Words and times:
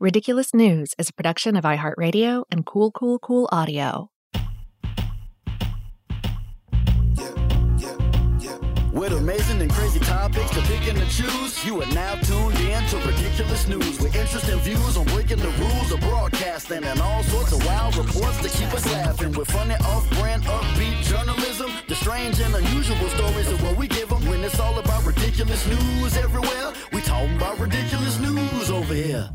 Ridiculous 0.00 0.54
News 0.54 0.94
is 0.98 1.10
a 1.10 1.12
production 1.12 1.56
of 1.56 1.64
iHeartRadio 1.64 2.44
and 2.50 2.64
Cool 2.64 2.90
Cool 2.90 3.18
Cool 3.18 3.46
Audio. 3.52 4.08
With 8.94 9.12
amazing 9.12 9.60
and 9.60 9.72
crazy 9.72 9.98
topics 9.98 10.50
to 10.50 10.62
pick 10.62 10.86
and 10.86 10.96
to 10.96 11.06
choose, 11.06 11.64
you 11.64 11.82
are 11.82 11.86
now 11.94 12.14
tuned 12.14 12.56
in 12.60 12.80
to 12.90 12.96
Ridiculous 12.98 13.66
News 13.66 13.98
with 13.98 14.14
interesting 14.14 14.56
views 14.60 14.96
on 14.96 15.04
breaking 15.06 15.38
the 15.38 15.48
rules 15.48 15.90
of 15.90 15.98
broadcasting 15.98 16.84
and 16.84 17.00
all 17.00 17.24
sorts 17.24 17.50
of 17.50 17.66
wild 17.66 17.96
reports 17.96 18.40
to 18.42 18.48
keep 18.48 18.72
us 18.72 18.86
laughing. 18.92 19.32
With 19.32 19.50
funny, 19.50 19.74
off-brand, 19.74 20.44
upbeat 20.44 21.02
journalism, 21.02 21.72
the 21.88 21.96
strange 21.96 22.38
and 22.38 22.54
unusual 22.54 23.08
stories 23.08 23.50
of 23.50 23.60
what 23.64 23.76
we 23.76 23.88
give 23.88 24.10
them. 24.10 24.24
When 24.28 24.44
it's 24.44 24.60
all 24.60 24.78
about 24.78 25.04
ridiculous 25.04 25.66
news 25.66 26.16
everywhere, 26.16 26.72
we 26.92 27.00
talking 27.00 27.34
about 27.34 27.58
ridiculous 27.58 28.20
news 28.20 28.70
over 28.70 28.94
here. 28.94 29.28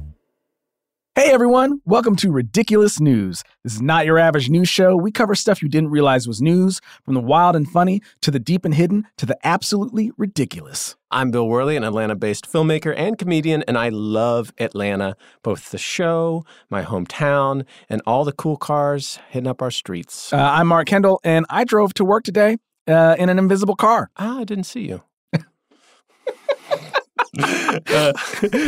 Hey 1.30 1.36
everyone, 1.36 1.80
welcome 1.86 2.16
to 2.16 2.32
Ridiculous 2.32 3.00
News. 3.00 3.44
This 3.64 3.76
is 3.76 3.84
not 3.84 4.08
your 4.08 4.18
average 4.18 4.50
news 4.50 4.68
show. 4.68 4.96
We 4.96 5.12
cover 5.12 5.36
stuff 5.36 5.62
you 5.62 5.70
didn't 5.70 5.92
realize 5.92 6.28
was 6.28 6.42
news, 6.42 6.82
from 7.06 7.14
the 7.14 7.20
wild 7.20 7.56
and 7.56 7.70
funny 7.70 8.02
to 8.22 8.32
the 8.32 8.40
deep 8.40 8.66
and 8.66 8.74
hidden 8.74 9.06
to 9.18 9.28
the 9.28 9.38
absolutely 9.44 10.12
ridiculous. 10.18 10.96
I'm 11.12 11.30
Bill 11.30 11.48
Worley, 11.48 11.76
an 11.76 11.84
Atlanta 11.84 12.16
based 12.16 12.52
filmmaker 12.52 12.96
and 12.98 13.16
comedian, 13.16 13.64
and 13.68 13.78
I 13.78 13.90
love 13.90 14.52
Atlanta, 14.58 15.16
both 15.44 15.70
the 15.70 15.78
show, 15.78 16.46
my 16.72 16.82
hometown, 16.82 17.64
and 17.90 18.02
all 18.08 18.26
the 18.26 18.32
cool 18.32 18.58
cars 18.58 19.20
hitting 19.30 19.46
up 19.46 19.62
our 19.62 19.70
streets. 19.70 20.34
Uh, 20.34 20.38
I'm 20.38 20.66
Mark 20.66 20.88
Kendall, 20.88 21.20
and 21.24 21.46
I 21.48 21.64
drove 21.64 21.94
to 21.94 22.04
work 22.04 22.24
today 22.24 22.58
uh, 22.88 23.16
in 23.20 23.30
an 23.30 23.38
invisible 23.38 23.76
car. 23.76 24.10
Ah, 24.18 24.40
I 24.40 24.46
didn't 24.46 24.64
see 24.64 24.88
you. 24.88 25.04
uh, 27.40 28.14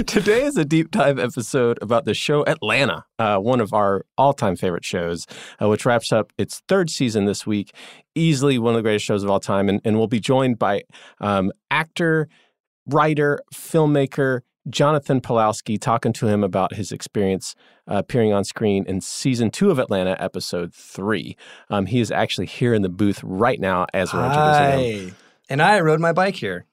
today 0.04 0.44
is 0.44 0.56
a 0.58 0.66
deep 0.66 0.92
dive 0.92 1.18
episode 1.18 1.80
about 1.82 2.06
the 2.06 2.14
show 2.14 2.46
Atlanta, 2.46 3.06
uh, 3.18 3.38
one 3.38 3.60
of 3.60 3.74
our 3.74 4.06
all 4.18 4.34
time 4.34 4.56
favorite 4.56 4.86
shows, 4.86 5.26
uh, 5.62 5.68
which 5.68 5.86
wraps 5.86 6.12
up 6.12 6.32
its 6.38 6.62
third 6.68 6.90
season 6.90 7.26
this 7.26 7.48
week. 7.48 7.74
Easily 8.14 8.60
one 8.60 8.74
of 8.74 8.78
the 8.78 8.84
greatest 8.84 9.06
shows 9.06 9.24
of 9.24 9.30
all 9.30 9.40
time. 9.40 9.68
And, 9.68 9.82
and 9.84 9.98
we'll 9.98 10.08
be 10.08 10.20
joined 10.20 10.60
by 10.60 10.84
um, 11.20 11.52
actor, 11.72 12.28
writer, 12.86 13.40
filmmaker, 13.54 14.42
Jonathon 14.70 15.22
Pawlowski, 15.22 15.82
talking 15.82 16.14
to 16.14 16.28
him 16.28 16.44
about 16.44 16.76
his 16.76 16.92
experience 16.92 17.56
uh, 17.90 17.96
appearing 17.96 18.32
on 18.32 18.44
screen 18.44 18.86
in 18.86 19.02
season 19.02 19.50
two 19.50 19.72
of 19.72 19.80
Atlanta, 19.80 20.16
episode 20.20 20.72
three. 20.74 21.36
Um, 21.72 21.88
he 21.88 22.00
is 22.00 22.12
actually 22.12 22.46
here 22.46 22.76
in 22.76 22.84
the 22.84 22.90
booth 22.90 23.22
right 23.24 23.60
now 23.60 23.88
as 23.94 24.14
we're 24.14 24.24
introducing 24.26 25.08
him. 25.08 25.16
And 25.50 25.62
I 25.62 25.80
rode 25.80 26.00
my 26.00 26.14
bike 26.14 26.36
here. 26.36 26.68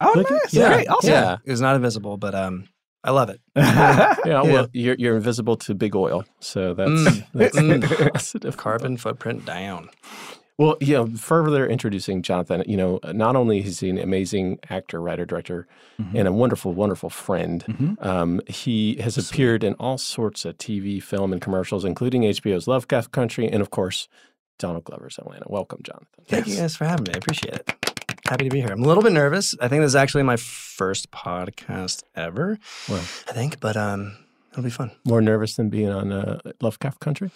Oh, 0.00 0.24
nice. 0.30 0.52
yeah. 0.54 0.74
Great. 0.74 0.88
Awesome. 0.88 1.10
Yeah. 1.10 1.36
It 1.44 1.50
was 1.50 1.60
not 1.60 1.76
invisible, 1.76 2.16
but 2.16 2.34
um, 2.34 2.68
I 3.04 3.10
love 3.10 3.30
it. 3.30 3.40
yeah, 3.56 4.14
well, 4.42 4.68
you're, 4.72 4.96
you're 4.98 5.16
invisible 5.16 5.56
to 5.58 5.74
big 5.74 5.94
oil, 5.96 6.24
so 6.40 6.74
that's, 6.74 6.90
Mm. 6.90 7.26
that's 7.34 7.56
Mm. 7.56 8.12
positive. 8.12 8.56
Carbon 8.56 8.96
footprint 8.96 9.44
down. 9.44 9.90
Well, 10.58 10.76
you 10.82 10.92
know, 10.92 11.06
further 11.16 11.66
introducing 11.66 12.20
Jonathon, 12.20 12.64
you 12.66 12.76
know, 12.76 13.00
not 13.14 13.34
only 13.34 13.64
is 13.64 13.80
he 13.80 13.88
an 13.88 13.96
amazing 13.96 14.58
actor, 14.68 15.00
writer, 15.00 15.24
director, 15.24 15.66
and 16.14 16.28
a 16.28 16.32
wonderful, 16.32 16.74
wonderful 16.74 17.08
friend, 17.08 17.64
Mhm. 17.66 18.04
um, 18.04 18.40
he 18.46 18.96
has 18.96 19.16
appeared 19.16 19.64
in 19.64 19.72
all 19.74 19.96
sorts 19.96 20.44
of 20.44 20.58
TV, 20.58 21.02
film, 21.02 21.32
and 21.32 21.40
commercials, 21.40 21.82
including 21.86 22.24
HBO's 22.24 22.68
Lovecraft 22.68 23.10
Country, 23.10 23.48
and 23.50 23.62
of 23.62 23.70
course, 23.70 24.06
Donald 24.58 24.84
Glover's 24.84 25.16
Atlanta. 25.18 25.46
Welcome, 25.48 25.80
Jonathon. 25.82 26.06
Thank 26.26 26.46
you 26.46 26.56
guys 26.56 26.76
for 26.76 26.84
having 26.84 27.04
me. 27.04 27.12
I 27.14 27.18
appreciate 27.18 27.54
it. 27.54 27.74
Happy 28.30 28.44
to 28.44 28.50
be 28.50 28.60
here. 28.60 28.70
I'm 28.70 28.84
a 28.84 28.86
little 28.86 29.02
bit 29.02 29.10
nervous. 29.10 29.56
I 29.60 29.66
think 29.66 29.80
this 29.82 29.88
is 29.88 29.96
actually 29.96 30.22
my 30.22 30.36
first 30.36 31.10
podcast 31.10 32.04
ever. 32.14 32.60
Well, 32.88 33.00
I 33.00 33.32
think, 33.32 33.58
but 33.58 33.76
um, 33.76 34.16
it'll 34.52 34.62
be 34.62 34.70
fun. 34.70 34.92
more 35.04 35.20
nervous 35.20 35.56
than 35.56 35.68
being 35.68 35.88
on 35.88 36.12
uh, 36.12 36.38
Lovecraft 36.60 37.00
Country? 37.00 37.32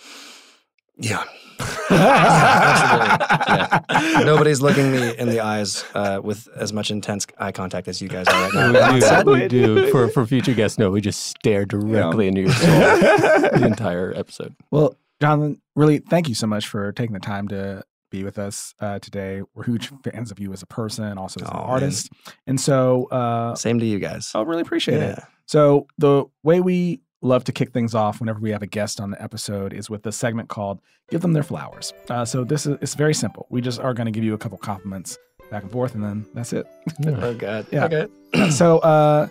Yeah. 0.97 1.25
yeah, 1.91 3.19
absolutely. 3.19 4.13
Yeah. 4.13 4.21
Nobody's 4.25 4.63
looking 4.63 4.93
me 4.93 5.19
in 5.19 5.29
the 5.29 5.41
eyes 5.41 5.85
uh, 5.95 6.21
with 6.23 6.47
as 6.55 6.73
much 6.73 6.93
intense 6.93 7.27
eye 7.39 7.51
contact 7.51 7.89
as 7.89 8.01
you 8.01 8.07
guys 8.09 8.29
are 8.29 8.49
right 8.49 8.73
now. 8.73 9.25
we 9.25 9.49
do. 9.49 9.75
we 9.75 9.81
do. 9.87 9.91
For, 9.91 10.07
for 10.07 10.25
future 10.27 10.55
guests, 10.55 10.79
no, 10.79 10.91
we 10.91 11.01
just 11.01 11.25
stare 11.25 11.65
directly 11.65 12.29
into 12.29 12.43
your 12.43 12.53
soul 12.53 12.71
the 12.71 13.65
entire 13.67 14.15
episode. 14.15 14.55
Well, 14.71 14.97
Jonathon, 15.21 15.61
really, 15.75 15.99
thank 15.99 16.29
you 16.29 16.37
so 16.37 16.47
much 16.47 16.69
for 16.69 16.93
taking 16.93 17.15
the 17.15 17.19
time 17.19 17.49
to 17.49 17.83
be 18.15 18.25
with 18.25 18.39
us 18.39 18.75
uh, 18.81 18.99
today. 19.01 19.43
We're 19.55 19.65
huge 19.65 19.91
fans 20.05 20.31
of 20.31 20.39
you 20.39 20.53
as 20.53 20.63
a 20.63 20.67
person, 20.67 21.19
also 21.19 21.41
as 21.41 21.49
an 21.49 21.55
Oh, 21.57 21.61
man. 21.61 21.71
artist. 21.71 22.11
And 22.47 22.61
so, 22.61 23.07
uh, 23.07 23.55
Same 23.55 23.79
to 23.81 23.87
you 23.87 23.99
guys. 23.99 24.31
I 24.35 24.43
really 24.43 24.63
appreciate 24.63 25.03
it. 25.03 25.19
So 25.47 25.87
the 25.99 26.25
way 26.43 26.61
we 26.61 27.01
love 27.23 27.45
to 27.45 27.53
kick 27.53 27.73
things 27.73 27.95
off 27.95 28.21
whenever 28.21 28.39
we 28.39 28.51
have 28.51 28.63
a 28.63 28.67
guest 28.67 29.01
on 29.01 29.11
the 29.11 29.21
episode 29.23 29.73
is 29.73 29.91
with 29.91 30.07
a 30.07 30.13
segment 30.13 30.49
called 30.49 30.81
"Give 31.11 31.21
Them 31.23 31.33
Their 31.33 31.43
Flowers." 31.43 31.93
Uh, 32.09 32.25
so 32.25 32.45
this 32.45 32.67
is 32.67 32.79
it's 32.81 32.95
very 32.95 33.15
simple. 33.15 33.47
We 33.51 33.61
just 33.61 33.81
are 33.81 33.95
going 33.95 34.07
to 34.07 34.11
give 34.13 34.25
you 34.25 34.35
a 34.35 34.39
couple 34.39 34.59
compliments 34.59 35.19
back 35.51 35.63
and 35.63 35.73
forth, 35.73 35.95
and 35.95 36.03
then 36.05 36.25
that's 36.35 36.53
it. 36.53 36.67
Oh, 37.07 37.35
God. 37.35 37.67
Yeah. 37.73 37.85
Okay. 37.87 38.07
so, 38.51 38.79
uh, 38.79 39.29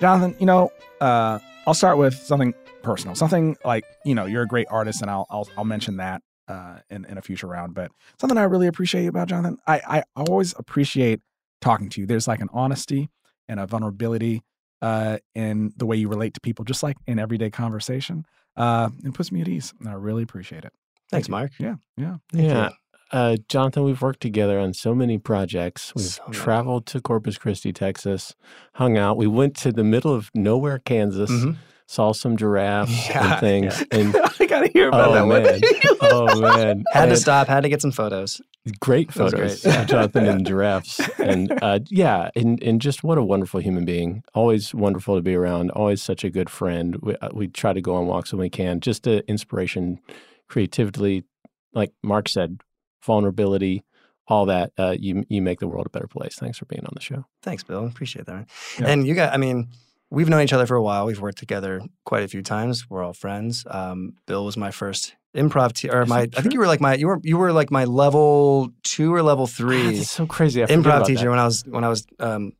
Jonathon, 0.00 0.36
you 0.38 0.46
know, 0.46 0.70
uh, 1.00 1.38
I'll 1.66 1.74
start 1.74 1.98
with 1.98 2.14
something 2.14 2.54
personal, 2.82 3.14
something 3.16 3.56
like 3.64 3.84
you 4.04 4.14
know, 4.14 4.26
you're 4.26 4.42
a 4.42 4.46
great 4.46 4.66
artist, 4.70 5.02
and 5.02 5.10
I'll 5.10 5.26
I'll, 5.30 5.48
I'll 5.56 5.64
mention 5.64 5.96
that 5.96 6.22
uh, 6.48 6.78
in 6.90 7.04
in 7.04 7.18
a 7.18 7.22
future 7.22 7.46
round. 7.46 7.74
But 7.74 7.90
something 8.20 8.38
I 8.38 8.44
really 8.44 8.66
appreciate 8.66 9.06
about 9.06 9.28
Jonathon, 9.28 9.58
I 9.66 10.02
I 10.16 10.20
always 10.28 10.54
appreciate 10.58 11.20
talking 11.60 11.88
to 11.90 12.00
you. 12.00 12.06
There's 12.06 12.28
like 12.28 12.40
an 12.40 12.48
honesty 12.52 13.10
and 13.48 13.60
a 13.60 13.66
vulnerability 13.66 14.42
uh, 14.82 15.18
in 15.34 15.72
the 15.76 15.86
way 15.86 15.96
you 15.96 16.08
relate 16.08 16.34
to 16.34 16.40
people, 16.40 16.64
just 16.64 16.82
like 16.82 16.96
in 17.06 17.18
everyday 17.18 17.50
conversation. 17.50 18.24
Uh, 18.56 18.90
it 19.04 19.14
puts 19.14 19.30
me 19.32 19.40
at 19.40 19.48
ease, 19.48 19.72
and 19.80 19.88
I 19.88 19.92
really 19.92 20.22
appreciate 20.22 20.64
it. 20.64 20.72
Thanks, 21.10 21.28
you. 21.28 21.32
Mark. 21.32 21.52
Yeah, 21.58 21.76
yeah. 21.96 22.16
Yeah. 22.32 22.70
Uh, 23.10 23.36
Jonathon, 23.48 23.84
we've 23.84 24.02
worked 24.02 24.20
together 24.20 24.58
on 24.58 24.74
so 24.74 24.94
many 24.94 25.16
projects. 25.16 25.94
We've 25.94 26.04
So 26.04 26.22
traveled 26.30 26.84
to 26.86 27.00
Corpus 27.00 27.38
Christi, 27.38 27.72
Texas, 27.72 28.34
hung 28.74 28.98
out. 28.98 29.16
We 29.16 29.26
went 29.26 29.56
to 29.58 29.72
the 29.72 29.84
middle 29.84 30.12
of 30.12 30.30
nowhere, 30.34 30.78
Kansas 30.78 31.30
Mhm. 31.30 31.56
Saw 31.90 32.12
some 32.12 32.36
giraffes 32.36 33.08
Yeah, 33.08 33.32
and 33.32 33.40
things. 33.40 33.80
yeah. 33.92 33.98
And 33.98 34.16
I 34.40 34.46
gotta 34.46 34.68
hear 34.68 34.88
about 34.88 35.08
oh 35.08 35.14
that 35.14 35.26
one. 35.26 35.42
man, 35.42 35.60
oh 36.02 36.38
man, 36.40 36.84
Had 36.92 37.06
to 37.06 37.16
stop. 37.16 37.48
Had 37.48 37.62
to 37.62 37.70
get 37.70 37.80
some 37.80 37.92
photos. 37.92 38.42
Great 38.78 39.10
photos, 39.10 39.62
great. 39.62 39.74
of 39.74 39.86
Jonathon 39.86 40.26
and 40.26 40.46
giraffes, 40.46 41.00
and 41.18 41.50
uh, 41.62 41.78
yeah, 41.88 42.28
and 42.36 42.62
and 42.62 42.78
just 42.82 43.02
what 43.02 43.16
a 43.16 43.22
wonderful 43.22 43.58
human 43.60 43.86
being. 43.86 44.22
Always 44.34 44.74
wonderful 44.74 45.16
to 45.16 45.22
be 45.22 45.34
around. 45.34 45.70
Always 45.70 46.02
such 46.02 46.22
a 46.24 46.28
good 46.28 46.50
friend. 46.50 46.96
We 47.00 47.16
uh, 47.16 47.30
we 47.32 47.48
try 47.48 47.72
to 47.72 47.80
go 47.80 47.94
on 47.94 48.06
walks 48.06 48.30
when 48.32 48.40
we 48.40 48.50
can. 48.50 48.80
Just 48.80 49.06
a 49.06 49.26
inspiration, 49.26 50.00
creatively, 50.48 51.24
like 51.72 51.92
Mark 52.02 52.28
said, 52.28 52.60
vulnerability, 53.02 53.84
all 54.26 54.44
that. 54.46 54.72
Uh, 54.78 54.94
you 54.98 55.24
you 55.30 55.40
make 55.40 55.60
the 55.60 55.68
world 55.68 55.86
a 55.86 55.90
better 55.90 56.08
place. 56.08 56.36
Thanks 56.36 56.58
for 56.58 56.66
being 56.66 56.84
on 56.84 56.92
the 56.92 57.00
show. 57.00 57.24
Thanks, 57.42 57.62
Bill. 57.62 57.86
Appreciate 57.86 58.26
that. 58.26 58.48
Yeah. 58.78 58.88
And 58.88 59.06
you 59.06 59.14
got, 59.14 59.32
I 59.32 59.38
mean, 59.38 59.68
we've 60.10 60.28
known 60.28 60.42
each 60.42 60.52
other 60.52 60.66
for 60.66 60.76
a 60.76 60.82
while. 60.82 61.06
We've 61.06 61.20
worked 61.20 61.38
together 61.38 61.80
quite 62.04 62.22
a 62.22 62.28
few 62.28 62.42
times. 62.42 62.88
We're 62.88 63.02
all 63.02 63.12
friends. 63.12 63.64
Um, 63.68 64.14
Bill 64.26 64.44
was 64.44 64.56
my 64.56 64.70
first 64.70 65.14
improv 65.36 65.72
te- 65.74 65.90
or 65.90 66.06
my 66.06 66.22
I 66.36 66.40
think 66.40 66.54
you 66.54 66.58
were 66.60 66.66
like 66.66 66.80
my 66.80 66.94
you 66.94 67.06
were 67.08 67.20
you 67.22 67.36
were 67.36 67.52
like 67.52 67.70
my 67.70 67.84
level 67.84 68.70
2 68.84 69.12
or 69.14 69.22
level 69.22 69.46
3 69.46 69.98
It's 69.98 70.10
so 70.10 70.26
crazy. 70.26 70.62
I 70.62 70.66
improv 70.66 71.06
teacher 71.06 71.24
that. 71.24 71.30
when 71.30 71.38
I 71.38 71.44
was 71.44 71.64
when 71.66 71.84
I 71.84 71.88
was 71.88 72.06
um, 72.18 72.52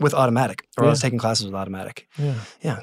with 0.00 0.14
Automatic 0.14 0.66
or 0.78 0.84
I 0.84 0.88
was 0.88 1.00
taking 1.00 1.18
classes 1.18 1.46
with 1.46 1.54
Automatic. 1.54 2.08
Yeah. 2.18 2.34
Yeah. 2.62 2.80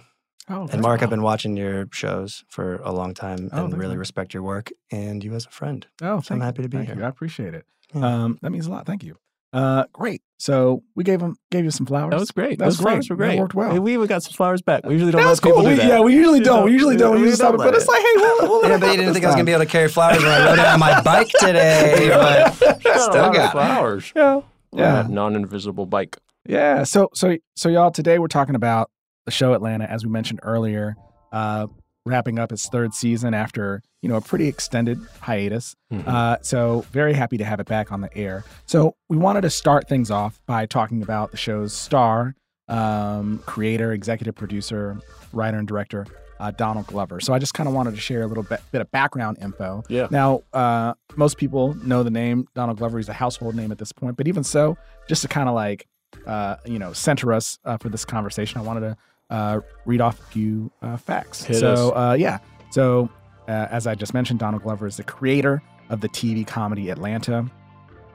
Oh, 0.50 0.68
And 0.72 0.82
Mark, 0.82 1.02
I've 1.02 1.10
been 1.10 1.22
watching 1.22 1.56
your 1.56 1.88
shows 1.94 2.44
for 2.50 2.76
a 2.84 2.92
long 2.92 3.14
time 3.14 3.50
Oh, 3.54 3.66
and 3.66 3.78
really 3.78 3.94
you. 3.94 4.00
respect 4.00 4.34
your 4.34 4.44
work 4.44 4.70
and 4.92 5.24
you 5.24 5.34
as 5.34 5.46
a 5.46 5.50
friend. 5.50 5.86
Oh, 6.02 6.20
So 6.22 6.36
I'm 6.36 6.42
happy 6.42 6.62
to 6.64 6.68
be 6.70 6.78
Thank 6.78 6.90
here. 6.90 6.98
you. 6.98 7.04
I 7.04 7.08
appreciate 7.08 7.54
it. 7.54 7.66
Yeah. 7.94 8.06
Um, 8.24 8.40
that 8.42 8.52
means 8.52 8.66
a 8.68 8.72
lot. 8.72 8.86
Thank 8.86 9.04
you. 9.04 9.18
Uh, 9.54 9.86
great. 9.94 10.22
So 10.42 10.82
we 10.96 11.04
gave 11.04 11.22
him 11.22 11.36
gave 11.52 11.66
you 11.66 11.70
some 11.70 11.86
flowers. 11.86 12.10
That 12.10 12.20
was 12.20 12.32
great. 12.32 12.58
That 12.58 12.66
was 12.66 12.78
Those 12.80 12.84
flowers 12.84 13.08
great. 13.10 13.18
were 13.20 13.26
That 13.28 13.38
worked 13.42 13.54
well. 13.54 13.72
Hey, 13.74 13.78
we 13.78 13.94
even 13.94 14.08
got 14.08 14.24
some 14.24 14.34
flowers 14.34 14.64
back. 14.64 14.84
We 14.84 14.94
usually 14.94 15.12
don't 15.12 15.22
That 15.22 15.26
let 15.28 15.32
was 15.34 15.40
people 15.40 15.58
cool. 15.58 15.66
do 15.66 15.70
We- 15.70 15.76
that. 15.76 15.88
yeah, 15.88 16.00
we 16.00 16.16
usually 16.16 16.40
don't. 16.40 16.66
We 16.66 16.72
usually 16.72 16.98
don't. 16.98 17.18
We 17.18 17.22
we 17.22 17.28
just 17.28 17.38
stop 17.42 17.54
it. 17.54 17.58
don't 17.58 17.68
But 17.68 17.76
it's 17.76 17.88
like, 17.88 18.02
hey, 18.02 18.08
we'll, 18.16 18.38
we'll 18.50 18.68
Yeah, 18.68 18.78
but 18.80 18.90
you 18.90 18.98
didn't 18.98 19.14
think 19.14 19.24
I 19.24 19.28
was 19.28 19.36
gonna 19.36 19.44
be 19.46 19.52
able 19.52 19.66
to 19.66 19.70
carry 19.70 19.88
flowers 19.88 20.18
when 20.24 20.32
I 20.32 20.44
rode 20.50 20.58
it 20.58 20.66
on 20.66 20.80
my 20.80 21.00
bike 21.04 21.30
today, 21.40 22.10
but 22.10 22.56
still 22.82 23.32
got 23.32 23.52
flowers. 23.52 24.12
Yeah. 24.16 24.42
Yeah, 24.74 25.02
Yeah. 25.04 25.08
non-invisible 25.12 25.86
bike. 25.86 26.18
Yeah. 26.48 26.86
So 26.86 27.10
so 27.14 27.38
so 27.56 27.70
y'all 27.70 27.92
today 27.92 28.18
we're 28.18 28.28
talking 28.28 28.56
about 28.56 28.90
the 29.26 29.32
show 29.32 29.54
Atlanta 29.54 29.86
as 29.86 30.04
we 30.04 30.10
mentioned 30.10 30.40
earlier, 30.42 30.96
uh 31.32 31.68
wrapping 32.06 32.40
up 32.40 32.52
its 32.52 32.68
third 32.70 32.94
season 32.94 33.34
after, 33.34 33.82
you 34.02 34.10
know, 34.10 34.16
a 34.16 34.22
pretty 34.22 34.48
extended 34.48 35.00
hiatus. 35.22 35.76
Mhm. 35.94 36.08
Uh 36.08 36.38
so 36.42 36.86
very 36.92 37.14
happy 37.14 37.38
to 37.38 37.44
have 37.46 37.60
it 37.60 37.68
back 37.68 37.92
on 37.92 38.02
the 38.02 38.16
air. 38.18 38.44
So 38.66 38.96
we 39.10 39.18
wanted 39.18 39.42
to 39.42 39.50
start 39.50 39.88
things 39.88 40.10
off 40.10 40.42
by 40.46 40.66
talking 40.66 41.04
about 41.04 41.32
the 41.32 41.38
show's 41.38 41.74
star, 41.74 42.36
um 42.68 43.40
creator, 43.46 43.92
executive 43.92 44.36
producer, 44.36 45.00
writer 45.34 45.58
and 45.58 45.68
director 45.68 46.06
uh, 46.40 46.50
Donald 46.50 46.88
Glover. 46.88 47.20
So 47.20 47.34
I 47.34 47.38
just 47.38 47.54
kind 47.54 47.70
of 47.70 47.76
wanted 47.76 47.94
to 47.94 48.02
share 48.02 48.24
a 48.24 48.26
little 48.26 48.42
bit, 48.42 48.62
bit 48.72 48.82
of 48.82 48.90
background 48.90 49.38
info. 49.40 49.84
Yeah. 49.90 50.08
Now, 50.10 50.42
uh, 50.54 50.96
most 51.16 51.38
people 51.38 51.76
know 51.84 52.02
the 52.02 52.10
name 52.10 52.48
Donald 52.56 52.80
Glover. 52.80 52.98
He's 52.98 53.10
a 53.10 53.14
household 53.14 53.54
name 53.54 53.72
at 53.72 53.78
this 53.78 53.92
point. 53.92 54.18
But 54.18 54.28
even 54.28 54.44
so, 54.44 54.76
just 55.08 55.22
to 55.22 55.28
kind 55.28 55.48
of 55.48 55.54
like, 55.54 55.86
uh, 56.26 56.56
you 56.66 56.80
know, 56.80 56.94
center 56.94 57.32
us 57.32 57.60
uh, 57.64 57.78
for 57.78 57.90
this 57.90 58.06
conversation, 58.06 58.60
I 58.60 58.64
wanted 58.64 58.80
to 58.80 58.98
uh, 59.32 59.62
read 59.86 60.02
off 60.02 60.20
a 60.20 60.24
few 60.24 60.72
uh, 60.82 60.98
facts. 60.98 61.44
Hit 61.44 61.58
so, 61.58 61.96
uh, 61.96 62.14
yeah. 62.14 62.38
So, 62.70 63.10
uh, 63.48 63.68
as 63.72 63.88
I 63.88 63.96
just 63.96 64.14
mentioned, 64.14 64.40
Donald 64.40 64.62
Glover 64.62 64.86
is 64.86 64.98
the 64.98 65.04
creator 65.04 65.64
of 65.90 66.02
the 66.02 66.10
TV 66.10 66.46
comedy 66.46 66.90
Atlanta. 66.90 67.50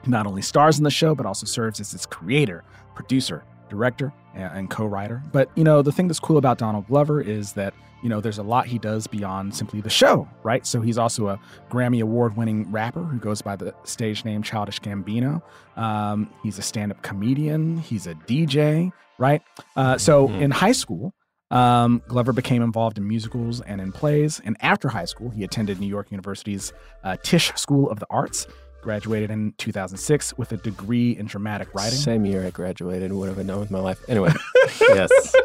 He 0.03 0.11
not 0.11 0.27
only 0.27 0.41
stars 0.41 0.77
in 0.77 0.83
the 0.83 0.91
show, 0.91 1.15
but 1.15 1.25
also 1.25 1.45
serves 1.45 1.79
as 1.79 1.93
its 1.93 2.05
creator, 2.05 2.63
producer, 2.95 3.43
director, 3.69 4.13
and, 4.35 4.51
and 4.53 4.69
co-writer. 4.69 5.21
But 5.31 5.49
you 5.55 5.63
know, 5.63 5.81
the 5.81 5.91
thing 5.91 6.07
that's 6.07 6.19
cool 6.19 6.37
about 6.37 6.59
Donald 6.59 6.87
Glover 6.87 7.19
is 7.19 7.53
that 7.53 7.73
you 8.03 8.09
know 8.09 8.21
there's 8.21 8.37
a 8.37 8.43
lot 8.43 8.67
he 8.67 8.77
does 8.77 9.07
beyond 9.07 9.55
simply 9.55 9.81
the 9.81 9.89
show, 9.89 10.29
right? 10.43 10.65
So 10.67 10.81
he's 10.81 10.99
also 10.99 11.29
a 11.29 11.39
Grammy 11.69 12.01
Award-winning 12.01 12.71
rapper 12.71 13.03
who 13.03 13.17
goes 13.17 13.41
by 13.41 13.55
the 13.55 13.73
stage 13.83 14.23
name 14.23 14.43
Childish 14.43 14.79
Gambino. 14.81 15.41
Um, 15.75 16.29
he's 16.43 16.59
a 16.59 16.63
stand-up 16.63 17.01
comedian. 17.01 17.77
He's 17.77 18.05
a 18.05 18.13
DJ, 18.13 18.91
right? 19.19 19.41
Uh, 19.75 19.97
so 19.97 20.27
Mhm. 20.27 20.41
in 20.41 20.51
high 20.51 20.71
school. 20.73 21.13
Um, 21.49 22.01
Glover 22.09 22.33
became 22.33 22.61
involved 22.61 22.97
in 22.97 23.07
musicals 23.07 23.61
and 23.61 23.79
in 23.79 23.93
plays, 23.93 24.41
and 24.43 24.57
after 24.59 24.89
high 24.89 25.05
school, 25.05 25.29
he 25.29 25.45
attended 25.45 25.79
New 25.79 25.87
York 25.87 26.11
University's 26.11 26.73
uh, 27.05 27.15
Tisch 27.23 27.53
School 27.55 27.89
of 27.89 27.99
the 27.99 28.07
Arts. 28.09 28.47
Graduated 28.83 29.31
in 29.31 29.53
2006 29.57 30.37
with 30.37 30.51
a 30.51 30.57
degree 30.57 31.17
in 31.17 31.25
dramatic 31.25 31.73
writing. 31.73 31.97
Same 31.97 32.25
year 32.25 32.45
I 32.45 32.51
graduated. 32.51 33.11
What 33.11 33.27
have 33.27 33.37
I 33.39 33.43
done 33.43 33.59
with 33.59 33.71
my 33.71 33.79
life? 33.79 33.99
Anyway, 34.07 34.31
yes. 34.81 35.35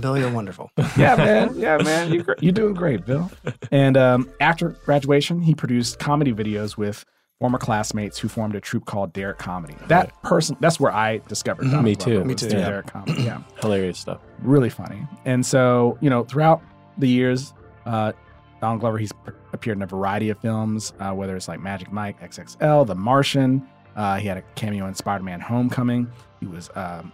Bill, 0.00 0.18
you're 0.18 0.32
wonderful. 0.32 0.70
yeah, 0.96 1.14
man. 1.14 1.52
Yeah, 1.54 1.76
man. 1.78 2.12
You, 2.12 2.24
you're 2.40 2.52
doing 2.52 2.74
great, 2.74 3.04
Bill. 3.06 3.30
And 3.70 3.96
um, 3.96 4.28
after 4.40 4.70
graduation, 4.84 5.40
he 5.42 5.54
produced 5.54 5.98
comedy 5.98 6.32
videos 6.32 6.76
with 6.76 7.04
former 7.40 7.58
classmates 7.58 8.18
who 8.18 8.28
formed 8.28 8.56
a 8.56 8.60
troupe 8.60 8.84
called 8.84 9.12
Derrick 9.12 9.38
Comedy. 9.38 9.76
That 9.86 10.20
person, 10.22 10.56
that's 10.60 10.80
where 10.80 10.92
I 10.92 11.18
discovered 11.28 11.64
Donald 11.64 11.84
Me 11.84 11.94
too. 11.94 12.24
Me 12.24 12.34
too, 12.34 12.46
yeah. 12.46 12.68
Derrick 12.68 12.86
Comedy. 12.86 13.22
Yeah. 13.22 13.42
Hilarious 13.60 13.98
stuff. 13.98 14.20
really 14.42 14.70
funny. 14.70 15.06
And 15.24 15.44
so, 15.46 15.96
you 16.00 16.10
know, 16.10 16.24
throughout 16.24 16.62
the 16.98 17.08
years, 17.08 17.54
uh, 17.86 18.12
Donald 18.60 18.80
Glover, 18.80 18.98
he's 18.98 19.12
appeared 19.52 19.78
in 19.78 19.82
a 19.82 19.86
variety 19.86 20.30
of 20.30 20.40
films, 20.40 20.92
uh, 20.98 21.12
whether 21.12 21.36
it's 21.36 21.46
like 21.46 21.60
Magic 21.60 21.92
Mike, 21.92 22.20
XXL, 22.20 22.86
The 22.86 22.96
Martian. 22.96 23.66
Uh, 23.94 24.16
he 24.16 24.26
had 24.26 24.36
a 24.36 24.42
cameo 24.56 24.86
in 24.88 24.94
Spider 24.94 25.22
Man 25.22 25.40
Homecoming. 25.40 26.10
He 26.40 26.46
was 26.46 26.70
um, 26.74 27.12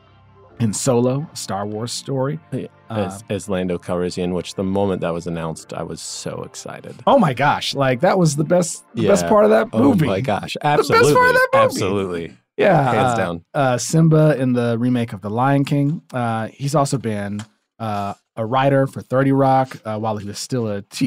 in 0.61 0.73
Solo, 0.73 1.29
a 1.33 1.37
Star 1.37 1.67
Wars 1.67 1.93
story. 1.93 2.39
Yeah, 2.53 2.67
Uh, 2.91 2.95
As, 3.07 3.25
as 3.29 3.49
Lando 3.49 3.79
Calrissian, 3.79 4.33
which 4.35 4.55
the 4.55 4.63
moment 4.65 5.01
that 5.01 5.13
was 5.13 5.27
announced, 5.27 5.73
I 5.73 5.83
was 5.83 6.01
so 6.01 6.43
excited. 6.45 6.95
oh 7.07 7.19
my 7.19 7.35
gosh, 7.35 7.75
like 7.75 8.01
that 8.01 8.19
was 8.19 8.37
the 8.37 8.45
best, 8.45 8.85
the 8.95 9.07
best 9.09 9.27
part 9.27 9.45
of 9.45 9.51
that 9.51 9.73
movie. 9.73 10.07
Oh 10.07 10.11
my 10.11 10.21
gosh. 10.21 10.57
best 10.63 10.63
part 10.63 10.81
of 10.81 10.91
Absolutely. 10.91 11.13
that 11.15 11.49
movie. 11.53 11.65
Absolutely. 11.65 12.33
Yeah, 12.57 12.93
Hands 12.93 13.13
uh, 13.13 13.17
down. 13.17 13.45
Uh, 13.53 13.79
Simba 13.79 14.37
in 14.39 14.53
the 14.53 14.77
remake 14.79 15.13
of 15.13 15.23
The 15.23 15.31
Lion 15.31 15.65
King. 15.65 16.03
Uh, 16.13 16.47
he's 16.53 16.77
also 16.77 16.99
been 16.99 17.41
uh, 17.81 18.15
a 18.37 18.47
writer 18.47 18.87
for 18.87 19.01
30 19.03 19.33
Rock 19.33 19.77
uh, 19.85 19.99
while 19.99 20.17
he 20.19 20.27
was 20.27 20.39
still 20.39 20.69
a 20.69 20.83
TA 20.83 21.05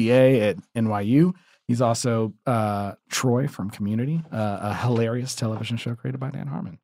at 0.48 0.56
NYU. 0.76 1.32
He's 1.66 1.80
also 1.80 2.34
uh, 2.46 2.92
Troy 3.10 3.46
from 3.48 3.70
Community, 3.70 4.22
uh, 4.30 4.58
a 4.60 4.74
hilarious 4.74 5.34
television 5.34 5.78
show 5.78 5.94
created 5.94 6.18
by 6.20 6.30
Dan 6.30 6.48
Harmon. 6.48 6.78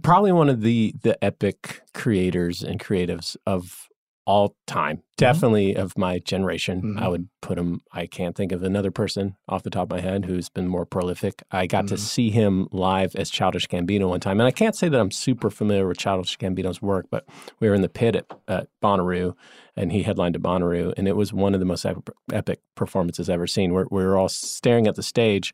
Probably 0.00 0.32
one 0.32 0.48
of 0.48 0.62
the 0.62 0.94
the 1.02 1.22
epic 1.22 1.82
creators 1.92 2.62
and 2.62 2.80
creatives 2.80 3.36
of 3.46 3.88
all 4.24 4.54
time. 4.68 5.02
Definitely 5.16 5.74
of 5.74 5.98
my 5.98 6.20
generation. 6.20 6.96
I 6.96 7.06
Mhm. 7.06 7.10
would 7.10 7.28
put 7.40 7.58
him. 7.58 7.80
I 7.92 8.06
can't 8.06 8.36
think 8.36 8.52
of 8.52 8.62
another 8.62 8.92
person 8.92 9.34
off 9.48 9.64
the 9.64 9.70
top 9.70 9.90
of 9.92 9.96
my 9.96 10.00
head 10.00 10.24
who's 10.26 10.48
been 10.48 10.68
more 10.68 10.86
prolific. 10.86 11.42
I 11.50 11.66
got 11.66 11.88
to 11.88 11.94
Mhm. 11.94 11.98
see 11.98 12.30
him 12.30 12.68
live 12.70 13.16
as 13.16 13.30
Childish 13.30 13.66
Gambino 13.66 14.08
one 14.08 14.20
time, 14.20 14.38
and 14.40 14.46
I 14.46 14.52
can't 14.52 14.76
say 14.76 14.88
that 14.88 14.98
I'm 15.00 15.10
super 15.10 15.50
familiar 15.50 15.88
with 15.88 15.98
Childish 15.98 16.38
Gambino's 16.38 16.80
work, 16.80 17.06
but 17.10 17.26
we 17.58 17.68
were 17.68 17.74
in 17.74 17.82
the 17.82 17.88
pit 17.88 18.14
at, 18.14 18.26
at 18.46 18.68
Bonnaroo, 18.80 19.34
and 19.76 19.90
he 19.90 20.04
headlined 20.04 20.36
at 20.36 20.42
Bonnaroo, 20.42 20.94
and 20.96 21.08
it 21.08 21.16
was 21.16 21.32
one 21.32 21.52
of 21.52 21.58
the 21.60 21.66
most 21.66 21.84
epic, 21.84 22.04
epic 22.32 22.60
performances 22.76 23.28
I've 23.28 23.34
ever 23.34 23.48
seen. 23.48 23.72
We're, 23.74 23.86
we 23.90 24.04
were 24.04 24.16
all 24.16 24.28
staring 24.28 24.86
at 24.86 24.94
the 24.94 25.02
stage, 25.02 25.52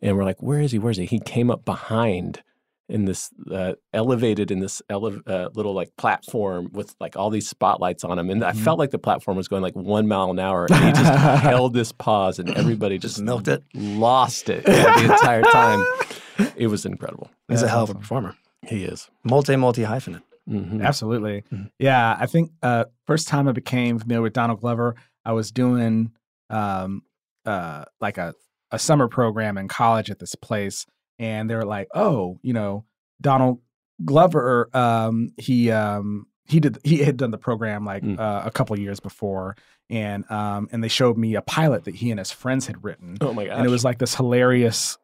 and 0.00 0.16
we're 0.16 0.24
like, 0.24 0.42
"Where 0.42 0.60
is 0.60 0.72
he? 0.72 0.78
Where 0.78 0.90
is 0.92 0.96
he?" 0.96 1.04
He 1.04 1.20
came 1.20 1.50
up 1.50 1.66
behind 1.66 2.42
in 2.88 3.04
this 3.04 3.30
uh, 3.50 3.72
elevated 3.92 4.50
in 4.50 4.60
this 4.60 4.80
ele- 4.88 5.20
uh, 5.26 5.48
little 5.54 5.72
like 5.74 5.90
platform 5.96 6.68
with 6.72 6.94
like 7.00 7.16
all 7.16 7.30
these 7.30 7.48
spotlights 7.48 8.04
on 8.04 8.18
him, 8.18 8.30
and 8.30 8.44
I 8.44 8.52
Mm-hmm. 8.52 8.62
felt 8.64 8.78
like 8.78 8.90
the 8.90 8.98
platform 8.98 9.36
was 9.36 9.48
going 9.48 9.62
like 9.62 9.74
one 9.74 10.06
mile 10.06 10.30
an 10.30 10.38
hour, 10.38 10.66
and 10.70 10.84
he 10.84 10.92
just 10.92 11.18
held 11.42 11.74
this 11.74 11.90
pause, 11.92 12.38
and 12.38 12.50
everybody 12.56 12.98
just, 12.98 13.16
Just 13.16 13.24
milked 13.24 13.48
it. 13.48 13.62
lost 13.74 14.48
it 14.48 14.64
the 14.64 15.02
entire 15.12 15.42
time. 15.42 15.84
It 16.54 16.66
was 16.66 16.84
incredible. 16.84 17.30
He's 17.48 17.62
a 17.62 17.68
hell 17.68 17.84
of 17.84 17.90
a 17.90 17.94
performer. 17.94 18.34
He 18.66 18.84
is. 18.84 19.08
Multi, 19.24 19.56
multi 19.56 19.82
hyphenate. 19.84 20.20
Mhm. 20.48 20.84
Absolutely. 20.84 21.42
Mhm. 21.50 21.70
Yeah, 21.78 22.14
I 22.20 22.26
think 22.26 22.50
uh, 22.62 22.84
first 23.06 23.26
time 23.26 23.48
I 23.48 23.52
became 23.52 23.98
familiar 23.98 24.20
with 24.20 24.34
Donald 24.34 24.60
Glover, 24.60 24.96
I 25.24 25.32
was 25.32 25.50
doing 25.50 26.12
um, 26.50 27.02
uh, 27.46 27.84
like 28.02 28.18
a, 28.18 28.34
a 28.70 28.78
summer 28.78 29.08
program 29.08 29.56
in 29.56 29.66
college 29.68 30.10
at 30.10 30.18
this 30.18 30.34
place, 30.34 30.84
and 31.18 31.48
they 31.50 31.54
were 31.54 31.64
like, 31.64 31.88
"Oh, 31.94 32.38
you 32.42 32.52
know, 32.52 32.84
Donald 33.20 33.60
Glover, 34.04 34.68
um, 34.74 35.32
he 35.36 35.70
um, 35.70 36.26
he 36.44 36.60
did 36.60 36.78
he 36.84 36.98
had 36.98 37.16
done 37.16 37.30
the 37.30 37.38
program 37.38 37.84
like 37.84 38.02
Mm. 38.02 38.18
uh, 38.18 38.42
a 38.44 38.50
couple 38.50 38.78
years 38.78 39.00
before, 39.00 39.56
and 39.90 40.30
um, 40.30 40.68
and 40.72 40.82
they 40.84 40.88
showed 40.88 41.16
me 41.16 41.34
a 41.34 41.42
pilot 41.42 41.84
that 41.84 41.94
he 41.94 42.10
and 42.10 42.18
his 42.18 42.30
friends 42.30 42.66
had 42.66 42.84
written, 42.84 43.16
Oh 43.20 43.32
my 43.32 43.46
gosh! 43.46 43.56
and 43.56 43.66
it 43.66 43.70
was 43.70 43.84
like 43.84 43.98
this 43.98 44.14
hilarious 44.14 44.98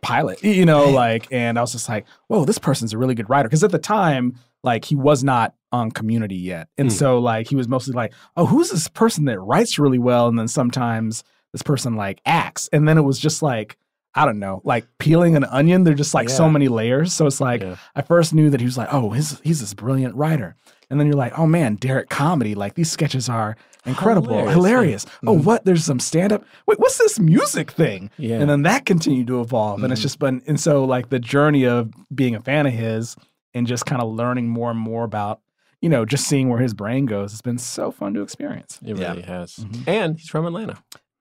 pilot, 0.00 0.42
you 0.42 0.64
know, 0.64 0.90
like, 0.90 1.26
and 1.30 1.58
I 1.58 1.60
was 1.60 1.72
just 1.72 1.88
like, 1.88 2.06
whoa, 2.28 2.44
this 2.44 2.58
person's 2.58 2.92
a 2.94 2.98
really 2.98 3.14
good 3.14 3.28
writer. 3.28 3.48
Cause 3.48 3.64
at 3.64 3.72
the 3.72 3.78
time, 3.80 4.36
like, 4.62 4.84
he 4.84 4.94
was 4.94 5.24
not 5.24 5.54
on 5.72 5.90
community 5.90 6.36
yet. 6.36 6.68
And 6.78 6.88
Mm. 6.88 6.92
so, 6.92 7.18
like, 7.18 7.48
he 7.48 7.56
was 7.56 7.66
mostly 7.68 7.94
like, 7.94 8.12
oh, 8.36 8.46
who's 8.46 8.70
this 8.70 8.86
person 8.88 9.24
that 9.26 9.40
writes 9.40 9.76
really 9.78 9.98
well? 9.98 10.28
And 10.28 10.38
then 10.38 10.46
sometimes 10.48 11.24
this 11.52 11.62
person, 11.62 11.96
like, 11.96 12.20
acts. 12.24 12.68
And 12.72 12.86
then 12.86 12.96
it 12.96 13.02
was 13.02 13.18
just 13.18 13.42
like, 13.42 13.76
I 14.14 14.24
don't 14.24 14.38
know, 14.38 14.60
like 14.64 14.86
peeling 14.98 15.36
an 15.36 15.44
onion. 15.44 15.84
There're 15.84 15.94
just 15.94 16.14
like 16.14 16.28
so 16.28 16.48
many 16.50 16.68
layers. 16.68 17.12
So 17.12 17.26
it's 17.26 17.40
like, 17.40 17.62
Yeah. 17.62 17.76
I 17.94 18.02
first 18.02 18.34
knew 18.34 18.50
that 18.50 18.60
he 18.60 18.64
was 18.66 18.76
like, 18.78 18.88
oh, 18.92 19.10
he's, 19.10 19.38
he's 19.40 19.60
this 19.60 19.74
brilliant 19.74 20.14
writer. 20.16 20.56
And 20.90 20.98
then 20.98 21.06
you're 21.06 21.16
like, 21.16 21.38
oh 21.38 21.46
man, 21.46 21.76
Derrick 21.76 22.08
comedy, 22.08 22.54
like 22.54 22.74
these 22.74 22.90
sketches 22.90 23.28
are 23.28 23.56
incredible, 23.84 24.28
hilarious. 24.48 24.54
Hilarious, 24.54 25.06
Oh, 25.26 25.32
what? 25.38 25.64
There's 25.66 25.84
some 25.84 26.00
stand 26.00 26.32
up. 26.32 26.44
Wait, 26.66 26.80
what's 26.80 26.96
this 26.98 27.18
music 27.20 27.70
thing? 27.70 28.10
Yeah. 28.16 28.38
And 28.40 28.48
then 28.48 28.62
that 28.62 28.86
continued 28.86 29.26
to 29.28 29.40
evolve. 29.42 29.82
And 29.84 29.92
it's 29.92 30.02
just 30.02 30.18
been, 30.18 30.42
and 30.46 30.58
so 30.58 30.84
like 30.84 31.10
the 31.10 31.18
journey 31.20 31.64
of 31.66 31.92
being 32.14 32.34
a 32.34 32.40
fan 32.40 32.66
of 32.66 32.72
his 32.72 33.14
and 33.54 33.66
just 33.66 33.84
kind 33.86 34.00
of 34.02 34.08
learning 34.10 34.48
more 34.48 34.70
and 34.70 34.80
more 34.80 35.04
about, 35.04 35.40
you 35.82 35.90
know, 35.90 36.04
just 36.06 36.26
seeing 36.26 36.48
where 36.48 36.58
his 36.60 36.72
brain 36.74 37.04
goes 37.06 37.32
it's 37.32 37.42
been 37.42 37.58
so 37.58 37.90
fun 37.92 38.14
to 38.14 38.22
experience. 38.22 38.80
It 38.84 38.96
Yeah. 38.96 39.10
really 39.10 39.22
has. 39.22 39.56
Mhm. 39.56 39.86
And 39.86 40.18
he's 40.18 40.28
from 40.30 40.46
Atlanta. 40.46 40.78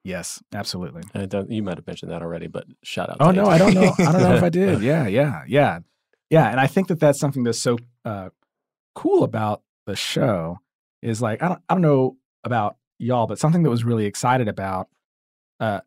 Yes, 0.08 0.42
absolutely. 0.54 1.04
I 1.14 1.26
don't, 1.26 1.52
you 1.52 1.62
might 1.62 1.78
have 1.78 1.86
mentioned 1.86 2.14
that 2.14 2.22
already, 2.22 2.48
but 2.48 2.66
shout 2.82 3.10
out. 3.10 3.18
Oh 3.20 3.32
to 3.32 3.34
no, 3.34 3.50
I 3.50 3.58
don't 3.58 3.74
know. 3.74 3.94
I 4.00 4.12
don't 4.14 4.22
know 4.22 4.36
if 4.36 4.44
I 4.44 4.48
did. 4.48 4.82
Yeah, 4.88 5.06
yeah, 5.06 5.42
yeah, 5.48 5.80
yeah. 6.30 6.50
And 6.50 6.62
I 6.62 6.68
think 6.68 6.88
that 6.88 7.02
that's 7.02 7.20
something 7.20 7.44
that's 7.44 7.60
so 7.60 7.78
uh, 8.06 8.30
cool 8.96 9.24
about 9.26 9.64
the 9.86 9.98
show 9.98 10.60
is 11.02 11.22
like 11.22 11.44
I 11.44 11.50
don't 11.50 11.62
I 11.68 11.74
don't 11.74 11.82
know 11.82 12.16
about 12.46 12.78
y'all, 12.98 13.28
but 13.28 13.38
something 13.38 13.64
that 13.64 13.70
was 13.70 13.84
really 13.84 14.06
excited 14.06 14.48
about, 14.48 14.88
uh, 15.60 15.82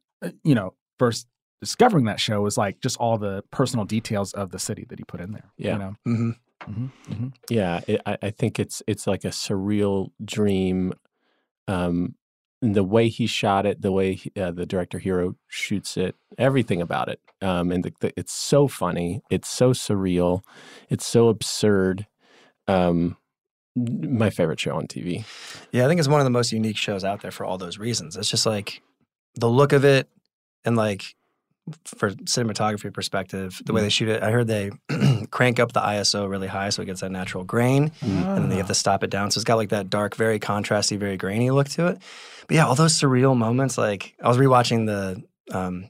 you 0.45 0.55
know, 0.55 0.75
first 0.99 1.27
discovering 1.63 2.05
that 2.05 2.21
show 2.21 2.43
was 2.43 2.59
like 2.59 2.81
just 2.83 2.99
all 2.99 3.17
the 3.17 3.43
personal 3.51 3.87
details 3.87 4.35
of 4.35 4.51
the 4.51 4.59
city 4.59 4.85
that 4.91 4.99
he 4.99 5.05
put 5.05 5.23
in 5.23 5.33
there. 5.33 5.51
Yeah. 5.57 5.73
You 5.73 5.79
know. 5.79 5.97
Mhm. 6.07 6.37
hmm 6.67 6.87
hmm 7.09 7.29
Yeah, 7.49 7.81
it, 7.89 8.03
I, 8.05 8.19
I 8.21 8.31
think 8.31 8.59
it's 8.59 8.83
it's 8.87 9.07
like 9.07 9.25
a 9.25 9.29
surreal 9.29 10.11
dream. 10.23 10.93
Um, 11.69 11.95
and 11.97 12.15
the 12.63 12.85
way 12.85 13.09
he 13.09 13.27
shot 13.27 13.65
it, 13.67 13.81
the 13.83 13.93
way 13.93 14.15
he- 14.15 14.33
uh, 14.39 14.51
the 14.51 14.67
director 14.67 14.99
Hiro 14.99 15.37
shoots 15.49 15.97
it, 15.97 16.15
everything 16.39 16.81
about 16.83 17.09
it, 17.09 17.21
um, 17.41 17.73
and 17.73 17.85
the, 17.85 17.93
the, 18.01 18.13
it's 18.19 18.33
so 18.33 18.69
funny, 18.69 19.23
it's 19.31 19.49
so 19.49 19.73
surreal, 19.73 20.43
it's 20.89 21.07
so 21.07 21.29
absurd. 21.29 22.07
Um, 22.69 23.17
my 23.77 24.31
favorite 24.31 24.61
show 24.61 24.77
on 24.77 24.87
TV. 24.87 25.25
Yeah, 25.73 25.85
I 25.85 25.89
think 25.89 26.01
it's 26.01 26.09
one 26.09 26.21
of 26.21 26.25
the 26.25 26.31
most 26.31 26.53
unique 26.53 26.77
shows 26.77 27.05
out 27.05 27.23
there 27.23 27.31
for 27.31 27.45
all 27.47 27.57
those 27.57 27.79
reasons. 27.79 28.17
It's 28.17 28.29
just 28.29 28.45
like 28.47 28.83
the 29.37 29.49
look 29.49 29.73
of 29.73 29.85
it 29.85 30.09
and 30.65 30.77
like 30.77 31.15
for 31.85 32.11
cinematography 32.11 32.93
perspective, 32.93 33.63
the 33.65 33.73
way 33.73 33.81
they 33.81 33.89
shoot 33.89 34.09
it. 34.09 34.23
I 34.23 34.33
heard 34.33 34.49
they 34.49 34.71
crank 35.31 35.61
up 35.61 35.73
the 35.73 35.81
ISO 35.81 36.29
really 36.29 36.49
high 36.49 36.71
so 36.71 36.83
it 36.83 36.87
gets 36.87 37.01
that 37.01 37.13
natural 37.13 37.45
grain 37.45 37.93
and 38.01 38.39
then 38.39 38.49
they 38.49 38.57
have 38.57 38.67
to 38.67 38.75
stop 38.75 39.05
it 39.05 39.11
down. 39.11 39.31
So 39.31 39.39
it's 39.39 39.45
got 39.45 39.55
like 39.57 39.69
that 39.69 39.89
dark, 39.89 40.17
very 40.17 40.41
contrasty, 40.41 40.99
very 40.99 41.17
grainy 41.17 41.51
look 41.51 41.69
to 41.71 41.87
it. 41.87 41.99
But 42.51 42.57
yeah, 42.57 42.67
all 42.67 42.75
those 42.75 42.99
surreal 42.99 43.37
moments. 43.37 43.79
Like 43.79 44.17
I 44.21 44.27
was 44.27 44.37
rewatching 44.37 44.87
the 44.87 45.23
um, 45.57 45.89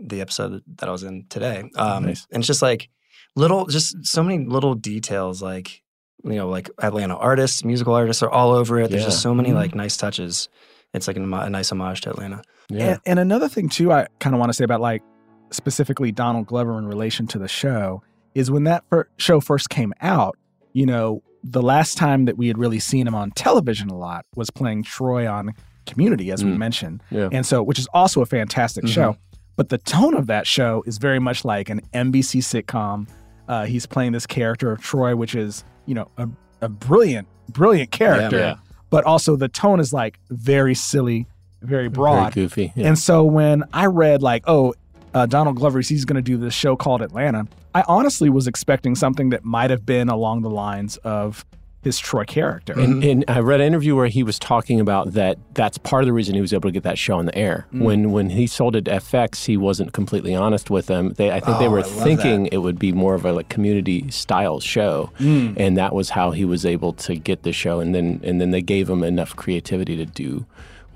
the 0.00 0.20
episode 0.20 0.62
that 0.78 0.88
I 0.88 0.92
was 0.92 1.04
in 1.04 1.26
today, 1.28 1.70
um, 1.76 2.06
Nice. 2.06 2.26
and 2.32 2.40
it's 2.40 2.46
just 2.48 2.60
like 2.60 2.88
little, 3.36 3.66
just 3.66 4.04
so 4.04 4.24
many 4.24 4.44
little 4.44 4.74
details. 4.74 5.40
Like 5.40 5.84
you 6.24 6.32
know, 6.34 6.48
like 6.48 6.68
Atlanta 6.82 7.14
artists, 7.14 7.64
musical 7.64 7.94
artists 7.94 8.20
are 8.24 8.28
all 8.30 8.50
over 8.50 8.80
it. 8.80 8.90
There's 8.90 9.04
just 9.04 9.22
so 9.22 9.32
many 9.32 9.50
Mhm. 9.50 9.54
like 9.54 9.74
nice 9.76 9.96
touches. 9.96 10.48
It's 10.92 11.06
like 11.06 11.16
a, 11.16 11.22
a 11.22 11.50
nice 11.50 11.70
homage 11.70 12.00
to 12.00 12.10
Atlanta. 12.10 12.42
Yeah, 12.68 12.86
And, 12.94 13.00
and 13.06 13.18
another 13.20 13.48
thing 13.48 13.68
too, 13.68 13.92
I 13.92 14.08
kind 14.18 14.34
of 14.34 14.40
want 14.40 14.48
to 14.50 14.54
say 14.54 14.64
about 14.64 14.80
like 14.80 15.04
specifically 15.52 16.10
Donald 16.10 16.46
Glover 16.46 16.76
in 16.78 16.86
relation 16.88 17.28
to 17.28 17.38
the 17.38 17.46
show 17.46 18.02
is 18.34 18.50
when 18.50 18.64
that 18.64 18.82
fir- 18.90 19.08
show 19.18 19.38
first 19.40 19.70
came 19.70 19.92
out. 20.00 20.36
You 20.72 20.86
know, 20.86 21.22
the 21.44 21.62
last 21.62 21.96
time 21.96 22.24
that 22.24 22.36
we 22.36 22.48
had 22.48 22.58
really 22.58 22.80
seen 22.80 23.06
him 23.06 23.14
on 23.14 23.30
television 23.30 23.88
a 23.88 23.96
lot 23.96 24.26
was 24.34 24.50
playing 24.50 24.82
Troy 24.82 25.30
on 25.30 25.54
Community, 25.86 26.30
as 26.30 26.44
we 26.44 26.50
Mm. 26.52 26.58
mentioned, 26.58 27.02
yeah, 27.10 27.28
and 27.32 27.46
so 27.46 27.62
which 27.62 27.78
is 27.78 27.86
also 27.94 28.20
a 28.20 28.26
fantastic 28.26 28.84
Mhm. 28.84 28.88
show. 28.88 29.16
But 29.56 29.70
the 29.70 29.78
tone 29.78 30.14
of 30.14 30.26
that 30.26 30.46
show 30.46 30.82
is 30.86 30.98
very 30.98 31.18
much 31.18 31.44
like 31.44 31.70
an 31.70 31.80
NBC 31.94 32.40
sitcom. 32.40 33.08
Uh, 33.48 33.64
he's 33.64 33.86
playing 33.86 34.12
this 34.12 34.26
character 34.26 34.70
of 34.72 34.80
Troy, 34.82 35.16
which 35.16 35.34
is 35.34 35.64
you 35.86 35.94
know 35.94 36.08
a, 36.18 36.28
a 36.60 36.68
brilliant, 36.68 37.28
brilliant 37.50 37.90
character. 37.90 38.38
yeah. 38.38 38.54
But 38.90 39.04
also 39.04 39.36
the 39.36 39.48
tone 39.48 39.80
is 39.80 39.92
like 39.92 40.18
very 40.30 40.74
silly, 40.74 41.26
very 41.62 41.88
broad. 41.88 42.34
very 42.34 42.46
goofy. 42.46 42.72
Yeah. 42.76 42.88
And 42.88 42.98
so 42.98 43.24
when 43.24 43.64
I 43.72 43.86
read 43.86 44.22
like, 44.22 44.44
oh, 44.46 44.74
uh, 45.14 45.26
Donald 45.26 45.56
Glover, 45.56 45.80
he's 45.80 46.04
going 46.04 46.16
to 46.16 46.22
do 46.22 46.36
this 46.36 46.52
show 46.54 46.76
called 46.76 47.00
Atlanta, 47.02 47.46
I 47.74 47.82
honestly 47.88 48.28
was 48.30 48.46
expecting 48.46 48.94
something 48.94 49.30
that 49.30 49.44
might 49.44 49.70
have 49.70 49.84
been 49.86 50.08
along 50.08 50.42
the 50.42 50.50
lines 50.50 50.98
of 50.98 51.44
his 51.86 51.98
Troy 51.98 52.24
character. 52.24 52.72
And, 52.78 53.02
and 53.04 53.24
I 53.28 53.38
read 53.40 53.60
an 53.60 53.66
interview 53.68 53.94
where 53.96 54.08
he 54.08 54.22
was 54.22 54.38
talking 54.38 54.80
about 54.80 55.12
that. 55.14 55.38
That's 55.54 55.78
part 55.78 56.02
of 56.02 56.06
the 56.06 56.12
reason 56.12 56.34
he 56.34 56.40
was 56.40 56.52
able 56.52 56.68
to 56.68 56.72
get 56.72 56.82
that 56.82 56.98
show 56.98 57.16
on 57.18 57.26
the 57.26 57.34
air. 57.38 57.66
Mm. 57.72 57.80
When 57.82 58.12
when 58.12 58.30
he 58.30 58.46
sold 58.46 58.74
it 58.76 58.84
to 58.86 58.90
FX, 58.90 59.46
he 59.46 59.56
wasn't 59.56 59.92
completely 59.92 60.34
honest 60.34 60.68
with 60.68 60.86
them. 60.86 61.14
They, 61.14 61.30
I 61.30 61.40
think 61.40 61.58
they 61.58 61.66
Oh, 61.66 61.70
were 61.70 61.78
I 61.78 61.82
love 61.82 62.02
thinking 62.02 62.46
it 62.46 62.58
would 62.58 62.78
be 62.78 62.92
more 62.92 63.14
of 63.14 63.24
a 63.24 63.32
like 63.32 63.48
community 63.48 64.10
style 64.10 64.60
show, 64.60 65.10
Mm. 65.18 65.54
and 65.56 65.76
that 65.76 65.94
was 65.94 66.10
how 66.10 66.32
he 66.32 66.44
was 66.44 66.66
able 66.66 66.92
to 66.94 67.14
get 67.16 67.44
the 67.44 67.52
show. 67.52 67.80
And 67.80 67.94
then 67.94 68.20
and 68.24 68.40
then 68.40 68.50
they 68.50 68.62
gave 68.62 68.90
him 68.90 69.02
enough 69.04 69.34
creativity 69.36 69.96
to 69.96 70.04
do 70.04 70.44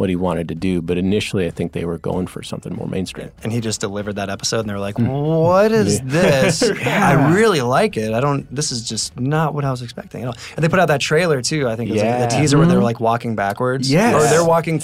what 0.01 0.09
he 0.09 0.17
wanted 0.17 0.49
to 0.49 0.55
do. 0.55 0.81
But 0.81 0.97
initially, 0.97 1.47
I 1.47 1.51
think 1.51 1.73
they 1.73 1.85
were 1.85 1.99
going 1.99 2.27
for 2.27 2.43
something 2.43 2.75
more 2.75 2.87
mainstream. 2.89 3.31
And 3.43 3.53
he 3.53 3.61
just 3.61 3.81
delivered 3.83 4.15
that 4.15 4.31
episode, 4.31 4.61
and 4.61 4.69
they're 4.71 4.81
like, 4.81 4.99
"What 4.99 5.71
is 5.73 6.01
this? 6.01 6.63
Yeah. 6.81 7.07
I 7.07 7.35
really 7.35 7.61
like 7.61 7.99
it. 7.99 8.15
I 8.15 8.21
don't. 8.21 8.53
This 8.55 8.73
is 8.73 8.89
just 8.89 9.19
not 9.21 9.53
what 9.55 9.65
I 9.67 9.71
was 9.71 9.83
expecting." 9.83 10.23
at 10.23 10.29
all." 10.29 10.35
And 10.57 10.65
they 10.65 10.69
put 10.69 10.81
out 10.81 10.89
that 10.89 11.01
trailer 11.03 11.43
too. 11.43 11.69
I 11.69 11.77
think 11.77 11.91
it 11.91 11.93
was 11.93 12.03
like 12.03 12.31
the 12.31 12.37
teaser 12.37 12.57
where 12.57 12.65
Mm-hmm. 12.67 12.75
they're 12.77 12.83
like 12.83 12.99
walking 13.01 13.37
backwards, 13.37 13.91
Yes. 13.91 14.15
or 14.15 14.23
they're 14.31 14.45
walking 14.45 14.81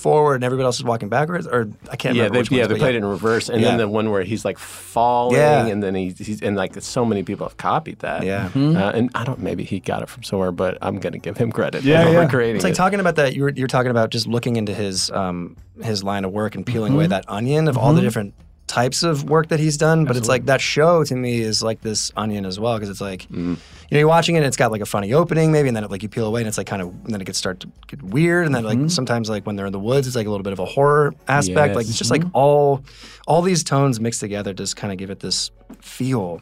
forward, 0.00 0.36
and 0.36 0.44
everybody 0.44 0.64
else 0.64 0.78
is 0.78 0.84
walking 0.84 1.08
backwards. 1.08 1.46
Or 1.46 1.68
I 1.90 1.96
can't 1.96 2.14
Yeah, 2.16 2.22
remember. 2.24 2.34
they, 2.34 2.40
which 2.40 2.50
yeah, 2.50 2.58
ones, 2.60 2.68
they 2.68 2.74
but 2.74 2.78
played 2.80 2.94
it 2.94 2.98
in 2.98 3.04
reverse, 3.04 3.48
and 3.48 3.62
then 3.62 3.76
the 3.78 3.86
one 3.88 4.10
where 4.10 4.22
he's 4.24 4.44
like 4.44 4.58
falling, 4.58 5.36
Yeah. 5.36 5.66
and 5.66 5.82
then 5.82 5.94
he, 5.94 6.10
he's 6.18 6.42
and 6.42 6.56
like 6.56 6.80
so 6.82 7.04
many 7.04 7.22
people 7.22 7.46
have 7.46 7.56
copied 7.56 7.98
that. 8.00 8.24
Yeah. 8.24 8.48
uh, 8.54 8.90
and 8.90 9.10
I 9.14 9.24
don't. 9.24 9.38
Maybe 9.40 9.64
he 9.64 9.80
got 9.80 10.02
it 10.02 10.08
from 10.08 10.22
somewhere, 10.22 10.52
but 10.52 10.78
I'm 10.82 10.98
gonna 10.98 11.18
give 11.18 11.36
him 11.36 11.52
credit. 11.52 11.84
Yeah, 11.84 12.04
for 12.04 12.12
yeah. 12.12 12.18
recreating 12.20 12.56
It's 12.56 12.64
like 12.64 12.72
it. 12.72 12.76
talking 12.76 13.00
about 13.00 13.16
that. 13.16 13.34
You're 13.34 13.50
you're 13.50 13.68
talking 13.68 13.90
about 13.90 14.10
just 14.10 14.26
looking 14.26 14.56
into 14.56 14.74
his 14.74 15.10
um 15.10 15.56
his 15.82 16.02
line 16.04 16.24
of 16.24 16.32
work 16.32 16.54
and 16.54 16.64
peeling 16.66 16.90
Mm-hmm. 16.92 16.98
away 16.98 17.06
that 17.08 17.24
onion 17.28 17.68
of 17.68 17.76
all 17.78 17.92
the 17.94 18.00
different 18.00 18.34
types 18.70 19.02
of 19.02 19.28
work 19.28 19.48
that 19.48 19.58
he's 19.58 19.76
done. 19.76 20.04
But 20.04 20.16
it's 20.16 20.28
like 20.28 20.46
that 20.46 20.60
show 20.60 21.02
to 21.04 21.14
me 21.16 21.40
is 21.40 21.62
like 21.62 21.80
this 21.80 22.12
onion 22.16 22.46
as 22.46 22.58
well 22.60 22.74
because 22.76 22.88
it's 22.88 23.00
like 23.00 23.22
Mm-hmm. 23.24 23.50
you 23.50 23.56
know 23.92 23.98
you're 23.98 24.08
watching 24.08 24.36
it 24.36 24.38
and 24.38 24.46
it's 24.46 24.56
got 24.56 24.70
like 24.70 24.80
a 24.80 24.86
funny 24.86 25.12
opening 25.12 25.50
maybe 25.52 25.68
and 25.68 25.76
then 25.76 25.84
it, 25.84 25.90
like 25.90 26.02
you 26.02 26.08
peel 26.08 26.26
away 26.26 26.40
and 26.40 26.48
it's 26.48 26.56
like 26.58 26.66
kind 26.68 26.80
of 26.80 26.88
and 27.04 27.12
then 27.12 27.20
it 27.20 27.24
gets 27.24 27.38
start 27.38 27.60
to 27.60 27.68
get 27.88 28.00
weird 28.02 28.46
and 28.46 28.54
then 28.54 28.62
Mm-hmm. 28.64 28.82
like 28.82 28.90
sometimes 28.90 29.28
like 29.28 29.44
when 29.46 29.56
they're 29.56 29.66
in 29.66 29.72
the 29.72 29.78
woods 29.80 30.06
it's 30.06 30.14
like 30.16 30.26
a 30.26 30.30
little 30.30 30.44
bit 30.44 30.52
of 30.52 30.60
a 30.60 30.64
horror 30.64 31.12
aspect. 31.26 31.74
Like 31.74 31.86
it's 31.88 31.98
just 31.98 32.10
like 32.10 32.22
all 32.32 32.84
all 33.26 33.42
these 33.42 33.64
tones 33.64 33.98
mixed 34.00 34.20
together 34.20 34.52
just 34.54 34.76
kind 34.76 34.92
of 34.92 34.98
give 34.98 35.10
it 35.10 35.20
this 35.20 35.50
feel. 35.80 36.40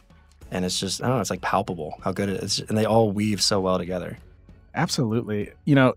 And 0.51 0.65
it's 0.65 0.79
just 0.79 1.01
I 1.01 1.07
don't 1.07 1.15
know. 1.17 1.21
It's 1.21 1.29
like 1.29 1.41
palpable 1.41 1.95
how 2.03 2.11
good 2.11 2.29
it 2.29 2.43
is, 2.43 2.59
and 2.59 2.77
they 2.77 2.85
all 2.85 3.11
weave 3.11 3.41
so 3.41 3.59
well 3.59 3.77
together. 3.77 4.17
Absolutely. 4.75 5.51
You 5.65 5.75
know, 5.75 5.93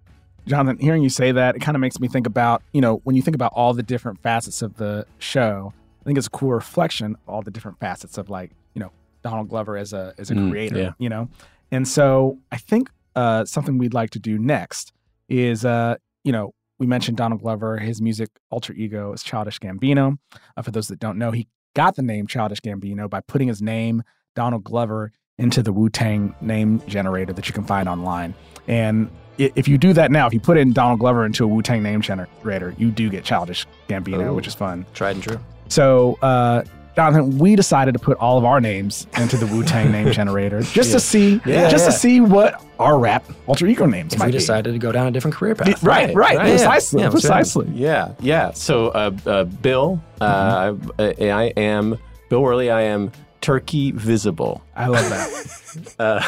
Jonathon, 0.47 0.79
hearing 0.79 1.03
you 1.03 1.09
say 1.09 1.33
that, 1.33 1.57
it 1.57 1.61
kind 1.61 1.77
of 1.77 1.81
makes 1.81 2.01
me 2.01 2.09
think 2.09 2.27
about, 2.27 2.63
you 2.73 2.81
know, 2.81 2.97
when 3.05 3.15
you 3.17 3.23
think 3.23 3.35
about 3.35 3.53
all 3.55 3.75
the 3.75 3.83
different 3.83 4.21
facets 4.23 4.61
of 4.63 4.77
the 4.77 5.07
show, 5.19 5.73
I 6.03 6.05
think 6.05 6.19
it's 6.19 6.27
a 6.27 6.31
cool 6.31 6.53
reflection 6.53 7.15
of 7.15 7.29
all 7.29 7.43
the 7.43 7.51
different 7.51 7.79
facets 7.79 8.19
of 8.19 8.29
like, 8.29 8.51
you 8.75 8.81
know, 8.81 8.91
Donald 9.23 9.49
Glover 9.49 9.77
as 9.77 9.93
a 9.93 10.15
as 10.19 10.31
a 10.31 10.35
Mm, 10.35 10.51
creator, 10.51 10.79
yeah. 10.79 10.91
you 10.99 11.09
know. 11.09 11.29
And 11.71 11.87
so 11.89 12.39
I 12.51 12.57
think 12.59 12.91
uh, 13.15 13.45
something 13.45 13.79
we'd 13.79 13.95
like 13.95 14.11
to 14.11 14.19
do 14.19 14.37
next 14.39 14.93
is, 15.29 15.65
uh, 15.65 15.95
you 16.25 16.33
know, 16.33 16.53
we 16.79 16.87
mentioned 16.87 17.17
Donald 17.17 17.41
Glover. 17.41 17.79
His 17.79 18.03
music 18.03 18.31
alter 18.51 18.73
ego 18.73 19.13
is 19.13 19.23
Childish 19.23 19.59
Gambino. 19.61 20.19
Uh, 20.57 20.63
for 20.63 20.71
those 20.73 20.89
that 20.89 20.99
don't 20.99 21.17
know, 21.19 21.31
he 21.31 21.47
got 21.75 21.95
the 21.97 22.03
name 22.03 22.27
Childish 22.27 22.61
Gambino 22.61 23.09
by 23.09 23.21
putting 23.21 23.49
his 23.49 23.63
name 23.63 24.03
Donald 24.35 24.65
Glover 24.65 25.13
into 25.39 25.63
the 25.63 25.73
Wu 25.73 25.89
Tang 25.89 26.35
name 26.41 26.83
generator 26.87 27.33
that 27.33 27.47
you 27.49 27.55
can 27.55 27.65
find 27.65 27.89
online. 27.89 28.35
And 28.67 29.09
if 29.39 29.67
you 29.69 29.79
do 29.79 29.93
that 29.95 30.11
now, 30.11 30.27
if 30.27 30.35
you 30.35 30.41
put 30.41 30.59
in 30.59 30.73
Donald 30.73 30.99
Glover 31.01 31.25
into 31.25 31.45
a 31.45 31.47
Wu 31.47 31.63
Tang 31.63 31.83
name 31.83 32.01
generator, 32.03 32.75
you 32.77 32.91
do 32.91 33.09
get 33.09 33.25
Childish 33.25 33.67
Gambino, 33.89 34.27
Oh. 34.29 34.35
which 34.35 34.47
is 34.47 34.55
fun. 34.55 34.85
Tried 34.95 35.13
and 35.17 35.23
true. 35.23 35.39
So, 35.77 36.19
uh, 36.21 36.65
Jonathon, 36.95 37.39
we 37.39 37.57
decided 37.57 37.93
to 37.93 37.99
put 37.99 38.19
all 38.19 38.37
of 38.37 38.45
our 38.45 38.61
names 38.61 39.07
into 39.17 39.39
the 39.39 39.47
Wu 39.47 39.65
Tang 39.65 39.91
name 39.91 40.13
generator 40.21 40.61
just 40.61 40.91
Yeah. 40.91 40.95
to 40.97 41.01
see, 41.01 41.41
Yeah, 41.47 41.71
just 41.71 41.85
yeah. 41.87 41.91
to 41.91 41.93
see 41.93 42.21
what 42.21 42.63
our 42.79 42.99
rap 42.99 43.25
alter 43.47 43.67
ego 43.67 43.87
names 43.87 44.13
If 44.13 44.19
might 44.19 44.27
we 44.27 44.33
be. 44.33 44.39
decided 44.39 44.73
to 44.73 44.79
go 44.79 44.93
down 44.93 45.07
a 45.07 45.11
different 45.11 45.35
career 45.35 45.55
path. 45.55 45.83
Right, 45.83 46.15
right, 46.15 46.15
right, 46.15 46.35
yeah. 46.35 46.43
precisely, 46.57 47.01
Yeah, 47.01 47.09
let's 47.09 47.23
precisely. 47.23 47.69
Yeah, 47.73 48.13
yeah. 48.21 48.51
So, 48.53 48.89
uh, 48.89 49.11
uh, 49.25 49.45
Bill, 49.45 49.99
uh, 50.21 50.75
I, 50.99 51.05
I 51.31 51.45
am 51.57 51.97
Bill 52.29 52.43
Worley. 52.43 52.71
I 52.71 52.83
am 52.83 53.11
Turkey 53.43 53.91
Visible. 53.93 54.63
I 54.75 54.87
love 54.87 55.09
that. 55.11 55.59
Uh, 55.99 56.21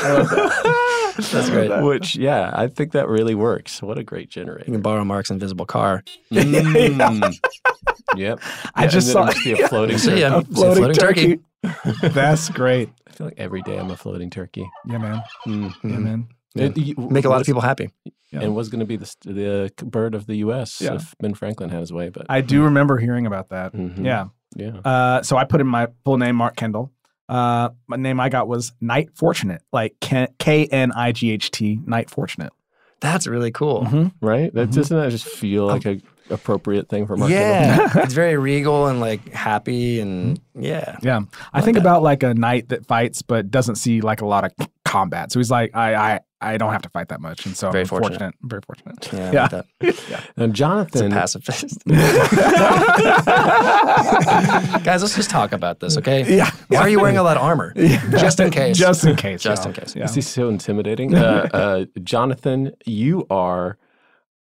That's 1.19 1.51
great. 1.51 1.71
Which, 1.83 2.17
yeah, 2.17 2.51
I 2.55 2.67
think 2.67 2.93
that 2.93 3.09
really 3.09 3.35
works. 3.35 3.83
What 3.83 3.99
a 3.99 4.03
great 4.03 4.31
generator. 4.31 4.65
You 4.67 4.73
can 4.73 4.81
borrow 4.81 5.05
Mark's 5.05 5.31
invisible 5.31 5.67
car. 5.67 6.03
Mm. 6.33 7.35
yep. 8.17 8.41
I 8.75 8.85
Yeah, 8.85 8.89
just 8.89 9.15
and 9.15 9.17
then 9.17 9.23
saw 9.23 9.23
it 9.23 9.27
must 9.27 9.45
be 9.45 9.53
a 9.63 9.69
floating 9.69 9.99
turkey. 9.99 10.21
yeah, 10.21 10.35
a 10.35 10.39
it's 10.39 10.49
a 10.49 10.55
floating, 10.55 10.77
floating 10.77 10.97
turkey. 10.97 11.41
turkey. 11.63 12.09
That's 12.09 12.49
great. 12.49 12.89
I 13.07 13.11
feel 13.13 13.27
like 13.27 13.39
every 13.39 13.61
day 13.63 13.79
I'm 13.79 13.91
a 13.91 13.97
floating 13.99 14.31
turkey. 14.31 14.67
Yeah, 14.87 14.97
man. 14.99 15.23
Mm. 15.47 15.75
Yeah, 15.85 15.91
man. 15.99 16.29
Yeah. 16.55 16.65
It- 16.65 16.79
you- 16.79 16.95
Make 16.97 17.27
a 17.27 17.29
lot 17.29 17.41
of 17.41 17.47
people 17.47 17.61
happy. 17.61 17.91
Yeah. 18.33 18.41
And 18.41 18.55
was 18.57 18.69
going 18.71 18.81
to 18.81 18.87
be 18.87 18.97
the, 18.97 19.15
the 19.25 19.85
bird 19.85 20.15
of 20.15 20.27
the 20.27 20.37
U.S. 20.37 20.81
Yeah. 20.81 20.95
if 20.95 21.15
Ben 21.21 21.35
Franklin 21.35 21.69
had 21.71 21.81
his 21.81 21.93
way, 21.93 22.09
but 22.09 22.27
I 22.31 22.41
do 22.41 22.65
remember 22.65 22.97
hearing 22.97 23.27
about 23.27 23.51
that. 23.51 23.75
Mhm. 23.75 24.05
Yeah. 24.05 24.29
yeah. 24.57 24.79
Uh, 24.85 25.23
so 25.23 25.37
I 25.37 25.45
put 25.45 25.61
in 25.61 25.67
my 25.69 25.87
full 26.05 26.17
name, 26.17 26.35
Mark 26.37 26.57
Kendall. 26.57 26.91
Uh, 27.29 27.71
my 27.87 27.97
name 27.97 28.21
I 28.21 28.29
got 28.29 28.49
was 28.49 28.73
Knight 28.81 29.11
Fortunate, 29.15 29.63
like 29.73 29.95
K 30.01 30.67
N 30.67 30.93
I 30.93 31.13
G 31.13 31.31
H 31.31 31.51
T, 31.51 31.81
Knight 31.87 32.11
Fortunate. 32.11 32.53
That's 33.01 33.27
really 33.27 33.51
cool. 33.51 34.13
right? 34.21 34.53
That 34.55 34.71
doesn't 34.71 34.97
that 34.97 35.11
just 35.11 35.27
feel 35.27 35.67
like 35.67 35.85
a 35.85 36.01
appropriate 36.31 36.89
thing 36.89 37.07
for 37.07 37.17
Mark? 37.17 37.31
Hamill? 37.31 37.79
Yeah, 37.79 37.91
it's 38.03 38.15
very 38.15 38.37
regal 38.37 38.87
and 38.87 39.01
like 39.01 39.29
happy 39.31 40.01
and 40.01 40.41
yeah. 40.59 40.97
Yeah. 41.03 41.21
I 41.53 41.61
think 41.61 41.77
about 41.77 42.03
like 42.03 42.23
a 42.23 42.35
knight 42.35 42.71
that 42.71 42.87
fights 42.87 43.23
but 43.23 43.51
doesn't 43.51 43.77
see 43.77 44.01
like 44.01 44.21
a 44.21 44.27
lot 44.27 44.45
of 44.45 44.69
combat. 44.85 45.33
So 45.33 45.39
he's 45.39 45.51
like, 45.51 45.75
I 45.75 45.95
I, 46.15 46.21
I 46.45 46.57
don't 46.59 46.73
have 46.73 46.83
to 46.83 46.89
fight 46.91 47.09
that 47.09 47.21
much. 47.21 47.47
And 47.47 47.57
so 47.57 47.71
Very 47.71 47.83
I'm 47.83 47.89
fortunate. 47.89 48.19
fortunate. 48.21 48.35
Very 48.43 48.63
fortunate. 48.67 49.13
Yeah, 49.13 49.29
I 49.29 49.33
Yeah. 49.33 49.43
like 49.43 49.51
that. 49.51 49.67
And 50.37 50.51
It's 50.51 50.61
a 50.61 50.63
Jonathon, 50.65 51.11
pacifist. 51.11 51.79
Guys, 54.85 55.03
let's 55.03 55.17
just 55.17 55.31
talk 55.31 55.53
about 55.53 55.81
this, 55.81 55.97
okay? 55.99 56.37
Yeah. 56.37 56.51
Why 56.69 56.79
are 56.79 56.89
you 56.89 57.01
wearing 57.01 57.19
all 57.19 57.25
that 57.25 57.37
armor? 57.37 57.73
Just 58.11 58.41
in 58.41 58.51
case. 58.51 58.77
Just 58.79 59.05
in 59.05 59.17
case. 59.17 59.43
Just 59.43 59.67
in 59.67 59.73
case. 59.73 59.95
Yeah. 59.97 60.05
is 60.05 60.15
he 60.15 60.21
so 60.21 60.49
intimidating? 60.49 61.15
Uh, 61.15 61.49
uh, 61.53 61.85
Jonathon, 62.03 62.73
you 62.85 63.27
are 63.31 63.79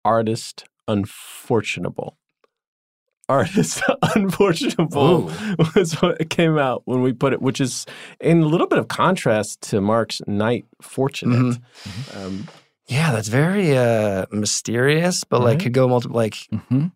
artist 0.04 0.66
unfortunable. 0.88 2.18
Artist 3.32 3.82
unfortunable 4.16 5.32
was 5.76 5.94
what 6.02 6.30
came 6.30 6.58
out 6.58 6.84
when 6.86 7.02
we 7.02 7.14
put 7.14 7.34
it, 7.34 7.42
which 7.42 7.60
is 7.62 7.86
in 8.20 8.42
a 8.44 8.46
little 8.46 8.68
bit 8.68 8.78
of 8.80 8.88
contrast 8.88 9.62
to 9.70 9.82
Mark's 9.82 10.22
Knight 10.28 10.66
Fortunate. 10.82 11.58
Um, 12.14 12.48
Yeah, 12.88 13.12
that's 13.14 13.30
very 13.30 13.78
uh, 13.78 14.26
mysterious, 14.32 15.24
but 15.24 15.42
like 15.42 15.60
could 15.60 15.74
go 15.74 15.88
multiple. 15.88 16.18
Like 16.18 16.38
hmm 16.70 16.88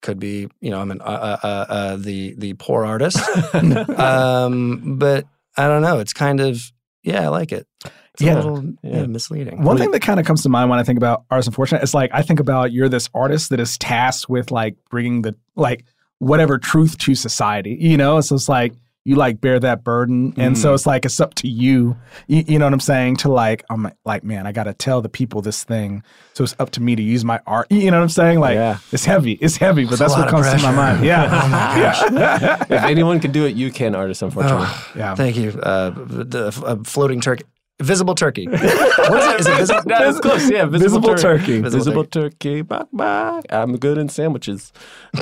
could 0.00 0.18
be, 0.18 0.48
you 0.60 0.70
know, 0.70 0.80
I 0.80 0.84
mean, 0.84 1.00
uh, 1.00 1.04
uh, 1.04 1.46
uh, 1.46 1.66
uh, 1.72 1.96
the 1.96 2.34
the 2.36 2.54
poor 2.54 2.84
artist. 2.84 3.20
um, 3.54 4.98
but 4.98 5.26
I 5.56 5.68
don't 5.68 5.82
know. 5.82 6.00
It's 6.00 6.12
kind 6.12 6.40
of 6.40 6.60
yeah, 7.02 7.22
I 7.22 7.28
like 7.28 7.52
it. 7.52 7.66
It's 8.14 8.22
Yeah. 8.22 8.34
a 8.34 8.36
little 8.36 8.64
yeah, 8.82 9.00
Yeah. 9.00 9.06
misleading. 9.06 9.62
One 9.62 9.78
thing 9.78 9.90
that 9.92 10.02
kind 10.02 10.20
of 10.20 10.26
comes 10.26 10.42
to 10.42 10.48
mind 10.48 10.68
when 10.70 10.78
I 10.78 10.82
think 10.82 10.98
about 10.98 11.24
artist 11.30 11.48
unfortunate 11.48 11.82
is 11.82 11.94
like 11.94 12.10
I 12.12 12.22
think 12.22 12.40
about 12.40 12.72
you're 12.72 12.88
this 12.88 13.08
artist 13.14 13.50
that 13.50 13.60
is 13.60 13.78
tasked 13.78 14.28
with 14.28 14.50
like 14.50 14.76
bringing 14.90 15.22
the 15.22 15.34
like 15.56 15.84
whatever 16.18 16.58
truth 16.58 16.98
to 16.98 17.14
society, 17.14 17.76
you 17.80 17.96
know. 17.96 18.20
So 18.20 18.34
it's 18.34 18.48
like 18.48 18.74
you 19.04 19.16
like 19.16 19.40
bear 19.40 19.58
that 19.58 19.82
burden, 19.82 20.32
and 20.36 20.56
so 20.56 20.74
it's 20.74 20.86
like 20.86 21.04
it's 21.04 21.18
up 21.18 21.34
to 21.34 21.48
you, 21.48 21.96
you, 22.28 22.44
you 22.46 22.58
know 22.60 22.66
what 22.66 22.72
I'm 22.72 22.78
saying? 22.78 23.16
To 23.16 23.32
like 23.32 23.64
I'm 23.68 23.90
like 24.04 24.22
man, 24.22 24.46
I 24.46 24.52
got 24.52 24.64
to 24.64 24.74
tell 24.74 25.02
the 25.02 25.08
people 25.08 25.42
this 25.42 25.64
thing, 25.64 26.04
so 26.34 26.44
it's 26.44 26.54
up 26.60 26.70
to 26.72 26.80
me 26.80 26.94
to 26.94 27.02
use 27.02 27.24
my 27.24 27.40
art. 27.44 27.66
You 27.72 27.90
know 27.90 27.96
what 27.96 28.04
I'm 28.04 28.08
saying? 28.10 28.38
Like 28.38 28.54
Yeah. 28.54 28.78
it's 28.92 29.04
heavy, 29.04 29.32
it's 29.40 29.56
heavy, 29.56 29.84
but 29.86 29.92
It's 29.94 30.00
that's 30.00 30.12
what 30.16 30.28
comes 30.28 30.48
to 30.52 30.58
my 30.58 30.70
mind. 30.70 31.04
Yeah, 31.04 31.24
yeah, 32.20 32.62
if 32.62 32.70
anyone 32.84 33.18
can 33.18 33.32
do 33.32 33.44
it, 33.44 33.56
you 33.56 33.72
can, 33.72 33.96
artist 33.96 34.22
unfortunately. 34.22 34.68
yeah. 34.94 35.16
Thank 35.16 35.36
you. 35.36 35.50
Uh, 35.50 35.90
the 35.90 36.62
uh, 36.64 36.76
floating 36.84 37.20
turkey, 37.20 37.42
visible 37.82 38.14
turkey. 38.14 38.46
what 38.48 39.40
is 39.40 39.46
it? 39.46 39.60
Is 39.60 39.70
it 39.70 39.74
visible? 39.74 39.82
That 39.88 40.02
is 40.08 40.20
close. 40.20 40.50
Yeah, 40.50 40.64
visible, 40.66 40.78
Visible 41.00 41.14
tur- 41.16 41.38
turkey. 41.38 41.60
Visible 41.60 41.70
Visible 41.78 42.04
turkey. 42.04 42.62
Bye 42.62 42.84
bye. 42.92 43.42
I'm 43.50 43.76
good 43.76 43.98
in 43.98 44.08
sandwiches. 44.08 44.72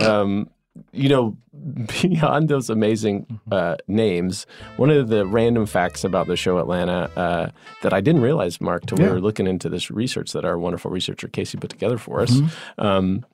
Um, 0.00 0.50
you 0.92 1.08
know, 1.08 1.36
beyond 2.02 2.48
those 2.48 2.70
amazing 2.70 3.40
uh, 3.50 3.76
names, 3.88 4.46
one 4.76 4.90
of 4.90 5.08
the 5.08 5.26
random 5.26 5.66
facts 5.66 6.04
about 6.04 6.26
the 6.28 6.36
show 6.36 6.58
Atlanta 6.58 7.10
uh, 7.16 7.50
that 7.82 7.92
I 7.92 8.00
didn't 8.00 8.22
realize, 8.22 8.60
Mark, 8.60 8.86
till 8.86 8.98
Yeah. 8.98 9.06
we 9.06 9.12
were 9.14 9.20
looking 9.20 9.46
into 9.46 9.68
this 9.68 9.90
research 9.90 10.32
that 10.32 10.44
our 10.44 10.58
wonderful 10.58 10.90
researcher 10.90 11.28
Casey 11.28 11.58
put 11.58 11.70
together 11.70 11.98
for 11.98 12.20
us, 12.20 12.30
Mm-hmm. 12.30 12.86
um, 12.86 13.26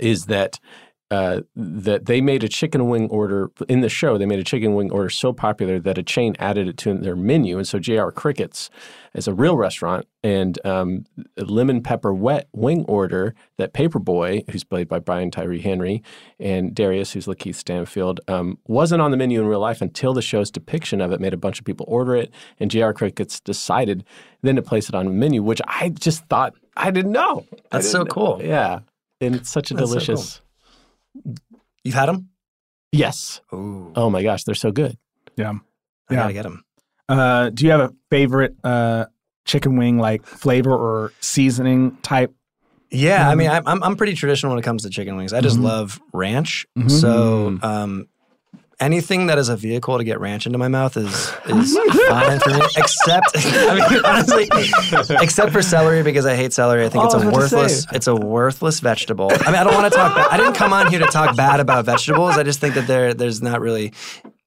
is 0.00 0.26
that. 0.26 0.58
Uh, 1.12 1.42
that 1.54 2.06
they 2.06 2.22
made 2.22 2.42
a 2.42 2.48
chicken 2.48 2.88
wing 2.88 3.06
order 3.10 3.50
in 3.68 3.82
the 3.82 3.88
show. 3.90 4.16
They 4.16 4.24
made 4.24 4.38
a 4.38 4.44
chicken 4.44 4.74
wing 4.74 4.90
order 4.90 5.10
so 5.10 5.34
popular 5.34 5.78
that 5.78 5.98
a 5.98 6.02
chain 6.02 6.34
added 6.38 6.68
it 6.68 6.78
to 6.78 6.94
their 6.94 7.14
menu, 7.14 7.58
and 7.58 7.68
so 7.68 7.78
JR 7.78 8.08
Crickets 8.08 8.70
is 9.12 9.28
a 9.28 9.34
real 9.34 9.58
restaurant, 9.58 10.06
and 10.24 10.58
um, 10.64 11.04
a 11.36 11.44
lemon 11.44 11.82
pepper 11.82 12.14
wet 12.14 12.48
wing 12.54 12.86
order 12.88 13.34
that 13.58 13.74
Paper 13.74 13.98
Boi, 13.98 14.42
who's 14.50 14.64
played 14.64 14.88
by 14.88 15.00
Brian 15.00 15.30
Tyree 15.30 15.60
Henry, 15.60 16.02
and 16.40 16.74
Darius, 16.74 17.12
who's 17.12 17.26
Lakeith 17.26 17.56
Stanfield, 17.56 18.20
um, 18.26 18.56
wasn't 18.66 19.02
on 19.02 19.10
the 19.10 19.18
menu 19.18 19.38
in 19.38 19.46
real 19.46 19.60
life 19.60 19.82
until 19.82 20.14
the 20.14 20.22
show's 20.22 20.50
depiction 20.50 21.02
of 21.02 21.12
it 21.12 21.20
made 21.20 21.34
a 21.34 21.36
bunch 21.36 21.58
of 21.58 21.66
people 21.66 21.84
order 21.90 22.16
it, 22.16 22.32
and 22.58 22.70
JR 22.70 22.92
Crickets 22.92 23.38
decided 23.38 24.02
then 24.40 24.56
to 24.56 24.62
place 24.62 24.88
it 24.88 24.94
on 24.94 25.04
the 25.04 25.12
menu, 25.12 25.42
which 25.42 25.60
I 25.68 25.90
just 25.90 26.24
thought 26.30 26.54
I 26.74 26.90
didn't 26.90 27.12
know. 27.12 27.44
That's 27.70 27.90
so 27.90 27.98
didn't 27.98 28.08
know. 28.08 28.14
cool. 28.14 28.40
Yeah, 28.42 28.78
and 29.20 29.34
it's 29.34 29.50
such 29.50 29.70
a 29.70 29.74
That's 29.74 29.90
so 29.92 30.14
cool. 30.14 30.24
Delicious. 31.14 31.42
You've 31.84 31.94
had 31.94 32.06
them? 32.08 32.28
Yes. 32.92 33.40
Ooh, 33.52 33.92
Oh 33.96 34.10
my 34.10 34.22
gosh, 34.22 34.44
they're 34.44 34.54
so 34.54 34.70
good. 34.72 34.96
yeah. 35.36 35.50
I 36.10 36.14
yeah. 36.14 36.20
gotta 36.22 36.32
get 36.32 36.42
them. 36.42 36.64
Uh, 37.08 37.50
do 37.50 37.64
you 37.64 37.70
have 37.70 37.80
a 37.80 37.92
favorite 38.10 38.54
uh, 38.64 39.06
chicken 39.44 39.76
wing 39.76 39.98
like 39.98 40.24
flavor 40.26 40.72
or 40.74 41.12
seasoning 41.20 41.96
type? 42.02 42.32
Yeah, 42.90 43.28
I 43.28 43.34
mean, 43.34 43.48
I'm 43.50 43.66
I'm 43.66 43.82
I'm 43.82 43.96
pretty 43.96 44.14
traditional 44.14 44.52
when 44.52 44.58
it 44.58 44.62
comes 44.62 44.82
to 44.82 44.90
chicken 44.90 45.16
wings. 45.16 45.32
I 45.32 45.40
just 45.40 45.58
Mhm. 45.58 45.62
love 45.62 46.00
ranch. 46.12 46.66
Mhm. 46.78 46.90
So, 46.90 47.58
um, 47.62 48.06
anything 48.82 49.26
that 49.26 49.38
is 49.38 49.48
a 49.48 49.56
vehicle 49.56 49.96
to 49.96 50.04
get 50.04 50.20
ranch 50.20 50.44
into 50.44 50.58
my 50.58 50.68
mouth 50.68 50.96
is 50.96 51.32
is 51.46 51.76
fine 52.08 52.40
for 52.40 52.50
me. 52.50 52.60
Except, 52.76 53.26
I 53.36 53.88
mean, 53.90 54.04
honestly, 54.04 54.48
except 55.22 55.52
for 55.52 55.62
celery 55.62 56.02
because 56.02 56.26
I 56.26 56.34
hate 56.34 56.52
celery. 56.52 56.84
I 56.84 56.88
think 56.88 57.04
oh, 57.04 57.06
it's 57.06 57.14
Oh, 57.14 57.18
I 57.18 57.22
a 57.22 57.26
was 57.26 57.32
about 57.32 57.48
to 57.50 57.56
worthless. 57.56 57.86
It's 57.92 58.06
a 58.08 58.14
worthless 58.16 58.80
vegetable. 58.80 59.30
I 59.32 59.46
mean, 59.46 59.54
I 59.54 59.64
don't 59.64 59.74
want 59.74 59.92
to 59.92 59.96
talk. 59.98 60.14
Ba- 60.14 60.28
I 60.30 60.36
didn't 60.36 60.54
come 60.54 60.72
on 60.72 60.88
here 60.88 60.98
to 60.98 61.06
talk 61.06 61.36
bad 61.36 61.60
about 61.60 61.84
vegetables. 61.84 62.36
I 62.36 62.42
just 62.42 62.60
think 62.60 62.74
that 62.74 62.86
there 62.86 63.14
there's 63.14 63.40
not 63.40 63.60
really 63.60 63.92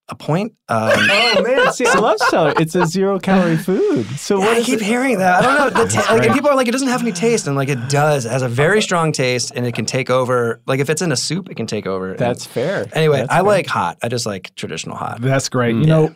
a 0.08 0.15
point. 0.15 0.54
Um, 0.70 0.91
Oh 1.38 1.41
man, 1.44 1.74
see, 1.74 1.86
I 1.86 1.96
love 2.00 2.18
celery. 2.30 2.54
It's 2.60 2.76
a 2.76 2.86
zero 2.86 3.20
calorie 3.20 3.58
food. 3.58 4.06
So 4.18 4.38
Yeah, 4.39 4.46
what 4.46 4.56
I 4.56 4.60
is 4.60 4.65
keep 4.65 4.80
it? 4.82 4.86
hearing 4.86 5.18
that. 5.18 5.44
I 5.44 5.46
don't 5.46 5.74
know. 5.76 5.84
The 5.84 5.89
ta- 5.89 6.13
like, 6.13 6.26
and 6.26 6.34
people 6.34 6.50
are 6.50 6.56
like, 6.56 6.68
it 6.68 6.72
doesn't 6.72 6.88
have 6.88 7.02
any 7.02 7.12
taste, 7.12 7.48
and 7.48 7.56
like 7.56 7.70
it 7.70 7.89
does. 7.89 8.26
It 8.26 8.32
has 8.32 8.41
a 8.41 8.48
very 8.48 8.82
strong 8.82 9.12
taste, 9.12 9.52
and 9.56 9.65
it 9.65 9.74
can 9.76 9.86
take 9.86 10.10
over. 10.10 10.62
Like 10.68 10.80
if 10.80 10.89
it's 10.89 11.02
in 11.02 11.12
a 11.12 11.15
soup, 11.18 11.50
it 11.50 11.56
can 11.56 11.68
take 11.68 11.88
over. 11.88 12.12
And- 12.12 12.20
That's 12.20 12.46
fair. 12.46 12.86
anyway. 12.94 13.18
That's 13.22 13.32
I 13.32 13.36
fair. 13.38 13.44
like 13.44 13.68
hot. 13.68 13.98
I 14.04 14.08
just 14.08 14.26
like 14.26 14.54
traditional 14.56 14.96
hot. 14.96 15.22
That's 15.22 15.50
great. 15.50 15.76
Mm. 15.76 15.80
You 15.82 15.88
know, 15.88 16.15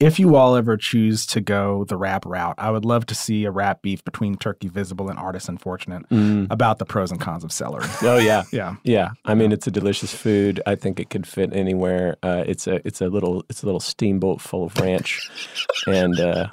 if 0.00 0.18
you 0.18 0.34
all 0.34 0.56
ever 0.56 0.76
choose 0.78 1.26
to 1.26 1.40
go 1.42 1.84
the 1.84 1.96
rap 1.96 2.24
route, 2.24 2.54
I 2.58 2.70
would 2.70 2.84
love 2.86 3.04
to 3.06 3.14
see 3.14 3.44
a 3.44 3.50
rap 3.50 3.82
beef 3.82 4.02
between 4.02 4.36
Turkey 4.36 4.68
Visible 4.68 5.10
and 5.10 5.18
Artist 5.18 5.48
Unfortunate 5.48 6.08
Mm. 6.08 6.46
about 6.50 6.78
the 6.78 6.86
pros 6.86 7.10
and 7.10 7.20
cons 7.20 7.44
of 7.44 7.52
celery. 7.52 7.84
Oh 8.02 8.16
yeah. 8.18 8.44
Yeah. 8.52 8.76
Yeah, 8.82 9.10
I 9.24 9.34
mean 9.34 9.52
it's 9.52 9.66
a 9.66 9.70
delicious 9.70 10.12
food. 10.14 10.60
I 10.66 10.74
think 10.74 10.98
it 11.00 11.10
could 11.10 11.26
fit 11.26 11.54
anywhere. 11.54 12.16
Uh, 12.22 12.44
it's 12.46 12.66
a 12.66 12.80
it's 12.86 13.00
a 13.00 13.08
little 13.08 13.44
it's 13.50 13.62
a 13.62 13.66
little 13.66 13.80
steamboat 13.80 14.40
full 14.40 14.64
of 14.64 14.76
ranch, 14.80 15.30
and 15.86 16.18
uh, 16.18 16.48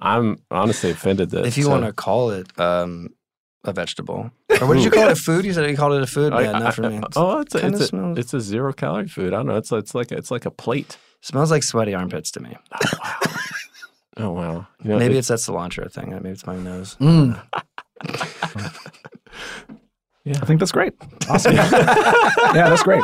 I'm 0.00 0.38
honestly 0.50 0.90
offended 0.90 1.30
that 1.30 1.46
If 1.46 1.56
you 1.56 1.64
so- 1.64 1.70
want 1.70 1.84
to 1.84 1.92
call 1.92 2.30
it 2.30 2.46
um, 2.60 3.08
a 3.64 3.72
vegetable, 3.72 4.30
or 4.60 4.66
what 4.66 4.74
did 4.74 4.84
you 4.84 4.90
call 4.90 5.06
it? 5.08 5.12
A 5.12 5.16
food? 5.16 5.44
You 5.44 5.52
said 5.54 5.70
you 5.70 5.76
called 5.76 5.94
it 5.94 6.02
a 6.02 6.06
food. 6.06 6.32
I- 6.32 6.42
Yeah, 6.42 6.52
I- 6.52 6.58
not 6.58 6.74
for 6.74 6.82
me. 6.82 6.96
It's- 6.96 7.12
oh, 7.16 7.38
it's 7.40 7.54
a, 7.54 7.66
it's, 7.66 7.92
a, 7.92 8.12
it's 8.18 8.34
a 8.34 8.40
zero 8.40 8.72
calorie 8.72 9.08
food. 9.08 9.32
I 9.32 9.36
don't 9.38 9.46
know. 9.46 9.56
It's 9.56 9.72
it's 9.72 9.94
like 9.94 10.10
a, 10.12 10.16
it's 10.18 10.30
like 10.30 10.44
a 10.44 10.50
plate. 10.50 10.98
Smells 11.22 11.50
like 11.50 11.62
sweaty 11.62 11.94
armpits 11.94 12.30
to 12.32 12.40
me. 12.40 12.56
Oh 14.18 14.28
wow. 14.30 14.66
You 14.84 14.90
know, 14.90 14.98
Maybe 14.98 15.14
it- 15.14 15.20
it's 15.20 15.28
that 15.28 15.38
cilantro 15.38 15.90
thing. 15.90 16.10
Maybe 16.10 16.28
it's 16.28 16.46
my 16.46 16.54
nose. 16.56 16.96
Mm. 17.00 17.42
Yeah. 20.24 20.38
I 20.40 20.44
think 20.46 20.60
that's 20.60 20.70
great. 20.70 20.92
Awesome. 21.28 21.54
yeah, 21.56 21.68
that's 22.68 22.84
great. 22.84 23.02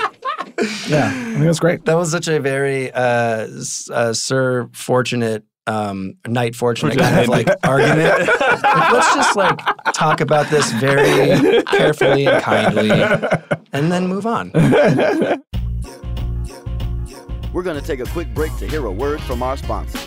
Yeah, 0.87 1.09
I 1.09 1.33
think 1.33 1.45
that's 1.47 1.59
great. 1.59 1.85
That 1.87 1.95
was 1.95 2.13
such 2.13 2.29
a 2.29 2.39
very 2.39 2.93
uh, 2.93 3.49
uh, 3.93 4.13
Sir 4.13 4.69
Fortunate, 4.73 5.43
um, 5.67 6.15
Knight 6.29 6.55
Fortunate 6.55 6.97
kind 6.97 7.19
of 7.19 7.27
like 7.29 7.49
argument. 7.65 8.29
Like, 8.29 8.93
let's 8.93 9.15
just 9.17 9.35
like 9.35 9.59
talk 9.95 10.21
about 10.21 10.47
this 10.51 10.71
very 10.75 11.61
carefully 11.65 12.27
and 12.29 12.41
kindly, 12.41 12.91
and 13.73 13.91
then 13.91 14.07
move 14.07 14.25
on. 14.25 14.53
We're 17.59 17.65
going 17.65 17.81
to 17.81 17.85
take 17.85 17.99
a 17.99 18.09
quick 18.13 18.33
break 18.35 18.57
to 18.59 18.69
hear 18.69 18.87
a 18.87 18.93
word 18.93 19.21
from 19.23 19.43
our 19.43 19.57
sponsors. 19.57 20.07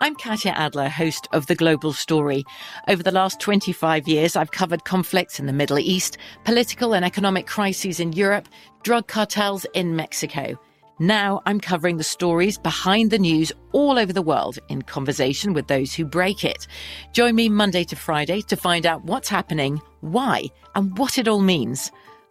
I'm 0.00 0.16
Katya 0.16 0.50
Adler, 0.50 0.88
host 0.88 1.28
of 1.32 1.46
The 1.46 1.54
Global 1.54 1.92
Story. 1.92 2.42
Over 2.88 3.04
the 3.04 3.12
last 3.12 3.38
25 3.38 4.08
years, 4.08 4.34
I've 4.34 4.50
covered 4.50 4.84
conflicts 4.84 5.38
in 5.38 5.46
the 5.46 5.52
Middle 5.52 5.78
East, 5.78 6.18
political 6.42 6.96
and 6.96 7.04
economic 7.04 7.46
crises 7.46 8.00
in 8.00 8.12
Europe, 8.12 8.48
drug 8.82 9.06
cartels 9.06 9.64
in 9.72 9.94
Mexico. 9.94 10.58
Now 10.98 11.42
I'm 11.46 11.60
covering 11.60 11.96
the 11.96 12.04
stories 12.04 12.58
behind 12.58 13.12
the 13.12 13.20
news 13.20 13.52
all 13.70 14.00
over 14.00 14.12
the 14.12 14.20
world 14.20 14.58
in 14.68 14.82
conversation 14.82 15.52
with 15.52 15.68
those 15.68 15.94
who 15.94 16.04
break 16.04 16.44
it. 16.44 16.66
Join 17.12 17.36
me 17.36 17.48
Monday 17.48 17.84
to 17.84 17.94
Friday 17.94 18.40
to 18.42 18.56
find 18.56 18.84
out 18.84 19.04
what's 19.04 19.28
happening, 19.28 19.80
why, 20.00 20.46
and 20.74 20.98
what 20.98 21.18
it 21.18 21.28
all 21.28 21.40
means. 21.40 21.92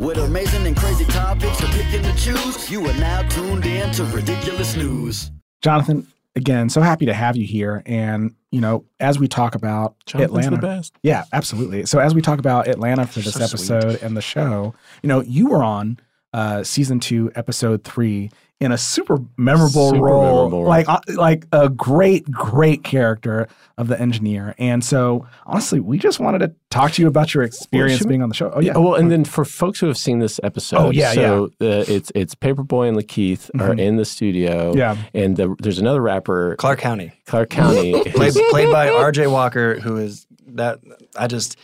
With 0.00 0.18
amazing 0.18 0.66
and 0.66 0.76
crazy 0.76 1.04
topics 1.04 1.58
to 1.58 1.66
pick 1.68 1.94
and 1.94 2.04
to 2.04 2.12
choose, 2.16 2.68
you 2.68 2.84
are 2.84 2.94
now 2.94 3.22
tuned 3.28 3.64
in 3.64 3.92
to 3.92 4.04
Ridiculous 4.06 4.74
News. 4.74 5.30
Jonathon, 5.62 6.08
again, 6.34 6.68
so 6.68 6.80
happy 6.80 7.06
to 7.06 7.14
have 7.14 7.36
you 7.36 7.46
here. 7.46 7.84
And, 7.86 8.34
you 8.50 8.60
know, 8.60 8.84
as 8.98 9.20
we 9.20 9.28
talk 9.28 9.54
about 9.54 9.94
Jonathon's 10.04 10.46
Atlanta. 10.46 10.56
the 10.56 10.62
best. 10.62 10.96
Yeah, 11.04 11.22
absolutely. 11.32 11.86
So 11.86 12.00
as 12.00 12.12
we 12.12 12.20
talk 12.20 12.40
about 12.40 12.66
Atlanta 12.66 13.06
for 13.06 13.20
this 13.20 13.34
So 13.34 13.44
episode 13.44 14.02
and 14.02 14.16
the 14.16 14.20
show, 14.20 14.74
you 15.04 15.08
know, 15.08 15.20
you 15.20 15.46
were 15.46 15.62
on 15.62 16.00
uh, 16.32 16.64
season 16.64 16.98
two, 16.98 17.30
episode 17.36 17.84
three, 17.84 18.32
in 18.60 18.70
a 18.72 18.78
super 18.78 19.18
memorable 19.36 19.90
Super 19.90 20.04
role, 20.04 20.44
memorable 20.48 20.64
like 20.64 20.88
uh, 20.88 21.00
like 21.16 21.44
a 21.52 21.68
great, 21.68 22.30
great 22.30 22.84
character 22.84 23.48
of 23.76 23.88
the 23.88 24.00
engineer. 24.00 24.54
And 24.58 24.82
so, 24.82 25.26
honestly, 25.44 25.80
we 25.80 25.98
just 25.98 26.20
wanted 26.20 26.38
to 26.38 26.54
talk 26.70 26.92
to 26.92 27.02
you 27.02 27.08
about 27.08 27.34
your 27.34 27.42
experience 27.42 27.98
should 27.98 28.06
we- 28.06 28.10
being 28.12 28.22
on 28.22 28.28
the 28.28 28.34
show. 28.34 28.52
Oh 28.54 28.60
yeah, 28.60 28.76
Well, 28.78 28.94
and 28.94 29.10
then 29.10 29.24
for 29.24 29.44
folks 29.44 29.80
who 29.80 29.86
have 29.88 29.98
seen 29.98 30.20
this 30.20 30.38
episode, 30.44 30.78
Oh, 30.78 30.90
yeah, 30.90 31.12
so 31.12 31.46
Uh, 31.60 31.84
it's 31.88 32.12
it's 32.14 32.34
Paper 32.36 32.62
Boi 32.62 32.86
and 32.88 32.96
Lakeith 32.96 33.50
are 33.60 33.70
Mhm. 33.74 33.80
in 33.80 33.96
the 33.96 34.04
studio, 34.04 34.72
Yeah. 34.74 34.96
and 35.12 35.36
the, 35.36 35.54
there's 35.58 35.80
another 35.80 36.00
rapper, 36.00 36.54
Clark 36.56 36.78
County, 36.78 37.12
Clark 37.26 37.50
County, 37.50 37.92
played, 38.10 38.34
played 38.50 38.70
by 38.70 38.88
R.J. 38.88 39.26
Walker, 39.26 39.80
who 39.80 39.96
is 39.96 40.26
that. 40.48 40.78
I 41.18 41.26
just. 41.26 41.58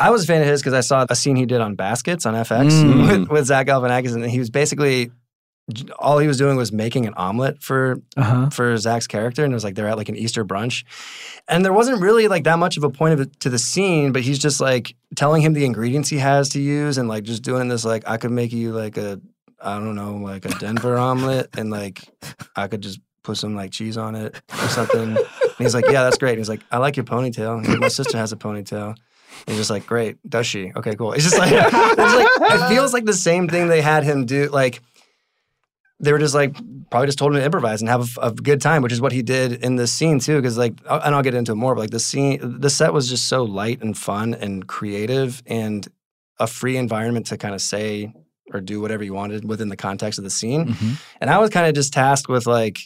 I 0.00 0.10
was 0.10 0.22
a 0.22 0.26
fan 0.28 0.42
of 0.42 0.46
his 0.46 0.60
because 0.60 0.74
I 0.74 0.80
saw 0.80 1.06
a 1.08 1.16
scene 1.16 1.34
he 1.34 1.44
did 1.44 1.60
on 1.60 1.74
Baskets 1.74 2.24
on 2.26 2.34
FX 2.34 2.70
Mm. 2.70 3.20
with, 3.20 3.28
with 3.30 3.46
Zach 3.46 3.66
Galifianakis, 3.66 4.14
and 4.14 4.24
he 4.24 4.38
was 4.38 4.48
basically 4.50 5.10
all 5.98 6.18
he 6.18 6.26
was 6.26 6.38
doing 6.38 6.56
was 6.56 6.72
making 6.72 7.06
an 7.06 7.14
omelet 7.14 7.62
for 7.62 8.00
uh-huh. 8.16 8.50
for 8.50 8.76
Zach's 8.76 9.06
character, 9.06 9.44
and 9.44 9.52
it 9.52 9.56
was 9.56 9.64
like 9.64 9.74
they're 9.74 9.88
at 9.88 9.96
like 9.96 10.08
an 10.08 10.16
Easter 10.16 10.44
brunch, 10.44 10.84
and 11.46 11.64
there 11.64 11.72
wasn't 11.72 12.00
really 12.00 12.28
like 12.28 12.44
that 12.44 12.58
much 12.58 12.76
of 12.76 12.84
a 12.84 12.90
point 12.90 13.14
of 13.14 13.20
it 13.20 13.40
to 13.40 13.50
the 13.50 13.58
scene, 13.58 14.12
but 14.12 14.22
he's 14.22 14.38
just 14.38 14.60
like 14.60 14.94
telling 15.16 15.42
him 15.42 15.52
the 15.52 15.64
ingredients 15.64 16.08
he 16.08 16.18
has 16.18 16.48
to 16.50 16.60
use, 16.60 16.98
and 16.98 17.08
like 17.08 17.24
just 17.24 17.42
doing 17.42 17.68
this 17.68 17.84
like 17.84 18.08
I 18.08 18.16
could 18.16 18.30
make 18.30 18.52
you 18.52 18.72
like 18.72 18.96
a 18.96 19.20
I 19.60 19.78
don't 19.78 19.94
know 19.94 20.16
like 20.16 20.44
a 20.44 20.50
Denver 20.58 20.96
omelet, 20.98 21.50
and 21.56 21.70
like 21.70 22.02
I 22.56 22.68
could 22.68 22.80
just 22.80 23.00
put 23.28 23.36
some 23.36 23.54
like 23.54 23.70
cheese 23.70 23.98
on 23.98 24.14
it 24.14 24.40
or 24.50 24.68
something. 24.68 25.16
And 25.16 25.18
he's 25.58 25.74
like, 25.74 25.84
yeah, 25.86 26.04
that's 26.04 26.16
great. 26.16 26.30
And 26.30 26.38
he's 26.38 26.48
like, 26.48 26.62
I 26.70 26.78
like 26.78 26.96
your 26.96 27.04
ponytail. 27.04 27.66
Like, 27.66 27.78
My 27.78 27.88
sister 27.88 28.16
has 28.16 28.32
a 28.32 28.36
ponytail. 28.36 28.88
And 28.88 28.96
he's 29.48 29.58
just 29.58 29.70
like, 29.70 29.86
great. 29.86 30.16
Does 30.26 30.46
she? 30.46 30.72
Okay, 30.74 30.94
cool. 30.94 31.12
It's 31.12 31.24
just 31.24 31.38
like, 31.38 31.52
it's 31.52 32.40
like 32.42 32.52
it 32.54 32.68
feels 32.68 32.94
like 32.94 33.04
the 33.04 33.12
same 33.12 33.46
thing 33.46 33.68
they 33.68 33.82
had 33.82 34.02
him 34.02 34.24
do. 34.24 34.48
Like 34.48 34.80
they 36.00 36.12
were 36.12 36.18
just 36.18 36.34
like 36.34 36.54
probably 36.90 37.06
just 37.06 37.18
told 37.18 37.32
him 37.32 37.40
to 37.40 37.44
improvise 37.44 37.80
and 37.80 37.88
have 37.88 38.16
a, 38.18 38.28
a 38.28 38.32
good 38.32 38.60
time, 38.60 38.82
which 38.82 38.92
is 38.92 39.00
what 39.00 39.12
he 39.12 39.22
did 39.22 39.52
in 39.64 39.76
this 39.76 39.92
scene 39.92 40.18
too. 40.18 40.36
Because 40.36 40.56
like, 40.56 40.74
and 40.88 41.14
I'll 41.14 41.22
get 41.22 41.34
into 41.34 41.52
it 41.52 41.56
more, 41.56 41.74
but 41.74 41.82
like 41.82 41.90
the 41.90 42.00
scene, 42.00 42.60
the 42.60 42.70
set 42.70 42.92
was 42.92 43.08
just 43.08 43.28
so 43.28 43.44
light 43.44 43.82
and 43.82 43.96
fun 43.96 44.34
and 44.34 44.66
creative 44.66 45.42
and 45.46 45.86
a 46.38 46.46
free 46.46 46.76
environment 46.76 47.26
to 47.26 47.36
kind 47.36 47.54
of 47.54 47.60
say 47.60 48.12
or 48.52 48.60
do 48.60 48.80
whatever 48.80 49.04
you 49.04 49.12
wanted 49.12 49.46
within 49.46 49.68
the 49.68 49.76
context 49.76 50.18
of 50.18 50.24
the 50.24 50.30
scene. 50.30 50.68
Mm-hmm. 50.68 50.92
And 51.20 51.30
I 51.30 51.38
was 51.38 51.50
kind 51.50 51.66
of 51.66 51.74
just 51.74 51.92
tasked 51.92 52.28
with 52.28 52.46
like 52.46 52.78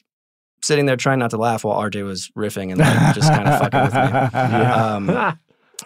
sitting 0.62 0.86
there 0.86 0.96
trying 0.96 1.18
not 1.18 1.30
to 1.30 1.36
laugh 1.36 1.64
while 1.64 1.78
RJ 1.80 2.04
was 2.04 2.30
riffing 2.36 2.70
and 2.70 2.78
like, 2.78 3.14
just 3.14 3.28
kind 3.28 3.48
of 3.48 3.60
fucking 3.60 3.82
with 3.82 3.94
me. 3.94 5.12
Um, 5.22 5.38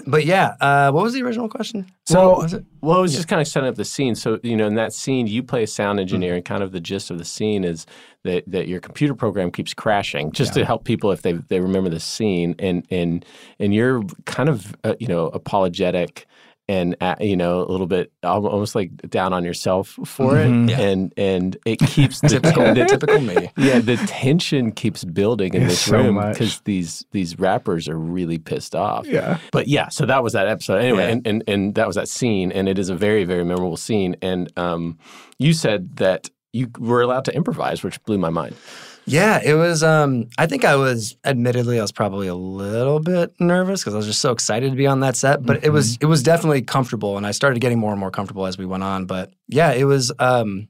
but 0.07 0.25
yeah, 0.25 0.55
uh, 0.61 0.91
what 0.93 1.03
was 1.03 1.15
the 1.15 1.23
original 1.23 1.49
question? 1.49 1.87
So- 2.07 2.29
What 2.31 2.43
was 2.43 2.53
it? 2.55 2.65
Well, 2.81 2.99
it 2.99 3.03
was 3.03 3.15
just 3.17 3.27
kind 3.27 3.41
of 3.43 3.49
setting 3.49 3.69
up 3.69 3.75
the 3.75 3.85
scene. 3.85 4.15
So, 4.15 4.39
you 4.45 4.57
know, 4.57 4.67
in 4.69 4.77
that 4.77 4.93
scene, 4.93 5.27
you 5.27 5.43
play 5.43 5.65
a 5.65 5.67
sound 5.67 5.99
engineer, 5.99 6.31
Mm-hmm. 6.33 6.37
and 6.37 6.45
kind 6.45 6.63
of 6.63 6.71
the 6.73 6.79
gist 6.81 7.11
of 7.11 7.19
the 7.19 7.25
scene 7.25 7.65
is 7.65 7.85
that, 8.23 8.45
that 8.47 8.69
your 8.69 8.79
computer 8.81 9.15
program 9.15 9.51
keeps 9.51 9.75
crashing, 9.75 10.31
just 10.33 10.55
to 10.55 10.65
help 10.65 10.85
people 10.85 11.11
if 11.11 11.23
they 11.23 11.33
they 11.33 11.59
remember 11.61 11.91
the 11.91 12.01
scene, 12.01 12.55
and 12.61 12.87
and 12.91 13.25
and 13.59 13.75
you're 13.75 14.03
kind 14.25 14.49
of 14.49 14.77
uh, 14.85 14.95
you 15.01 15.09
know 15.09 15.27
apologetic. 15.29 16.27
And 16.69 16.97
uh, 17.01 17.15
you 17.21 17.37
know 17.37 17.61
a 17.63 17.71
little 17.71 17.87
bit, 17.87 18.11
almost 18.25 18.75
like 18.75 18.91
down 19.09 19.33
on 19.33 19.45
yourself 19.45 19.91
for 20.05 20.33
Mhm. 20.33 20.65
it, 20.67 20.71
Yeah. 20.73 20.81
and 20.81 21.13
and 21.17 21.57
it 21.65 21.79
keeps 21.95 22.21
the, 22.21 22.29
Typical, 22.29 22.75
the- 22.75 22.87
typical 22.87 23.21
me. 23.21 23.51
yeah, 23.57 23.79
the 23.79 23.97
tension 24.09 24.73
keeps 24.73 25.05
building 25.05 25.55
in 25.55 25.69
this 25.69 25.79
so 25.83 25.97
room 25.97 26.17
because 26.33 26.61
these 26.63 27.07
these 27.13 27.39
rappers 27.39 27.89
are 27.89 27.97
really 27.97 28.39
pissed 28.39 28.75
off. 28.75 29.07
yeah. 29.07 29.39
But 29.53 29.69
yeah, 29.69 29.91
so 29.91 30.07
that 30.07 30.25
was 30.25 30.33
that 30.33 30.49
episode. 30.49 30.79
Anyway, 30.79 31.05
Yeah. 31.05 31.13
and, 31.13 31.27
and 31.27 31.45
and 31.47 31.75
that 31.77 31.87
was 31.87 31.95
that 31.95 32.09
scene, 32.09 32.51
and 32.51 32.69
it 32.69 32.81
is 32.81 32.89
a 32.89 32.97
very 32.97 33.23
very 33.23 33.45
memorable 33.45 33.77
scene. 33.77 34.17
And 34.21 34.51
um, 34.59 34.99
you 35.39 35.53
said 35.53 35.99
that 35.99 36.31
you 36.53 36.69
were 36.81 37.01
allowed 37.01 37.27
to 37.27 37.35
improvise, 37.37 37.85
which 37.85 38.03
blew 38.03 38.19
my 38.19 38.31
mind. 38.31 38.57
Yeah, 39.07 39.41
it 39.43 39.55
was. 39.55 39.83
Um, 39.85 40.29
I 40.37 40.47
think 40.47 40.65
I 40.65 40.75
was, 40.75 41.17
admittedly, 41.25 41.79
I 41.79 41.83
was 41.83 41.93
probably 41.93 42.27
a 42.27 42.35
little 42.35 42.99
bit 42.99 43.33
nervous 43.41 43.81
because 43.81 43.95
I 43.95 43.99
was 43.99 44.07
just 44.07 44.21
so 44.21 44.33
excited 44.33 44.71
to 44.71 44.77
be 44.77 44.87
on 44.87 45.01
that 45.01 45.15
set. 45.15 45.45
But 45.45 45.65
it 45.65 45.71
was, 45.71 45.97
it 46.01 46.07
was 46.07 46.25
definitely 46.25 46.63
comfortable, 46.63 47.17
and 47.17 47.25
I 47.25 47.31
started 47.31 47.61
getting 47.61 47.79
more 47.79 47.93
and 47.93 48.01
more 48.01 48.11
comfortable 48.11 48.47
as 48.47 48.59
we 48.59 48.67
went 48.67 48.83
on. 48.83 49.07
But 49.07 49.33
yeah, 49.49 49.73
it 49.73 49.85
was. 49.85 50.13
Um, 50.19 50.69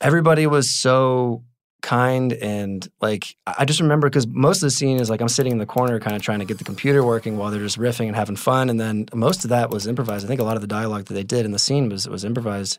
everybody 0.00 0.46
was 0.46 0.70
so 0.70 1.42
kind 1.82 2.32
and 2.32 2.88
like 3.00 3.36
I 3.46 3.54
I 3.58 3.64
just 3.64 3.80
remember 3.80 4.08
because 4.08 4.26
most 4.26 4.56
of 4.56 4.62
the 4.62 4.70
scene 4.70 4.98
is 4.98 5.08
like 5.08 5.20
I'm 5.20 5.28
sitting 5.28 5.52
in 5.52 5.58
the 5.58 5.66
corner, 5.66 6.00
kind 6.00 6.16
of 6.16 6.22
trying 6.22 6.40
to 6.40 6.44
get 6.44 6.58
the 6.58 6.64
computer 6.64 7.04
working 7.04 7.36
while 7.36 7.50
they're 7.50 7.62
just 7.62 7.78
riffing 7.78 8.08
and 8.08 8.16
having 8.16 8.36
fun, 8.36 8.68
and 8.68 8.80
then 8.80 9.06
most 9.14 9.44
of 9.44 9.50
that 9.50 9.70
was 9.70 9.86
improvised. 9.86 10.24
I 10.24 10.28
think 10.28 10.40
a 10.40 10.44
lot 10.44 10.56
of 10.56 10.62
the 10.62 10.66
dialogue 10.66 11.04
that 11.06 11.14
they 11.14 11.22
did 11.22 11.44
in 11.44 11.52
the 11.52 11.58
scene 11.58 11.88
was 11.88 12.08
was 12.08 12.24
improvised. 12.24 12.78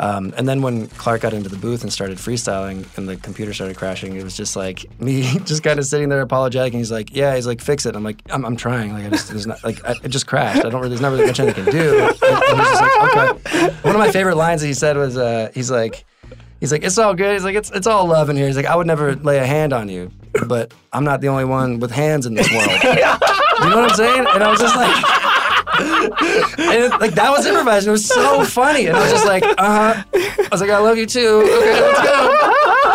Um, 0.00 0.32
and 0.38 0.48
then 0.48 0.62
when 0.62 0.86
Clark 0.88 1.20
got 1.20 1.34
into 1.34 1.50
the 1.50 1.58
booth 1.58 1.82
and 1.82 1.92
started 1.92 2.16
freestyling 2.16 2.86
and 2.96 3.06
the 3.06 3.18
computer 3.18 3.52
started 3.52 3.76
crashing, 3.76 4.16
it 4.16 4.24
was 4.24 4.34
just 4.34 4.56
like 4.56 4.86
me 5.00 5.22
just 5.40 5.62
kind 5.62 5.78
of 5.78 5.84
sitting 5.84 6.08
there 6.08 6.22
apologetic. 6.22 6.72
And 6.72 6.80
he's 6.80 6.90
like, 6.90 7.14
yeah, 7.14 7.34
he's 7.36 7.46
like, 7.46 7.60
fix 7.60 7.84
it. 7.84 7.94
I'm 7.94 8.02
like, 8.02 8.22
I'm, 8.30 8.44
I'm 8.46 8.56
trying. 8.56 8.94
Like, 8.94 9.04
I 9.04 9.10
just, 9.10 9.28
there's 9.28 9.46
not, 9.46 9.62
like, 9.62 9.84
I, 9.84 9.94
it 10.02 10.08
just 10.08 10.26
crashed. 10.26 10.64
I 10.64 10.70
don't 10.70 10.80
really, 10.80 10.88
there's 10.88 11.02
not 11.02 11.12
really 11.12 11.26
much 11.26 11.38
I 11.38 11.52
can 11.52 11.66
do. 11.66 11.98
And, 12.00 12.22
and 12.22 12.60
he's 12.60 12.70
just 12.70 12.82
like, 12.82 13.44
okay. 13.44 13.68
One 13.82 13.94
of 13.94 13.98
my 13.98 14.10
favorite 14.10 14.36
lines 14.36 14.62
that 14.62 14.68
he 14.68 14.74
said 14.74 14.96
was, 14.96 15.18
uh, 15.18 15.50
he's 15.52 15.70
like, 15.70 16.06
he's 16.60 16.72
like, 16.72 16.82
it's 16.82 16.96
all 16.96 17.14
good. 17.14 17.34
He's 17.34 17.44
like, 17.44 17.56
it's, 17.56 17.70
it's 17.70 17.86
all 17.86 18.06
love 18.06 18.30
in 18.30 18.36
here. 18.36 18.46
He's 18.46 18.56
like, 18.56 18.66
I 18.66 18.76
would 18.76 18.86
never 18.86 19.14
lay 19.16 19.38
a 19.38 19.46
hand 19.46 19.74
on 19.74 19.90
you, 19.90 20.10
but 20.46 20.72
I'm 20.94 21.04
not 21.04 21.20
the 21.20 21.28
only 21.28 21.44
one 21.44 21.78
with 21.78 21.90
hands 21.90 22.24
in 22.24 22.32
this 22.32 22.50
world. 22.50 22.70
you 22.82 23.68
know 23.68 23.76
what 23.76 23.90
I'm 23.90 23.96
saying? 23.96 24.26
And 24.32 24.42
I 24.42 24.50
was 24.50 24.60
just 24.60 24.76
like, 24.76 25.39
and 26.58 26.84
it, 26.84 27.00
like 27.00 27.12
that 27.14 27.30
was 27.30 27.46
improvised. 27.46 27.86
It 27.86 27.90
was 27.90 28.06
so 28.06 28.44
funny, 28.44 28.86
and 28.86 28.96
I 28.96 29.00
was 29.02 29.10
just 29.12 29.26
like, 29.26 29.42
uh 29.44 29.54
huh. 29.58 30.04
I 30.14 30.48
was 30.50 30.60
like, 30.60 30.70
I 30.70 30.78
love 30.78 30.96
you 30.98 31.06
too. 31.06 31.42
Okay, 31.44 31.80
let's 31.80 32.02
go. 32.02 32.36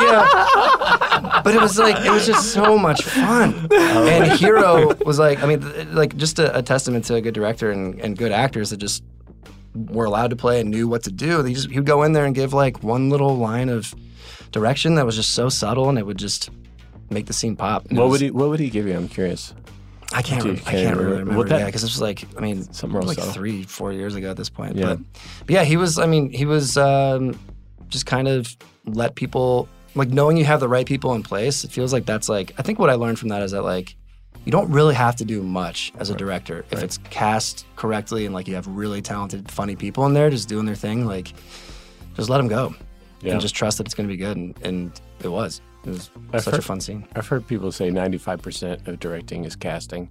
Yeah. 0.01 1.41
But 1.43 1.53
it 1.55 1.61
was 1.61 1.77
like 1.77 2.03
it 2.05 2.11
was 2.11 2.25
just 2.25 2.51
so 2.53 2.77
much 2.77 3.03
fun. 3.03 3.67
And 3.71 4.31
Hiro 4.39 4.93
was 5.05 5.19
like, 5.19 5.41
I 5.43 5.45
mean, 5.45 5.61
th- 5.61 5.87
like 5.89 6.15
just 6.17 6.39
a, 6.39 6.57
a 6.57 6.61
testament 6.61 7.05
to 7.05 7.15
a 7.15 7.21
good 7.21 7.33
director 7.33 7.71
and, 7.71 7.99
and 8.01 8.17
good 8.17 8.31
actors 8.31 8.71
that 8.71 8.77
just 8.77 9.03
were 9.75 10.05
allowed 10.05 10.29
to 10.31 10.35
play 10.35 10.59
and 10.59 10.69
knew 10.69 10.87
what 10.87 11.03
to 11.03 11.11
do. 11.11 11.41
They 11.43 11.53
just 11.53 11.69
he'd 11.69 11.85
go 11.85 12.03
in 12.03 12.13
there 12.13 12.25
and 12.25 12.33
give 12.33 12.53
like 12.53 12.83
one 12.83 13.09
little 13.09 13.37
line 13.37 13.69
of 13.69 13.93
direction 14.51 14.95
that 14.95 15.05
was 15.05 15.15
just 15.15 15.33
so 15.33 15.49
subtle, 15.49 15.87
and 15.89 15.97
it 15.97 16.05
would 16.05 16.17
just 16.17 16.49
make 17.09 17.25
the 17.27 17.33
scene 17.33 17.55
pop. 17.55 17.85
And 17.89 17.97
What 17.97 18.05
was- 18.09 18.21
would 18.21 18.21
he 18.25 18.31
What 18.31 18.49
would 18.49 18.59
he 18.59 18.69
give 18.69 18.87
you? 18.87 18.95
I'm 18.95 19.07
curious. 19.07 19.53
I 20.13 20.21
can't. 20.21 20.43
Rem- 20.43 20.53
I 20.65 20.71
can't 20.71 20.73
really 20.73 20.81
remember? 20.89 21.09
remember. 21.19 21.37
What 21.37 21.49
that- 21.49 21.59
yeah, 21.59 21.65
because 21.65 21.81
this 21.81 21.91
was 21.91 22.01
like, 22.01 22.25
I 22.37 22.41
mean, 22.41 22.63
Something 22.73 23.01
else, 23.01 23.17
like 23.17 23.33
three, 23.33 23.63
four 23.63 23.91
years 23.91 24.15
ago 24.15 24.29
at 24.31 24.37
this 24.37 24.49
point. 24.49 24.75
Yeah. 24.75 24.95
But, 24.95 24.99
but 25.45 25.49
yeah, 25.49 25.63
he 25.63 25.77
was. 25.77 25.97
I 25.99 26.05
mean, 26.05 26.31
he 26.31 26.45
was 26.45 26.77
um, 26.77 27.37
just 27.89 28.05
kind 28.05 28.27
of 28.27 28.55
let 28.85 29.15
people 29.15 29.67
like 29.95 30.09
knowing 30.09 30.37
you 30.37 30.45
have 30.45 30.59
the 30.59 30.67
right 30.69 30.85
people 30.85 31.13
in 31.15 31.23
place. 31.23 31.63
It 31.63 31.71
feels 31.71 31.91
like 31.93 32.05
that's 32.05 32.29
like 32.29 32.53
I 32.57 32.61
think 32.61 32.79
what 32.79 32.89
I 32.89 32.93
learned 32.95 33.17
from 33.19 33.29
that 33.29 33.41
is 33.41 33.51
that 33.51 33.63
like 33.63 33.95
you 34.45 34.51
don't 34.51 34.69
really 34.69 34.93
have 34.93 35.15
to 35.15 35.25
do 35.25 35.41
much 35.41 35.91
as 35.97 36.11
a 36.11 36.15
director 36.15 36.63
if 36.69 36.83
it's 36.83 36.99
cast 37.09 37.65
correctly 37.75 38.25
and 38.25 38.35
like 38.35 38.47
you 38.47 38.53
have 38.53 38.67
really 38.67 39.01
talented, 39.01 39.49
funny 39.49 39.75
people 39.75 40.05
in 40.05 40.13
there 40.13 40.29
just 40.29 40.47
doing 40.47 40.65
their 40.67 40.75
thing. 40.75 41.05
Like, 41.07 41.33
just 42.15 42.29
let 42.29 42.37
them 42.37 42.47
go 42.47 42.75
Yeah. 43.21 43.31
and 43.33 43.41
just 43.41 43.55
trust 43.55 43.79
that 43.79 43.87
it's 43.87 43.95
going 43.95 44.07
to 44.07 44.13
be 44.13 44.17
good. 44.17 44.37
And, 44.37 44.55
and 44.61 45.01
it 45.23 45.29
was. 45.29 45.61
It 45.85 45.91
was 45.91 46.09
I've 46.33 46.43
such 46.43 46.53
a 46.53 46.55
heard- 46.57 46.63
fun 46.65 46.81
scene. 46.81 47.07
I've 47.15 47.27
heard 47.27 47.47
people 47.47 47.71
say 47.71 47.89
95% 47.89 48.87
of 48.87 48.99
directing 48.99 49.45
is 49.45 49.55
casting, 49.55 50.09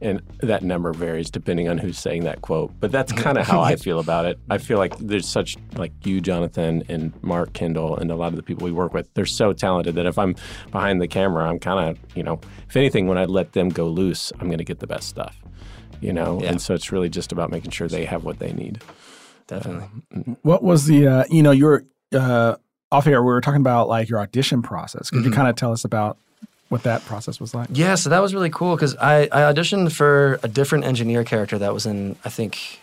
and 0.00 0.22
that 0.40 0.62
number 0.62 0.92
varies 0.94 1.30
depending 1.30 1.68
on 1.68 1.76
who's 1.78 1.98
saying 1.98 2.24
that 2.24 2.40
quote. 2.40 2.72
But 2.80 2.90
that's 2.90 3.12
kind 3.24 3.36
of 3.36 3.46
how 3.46 3.60
I 3.60 3.76
feel 3.76 3.98
about 4.00 4.24
it. 4.24 4.38
I 4.48 4.58
feel 4.58 4.78
like 4.78 4.96
there's 4.98 5.28
such 5.28 5.56
like 5.76 5.92
you, 6.06 6.20
Jonathon, 6.20 6.84
and 6.88 7.12
Mark 7.22 7.52
Kendall, 7.52 7.96
and 7.96 8.10
a 8.10 8.16
lot 8.16 8.28
of 8.28 8.36
the 8.36 8.42
people 8.42 8.64
we 8.64 8.72
work 8.72 8.94
with. 8.94 9.12
They're 9.14 9.26
so 9.26 9.52
talented 9.52 9.94
that 9.96 10.06
if 10.06 10.18
I'm 10.18 10.34
behind 10.72 11.00
the 11.02 11.08
camera, 11.08 11.48
I'm 11.48 11.58
kind 11.58 11.90
of 11.90 12.16
you 12.16 12.22
know, 12.22 12.40
if 12.68 12.76
anything, 12.76 13.06
when 13.06 13.18
I 13.18 13.26
let 13.26 13.52
them 13.52 13.68
go 13.68 13.88
loose, 13.88 14.32
I'm 14.40 14.46
going 14.46 14.58
to 14.58 14.64
get 14.64 14.78
the 14.78 14.86
best 14.86 15.08
stuff. 15.08 15.36
You 16.00 16.14
know, 16.14 16.40
Yeah. 16.40 16.48
and 16.52 16.62
so 16.62 16.72
it's 16.72 16.90
really 16.92 17.10
just 17.10 17.30
about 17.30 17.50
making 17.50 17.72
sure 17.72 17.86
they 17.86 18.06
have 18.06 18.24
what 18.24 18.38
they 18.38 18.54
need. 18.54 18.82
Definitely. 19.48 20.36
What 20.42 20.62
was 20.62 20.86
the 20.86 21.06
uh, 21.06 21.24
you 21.28 21.42
know 21.42 21.50
your 21.50 21.84
uh, 22.14 22.56
off 22.92 23.06
air? 23.06 23.22
We 23.22 23.26
were 23.32 23.40
talking 23.40 23.60
about 23.60 23.88
like 23.88 24.08
your 24.08 24.20
audition 24.20 24.62
process. 24.62 25.10
Could 25.10 25.24
you 25.24 25.30
Mhm. 25.30 25.34
kind 25.34 25.48
of 25.48 25.56
tell 25.56 25.72
us 25.72 25.84
about 25.84 26.16
what 26.68 26.82
that 26.84 27.04
process 27.04 27.40
was 27.40 27.54
like? 27.54 27.68
Yeah, 27.72 27.94
so 27.94 28.10
that 28.10 28.20
was 28.22 28.32
really 28.34 28.50
cool 28.50 28.76
because 28.76 28.96
I, 28.96 29.22
I 29.32 29.52
auditioned 29.52 29.92
for 29.92 30.38
a 30.42 30.48
different 30.48 30.84
engineer 30.84 31.24
character 31.24 31.58
that 31.58 31.72
was 31.74 31.86
in, 31.86 32.16
I 32.24 32.28
think, 32.28 32.80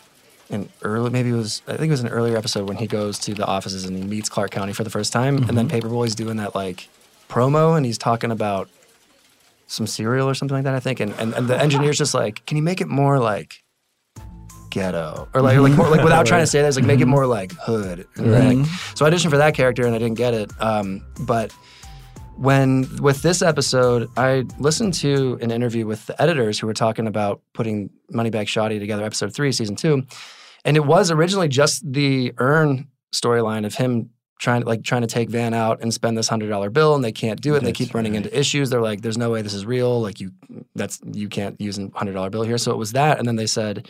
an 0.50 0.70
early, 0.82 1.10
maybe 1.10 1.30
it 1.30 1.34
was, 1.34 1.62
I 1.68 1.72
think 1.78 1.88
it 1.90 1.92
was 1.92 2.02
an 2.02 2.08
earlier 2.10 2.38
episode 2.38 2.68
when 2.70 2.78
he 2.78 2.88
goes 2.88 3.20
to 3.20 3.34
the 3.34 3.46
offices 3.46 3.84
and 3.86 3.98
he 3.98 4.04
meets 4.04 4.30
Clark 4.30 4.52
County 4.52 4.72
for 4.74 4.84
the 4.84 4.90
first 4.90 5.12
time. 5.12 5.38
And 5.50 5.58
then 5.58 5.68
Paper 5.68 5.90
Boi's 5.90 6.16
doing 6.16 6.38
that 6.38 6.56
like 6.56 6.88
promo 7.30 7.76
and 7.76 7.86
he's 7.86 7.98
talking 7.98 8.32
about 8.32 8.70
some 9.68 9.86
cereal 9.88 10.30
or 10.30 10.34
something 10.34 10.56
like 10.56 10.64
that, 10.64 10.74
I 10.76 10.80
think. 10.80 11.02
And, 11.02 11.14
and, 11.20 11.34
and 11.34 11.48
the 11.50 11.60
engineer's 11.62 11.98
just 11.98 12.14
like, 12.14 12.46
can 12.46 12.56
you 12.56 12.64
make 12.64 12.80
it 12.80 12.88
more 12.88 13.20
like 13.20 13.62
ghetto? 14.78 15.28
Or 15.34 15.42
like, 15.42 15.58
like, 15.58 15.74
more, 15.74 15.90
like 15.90 16.04
without 16.04 16.26
trying 16.26 16.44
to 16.44 16.48
say 16.48 16.62
that, 16.62 16.68
it's 16.68 16.78
like, 16.78 16.86
make 16.86 17.00
it 17.02 17.06
more 17.08 17.26
like 17.26 17.52
hood. 17.54 18.08
Then, 18.16 18.60
like- 18.62 18.68
so 18.96 19.06
I 19.06 19.10
auditioned 19.10 19.30
for 19.32 19.38
that 19.38 19.54
character 19.56 19.86
and 19.86 19.96
I 19.96 19.98
didn't 20.00 20.18
get 20.18 20.34
it. 20.34 20.52
Um, 20.60 21.04
but 21.22 21.52
when 22.36 22.88
with 23.02 23.22
this 23.24 23.42
episode, 23.42 24.10
I 24.16 24.46
listened 24.60 24.94
to 24.96 25.40
an 25.42 25.52
interview 25.52 25.86
with 25.88 26.06
the 26.06 26.22
editors 26.22 26.60
who 26.60 26.68
were 26.68 26.74
talking 26.74 27.08
about 27.08 27.42
putting 27.54 27.90
Money 28.12 28.30
Bag 28.30 28.48
Shawty 28.48 28.80
together, 28.80 29.04
episode 29.04 29.34
three, 29.34 29.52
season 29.52 29.76
two, 29.76 30.06
and 30.64 30.78
it 30.78 30.86
was 30.86 31.10
originally 31.10 31.48
just 31.48 31.82
the 31.92 32.34
Earn 32.38 32.88
storyline 33.14 33.66
of 33.66 33.74
him 33.76 34.10
trying 34.40 34.62
like 34.66 34.84
trying 34.84 35.02
to 35.02 35.08
take 35.08 35.32
Van 35.32 35.56
out 35.56 35.82
and 35.82 35.92
spend 35.92 36.16
this 36.16 36.28
hundred 36.28 36.50
dollar 36.50 36.70
bill, 36.70 36.94
and 36.94 37.04
they 37.04 37.12
can't 37.12 37.42
do 37.42 37.56
it. 37.56 37.60
and 37.60 37.66
they 37.66 37.72
keep 37.72 37.96
running 37.96 38.14
into 38.14 38.38
issues. 38.38 38.70
They're 38.70 38.82
like, 38.82 39.02
"There's 39.02 39.18
no 39.18 39.32
way 39.32 39.42
this 39.42 39.56
is 39.56 39.66
real. 39.66 40.00
Like 40.00 40.20
you, 40.20 40.32
that's 40.76 41.00
you 41.12 41.30
can't 41.30 41.60
use 41.60 41.80
a 41.80 41.90
hundred 41.96 42.14
dollar 42.14 42.30
bill 42.30 42.44
here." 42.44 42.60
So 42.60 42.72
it 42.72 42.78
was 42.78 42.92
that, 42.92 43.18
and 43.18 43.28
then 43.28 43.36
they 43.38 43.48
said 43.48 43.88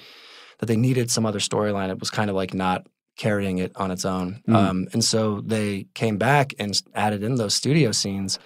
that 0.60 0.66
they 0.66 0.76
needed 0.76 1.12
some 1.12 1.26
other 1.26 1.40
storyline. 1.40 1.90
It 1.90 2.00
was 2.00 2.10
kind 2.10 2.30
of 2.30 2.36
like 2.36 2.54
not 2.54 2.88
carrying 3.18 3.58
it 3.58 3.72
on 3.76 3.92
its 3.92 4.06
own. 4.06 4.42
Mm. 4.48 4.56
Um, 4.56 4.88
and 4.94 5.04
so 5.04 5.42
they 5.42 5.88
came 5.94 6.18
back 6.18 6.54
and 6.60 6.80
added 6.94 7.24
in 7.24 7.36
those 7.36 7.56
studio 7.56 7.92
scenes. 7.92 8.40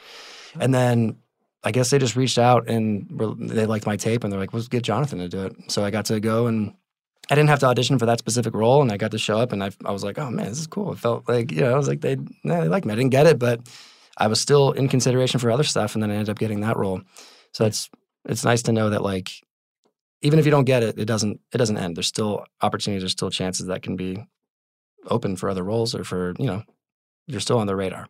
And 0.60 0.74
then 0.74 1.18
I 1.64 1.72
guess 1.72 1.90
they 1.90 2.00
just 2.00 2.16
reached 2.16 2.40
out 2.40 2.68
and 2.70 3.08
were, 3.12 3.36
they 3.36 3.66
liked 3.66 3.86
my 3.86 3.98
tape 3.98 4.24
and 4.24 4.32
they're 4.32 4.40
like, 4.40 4.54
let's 4.54 4.68
get 4.68 4.84
Jonathon 4.84 5.20
to 5.20 5.30
do 5.30 5.46
it. 5.46 5.56
So 5.68 5.84
I 5.84 5.92
got 5.92 6.06
to 6.06 6.20
go 6.20 6.48
and 6.48 6.74
I 7.30 7.36
didn't 7.36 7.50
have 7.50 7.60
to 7.60 7.68
audition 7.68 8.00
for 8.00 8.06
that 8.08 8.20
specific 8.20 8.54
role. 8.54 8.82
And 8.82 8.92
I 8.92 8.98
got 8.98 9.12
to 9.12 9.18
show 9.18 9.38
up 9.38 9.52
and 9.52 9.64
I, 9.64 9.72
I 9.86 9.92
was 9.92 10.04
like, 10.04 10.18
oh 10.18 10.32
man, 10.32 10.48
this 10.48 10.60
is 10.60 10.68
cool. 10.68 10.92
It 10.94 11.00
felt 11.00 11.30
like, 11.30 11.52
you 11.52 11.62
know, 11.62 11.74
I 11.74 11.78
was 11.78 11.88
like, 11.88 12.02
they, 12.02 12.18
nah, 12.44 12.62
they 12.62 12.68
liked 12.68 12.86
me. 12.86 12.94
I 12.94 12.96
didn't 12.96 13.12
get 13.12 13.28
it, 13.28 13.40
but 13.40 13.62
I 14.18 14.28
was 14.28 14.42
still 14.42 14.72
in 14.72 14.88
consideration 14.88 15.40
for 15.40 15.52
other 15.52 15.64
stuff. 15.64 15.94
And 15.94 16.02
then 16.02 16.12
I 16.12 16.16
ended 16.16 16.30
up 16.30 16.40
getting 16.40 16.62
that 16.62 16.78
role. 16.78 17.02
So 17.54 17.66
it's, 17.66 17.90
it's 18.26 18.44
nice 18.44 18.64
to 18.64 18.72
know 18.72 18.90
that 18.90 19.02
like, 19.02 19.32
even 20.22 20.40
if 20.40 20.46
you 20.46 20.52
don't 20.52 20.66
get 20.66 20.84
it, 20.84 20.98
it 20.98 21.06
doesn't 21.06 21.40
it 21.54 21.58
doesn't 21.58 21.78
end. 21.78 21.98
There's 21.98 22.08
still 22.08 22.46
opportunities. 22.62 23.04
There's 23.04 23.12
still 23.12 23.32
chances 23.32 23.68
that 23.68 23.82
can 23.82 23.96
be 23.96 24.26
open 25.08 25.36
for 25.36 25.50
other 25.50 25.64
roles 25.64 25.96
or 25.96 26.04
for 26.04 26.34
you 26.38 26.46
know 26.46 26.64
you're 27.28 27.40
still 27.40 27.60
on 27.60 27.68
the 27.68 27.76
radar. 27.76 28.08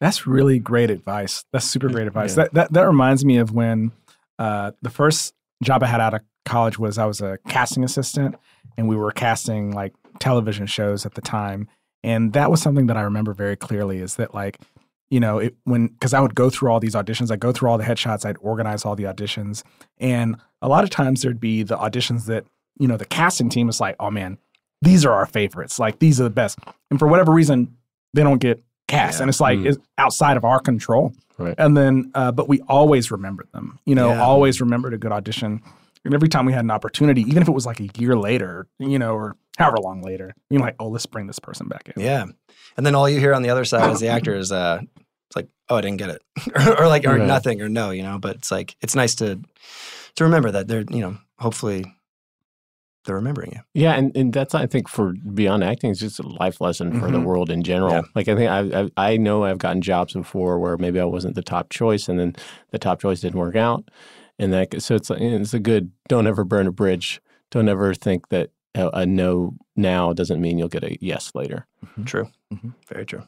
That's 0.00 0.26
really 0.26 0.58
great 0.58 0.90
advice. 0.90 1.44
That's 1.52 1.68
super 1.68 1.88
great 1.88 2.06
advice. 2.06 2.36
Yeah. 2.36 2.44
That, 2.44 2.54
that 2.54 2.72
that 2.74 2.86
reminds 2.86 3.24
me 3.24 3.38
of 3.38 3.52
when 3.52 3.92
uh, 4.38 4.72
the 4.82 4.90
first 4.90 5.34
job 5.62 5.82
I 5.82 5.86
had 5.86 6.00
out 6.00 6.14
of 6.14 6.20
college 6.44 6.78
was 6.78 6.98
I 6.98 7.06
was 7.06 7.20
a 7.20 7.38
casting 7.48 7.84
assistant, 7.84 8.36
and 8.76 8.88
we 8.88 8.96
were 8.96 9.10
casting 9.10 9.72
like 9.72 9.94
television 10.20 10.66
shows 10.66 11.04
at 11.04 11.14
the 11.14 11.20
time, 11.20 11.68
and 12.04 12.32
that 12.34 12.50
was 12.50 12.62
something 12.62 12.86
that 12.86 12.96
I 12.96 13.02
remember 13.02 13.34
very 13.34 13.56
clearly. 13.56 13.98
Is 13.98 14.16
that 14.16 14.34
like 14.34 14.60
you 15.10 15.20
know 15.20 15.38
it, 15.38 15.54
when 15.64 15.88
because 15.88 16.12
I 16.14 16.20
would 16.20 16.34
go 16.34 16.50
through 16.50 16.70
all 16.70 16.80
these 16.80 16.94
auditions, 16.94 17.30
I'd 17.30 17.40
go 17.40 17.52
through 17.52 17.70
all 17.70 17.78
the 17.78 17.84
headshots, 17.84 18.24
I'd 18.24 18.36
organize 18.40 18.84
all 18.84 18.94
the 18.96 19.04
auditions, 19.04 19.62
and 19.98 20.36
a 20.62 20.68
lot 20.68 20.84
of 20.84 20.90
times 20.90 21.22
there'd 21.22 21.40
be 21.40 21.62
the 21.62 21.76
auditions 21.76 22.26
that 22.26 22.44
you 22.78 22.86
know 22.88 22.96
the 22.96 23.04
casting 23.06 23.48
team 23.48 23.68
is 23.68 23.80
like, 23.80 23.96
oh 24.00 24.10
man, 24.10 24.38
these 24.82 25.04
are 25.04 25.12
our 25.12 25.26
favorites, 25.26 25.78
like 25.78 25.98
these 25.98 26.20
are 26.20 26.24
the 26.24 26.30
best, 26.30 26.58
and 26.90 26.98
for 26.98 27.08
whatever 27.08 27.32
reason 27.32 27.76
they 28.14 28.22
don't 28.22 28.40
get 28.40 28.62
cast, 28.88 29.18
Yeah. 29.18 29.22
and 29.24 29.28
it's 29.28 29.40
like 29.40 29.58
Mm. 29.58 29.66
it's 29.66 29.78
outside 29.98 30.36
of 30.36 30.44
our 30.44 30.60
control. 30.60 31.12
Right. 31.36 31.54
And 31.58 31.76
then, 31.76 32.10
uh, 32.14 32.32
but 32.32 32.48
we 32.48 32.60
always 32.68 33.10
remembered 33.12 33.46
them. 33.52 33.78
You 33.84 33.94
know, 33.94 34.08
Yeah. 34.08 34.22
always 34.22 34.60
remembered 34.60 34.92
a 34.94 34.98
good 34.98 35.12
audition. 35.12 35.60
And 36.04 36.12
every 36.14 36.28
time 36.28 36.46
we 36.46 36.52
had 36.52 36.64
an 36.64 36.70
opportunity, 36.72 37.20
even 37.22 37.42
if 37.42 37.48
it 37.48 37.52
was 37.52 37.64
like 37.66 37.78
a 37.80 37.88
year 37.96 38.16
later, 38.16 38.66
you 38.80 38.98
know, 38.98 39.14
or 39.14 39.36
however 39.56 39.76
long 39.78 40.02
later, 40.02 40.34
you're 40.50 40.60
like, 40.60 40.74
oh, 40.80 40.88
let's 40.88 41.06
bring 41.06 41.26
this 41.28 41.38
person 41.38 41.68
back 41.68 41.92
in. 41.94 42.02
Yeah, 42.02 42.24
and 42.76 42.84
then 42.86 42.94
all 42.96 43.08
you 43.08 43.20
hear 43.20 43.34
on 43.34 43.42
the 43.42 43.50
other 43.50 43.64
side 43.64 43.88
as 43.90 44.00
the 44.00 44.08
actor 44.16 44.34
is 44.34 44.50
uh, 44.50 44.80
it's 45.28 45.36
like, 45.36 45.48
oh, 45.68 45.76
I 45.76 45.80
didn't 45.82 45.98
get 45.98 46.10
it, 46.10 46.22
or, 46.54 46.82
or 46.82 46.88
like 46.88 47.04
or 47.06 47.16
Right. 47.18 47.26
nothing 47.26 47.60
or 47.62 47.68
no, 47.68 47.90
you 47.90 48.02
know. 48.02 48.18
But 48.18 48.36
it's 48.36 48.50
like 48.50 48.76
it's 48.80 48.94
nice 48.94 49.14
to 49.16 49.40
to 50.16 50.24
remember 50.24 50.50
that 50.50 50.68
they're 50.68 50.84
you 50.90 51.00
know 51.00 51.18
hopefully 51.38 51.84
they're 53.04 53.14
remembering 53.16 53.52
you. 53.52 53.60
Yeah, 53.74 53.92
and, 53.94 54.14
and 54.16 54.32
that's 54.32 54.54
I 54.54 54.66
think 54.66 54.88
for 54.88 55.12
beyond 55.34 55.64
acting, 55.64 55.90
it's 55.90 56.00
just 56.00 56.18
a 56.20 56.28
life 56.28 56.60
lesson 56.60 56.98
for 57.00 57.10
the 57.10 57.18
Mhm. 57.18 57.24
world 57.24 57.48
in 57.50 57.62
general. 57.62 57.92
Yeah. 57.94 58.02
Like 58.14 58.28
I 58.28 58.34
think 58.34 58.50
I, 58.50 58.80
I 58.82 59.12
I 59.12 59.16
know 59.16 59.44
I've 59.44 59.58
gotten 59.58 59.80
jobs 59.80 60.12
before 60.14 60.58
where 60.58 60.76
maybe 60.76 61.00
I 61.00 61.04
wasn't 61.04 61.34
the 61.34 61.42
top 61.42 61.70
choice, 61.70 62.08
and 62.08 62.18
then 62.18 62.34
the 62.70 62.78
top 62.78 63.00
choice 63.00 63.20
didn't 63.20 63.38
work 63.38 63.56
out, 63.56 63.88
and 64.38 64.52
that 64.52 64.82
so 64.82 64.94
it's 64.94 65.10
it's 65.10 65.54
a 65.54 65.60
good 65.60 65.90
don't 66.08 66.26
ever 66.26 66.44
burn 66.44 66.66
a 66.66 66.72
bridge. 66.72 67.20
Don't 67.50 67.68
ever 67.68 67.94
think 67.94 68.28
that 68.28 68.50
a, 68.74 68.88
a 68.90 69.06
no 69.06 69.54
now 69.74 70.12
doesn't 70.12 70.40
mean 70.40 70.58
you'll 70.58 70.68
get 70.68 70.84
a 70.84 70.98
yes 71.02 71.32
later. 71.34 71.66
True, 72.04 72.28
Mhm. 72.52 72.74
very 72.88 73.06
true. 73.06 73.22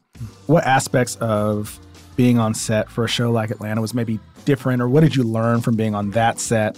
What 0.46 0.64
aspects 0.64 1.16
of 1.16 1.78
being 2.20 2.38
on 2.38 2.52
set 2.52 2.90
for 2.90 3.02
a 3.02 3.08
show 3.08 3.30
like 3.30 3.50
Atlanta 3.50 3.80
was 3.80 3.94
maybe 3.94 4.20
different, 4.44 4.82
or 4.82 4.88
what 4.90 5.00
did 5.00 5.16
you 5.16 5.22
learn 5.22 5.62
from 5.62 5.74
being 5.74 5.94
on 5.94 6.10
that 6.10 6.38
set 6.38 6.76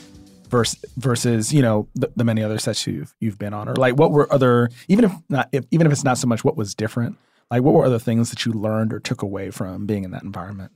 versus 0.51 0.79
versus 0.99 1.53
you 1.53 1.61
know 1.61 1.89
the, 1.97 2.13
the 2.15 2.23
many 2.23 2.45
other 2.45 2.61
sets 2.61 2.87
you've 2.87 3.13
you've 3.19 3.39
been 3.39 3.53
on, 3.53 3.69
or 3.69 3.75
like 3.75 3.97
what 3.97 4.13
were 4.13 4.33
other 4.33 4.71
even 4.87 5.05
if 5.05 5.13
not 5.29 5.49
if, 5.51 5.65
even 5.73 5.85
if 5.85 5.93
it's 5.93 6.05
not 6.05 6.17
so 6.17 6.29
much 6.29 6.45
what 6.45 6.57
was 6.57 6.77
different, 6.77 7.19
like 7.51 7.61
what 7.61 7.75
were 7.75 7.85
other 7.85 7.99
things 7.99 8.31
that 8.31 8.47
you 8.47 8.53
learned 8.53 8.93
or 8.93 9.01
took 9.01 9.21
away 9.21 9.51
from 9.51 9.85
being 9.85 10.05
in 10.05 10.13
that 10.13 10.23
environment? 10.23 10.71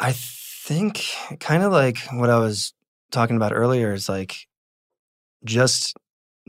I 0.00 0.14
think 0.14 1.04
kind 1.38 1.62
of 1.62 1.72
like 1.72 1.98
what 2.14 2.30
I 2.30 2.38
was 2.38 2.72
talking 3.10 3.36
about 3.36 3.52
earlier 3.52 3.92
is 3.92 4.08
like 4.08 4.46
just 5.44 5.94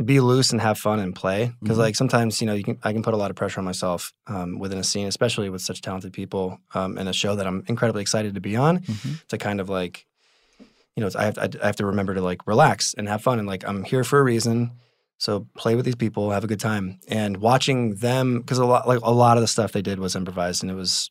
be 0.04 0.20
loose 0.20 0.52
and 0.52 0.62
have 0.62 0.78
fun 0.78 1.00
and 1.00 1.16
play 1.16 1.52
because 1.62 1.78
Mhm. 1.78 1.82
like 1.82 1.96
sometimes 1.96 2.40
you 2.40 2.46
know 2.48 2.54
you 2.54 2.64
can 2.64 2.78
I 2.84 2.94
can 2.94 3.02
put 3.02 3.14
a 3.14 3.18
lot 3.18 3.32
of 3.32 3.36
pressure 3.36 3.60
on 3.60 3.66
myself 3.66 4.14
um, 4.28 4.60
within 4.60 4.78
a 4.78 4.84
scene, 4.84 5.08
especially 5.08 5.50
with 5.50 5.62
such 5.62 5.82
talented 5.82 6.14
people 6.14 6.60
um, 6.76 6.98
in 6.98 7.08
a 7.08 7.14
show 7.14 7.36
that 7.36 7.48
I'm 7.48 7.64
incredibly 7.68 8.02
excited 8.04 8.36
to 8.36 8.42
be 8.42 8.56
on. 8.56 8.84
To 9.30 9.38
kind 9.38 9.60
of 9.60 9.70
like 9.70 10.06
you 10.96 11.02
know 11.02 11.08
it's, 11.08 11.16
I 11.16 11.24
have 11.26 11.38
I 11.40 11.66
have 11.66 11.76
to 11.78 11.86
remember 11.88 12.14
to 12.14 12.22
like 12.22 12.46
relax 12.46 12.94
and 12.96 13.08
have 13.10 13.22
fun 13.24 13.40
and 13.40 13.48
like 13.48 13.68
I'm 13.68 13.84
here 13.84 14.04
for 14.04 14.20
a 14.20 14.24
reason. 14.24 14.72
So 15.20 15.48
play 15.58 15.74
with 15.74 15.86
these 15.86 15.96
people, 15.96 16.30
have 16.30 16.44
a 16.44 16.48
good 16.48 16.60
time, 16.60 17.00
and 17.08 17.38
watching 17.38 17.96
them 17.96 18.40
because 18.40 18.60
a 18.60 18.66
lot 18.66 18.88
like 18.88 19.00
a 19.02 19.12
lot 19.12 19.38
of 19.38 19.42
the 19.42 19.48
stuff 19.48 19.72
they 19.72 19.82
did 19.82 19.98
was 20.00 20.16
improvised 20.16 20.62
and 20.64 20.70
it 20.72 20.76
was 20.76 21.10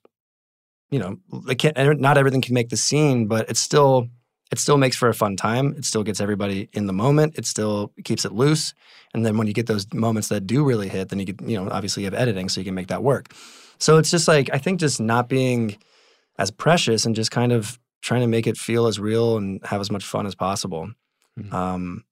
you 0.90 1.00
know, 1.00 1.18
it 1.48 1.56
can't, 1.56 1.76
not 2.00 2.16
everything 2.16 2.40
can 2.40 2.54
make 2.54 2.68
the 2.68 2.76
scene, 2.76 3.26
but 3.26 3.50
it's 3.50 3.58
still, 3.58 4.06
it 4.52 4.58
still 4.58 4.78
makes 4.78 4.96
for 4.96 5.08
a 5.08 5.14
fun 5.14 5.36
time. 5.36 5.74
It 5.76 5.84
still 5.84 6.04
gets 6.04 6.20
everybody 6.20 6.68
in 6.72 6.86
the 6.86 6.92
moment. 6.92 7.34
It 7.36 7.46
still 7.46 7.92
keeps 8.04 8.24
it 8.24 8.32
loose. 8.32 8.74
And 9.12 9.24
then 9.26 9.36
when 9.38 9.46
you 9.46 9.52
get 9.52 9.66
those 9.66 9.86
moments 9.92 10.28
that 10.28 10.46
do 10.46 10.64
really 10.64 10.88
hit, 10.88 11.08
then 11.08 11.18
you 11.18 11.26
get, 11.26 11.40
you 11.48 11.56
know, 11.56 11.70
obviously 11.70 12.02
you 12.02 12.06
have 12.06 12.14
editing, 12.14 12.48
so 12.48 12.60
you 12.60 12.64
can 12.64 12.74
make 12.74 12.88
that 12.88 13.02
work. 13.02 13.32
So 13.78 13.98
it's 13.98 14.10
just 14.10 14.28
like, 14.28 14.48
I 14.52 14.58
think 14.58 14.80
just 14.80 15.00
not 15.00 15.28
being 15.28 15.76
as 16.38 16.50
precious 16.50 17.06
and 17.06 17.14
just 17.14 17.30
kind 17.30 17.52
of 17.52 17.78
trying 18.02 18.20
to 18.20 18.26
make 18.26 18.46
it 18.46 18.56
feel 18.56 18.86
as 18.86 19.00
real 19.00 19.36
and 19.36 19.60
have 19.66 19.80
as 19.80 19.90
much 19.90 20.04
fun 20.04 20.26
as 20.26 20.34
possible. 20.34 20.90
Mhm. 21.38 21.52
Um, 21.52 22.04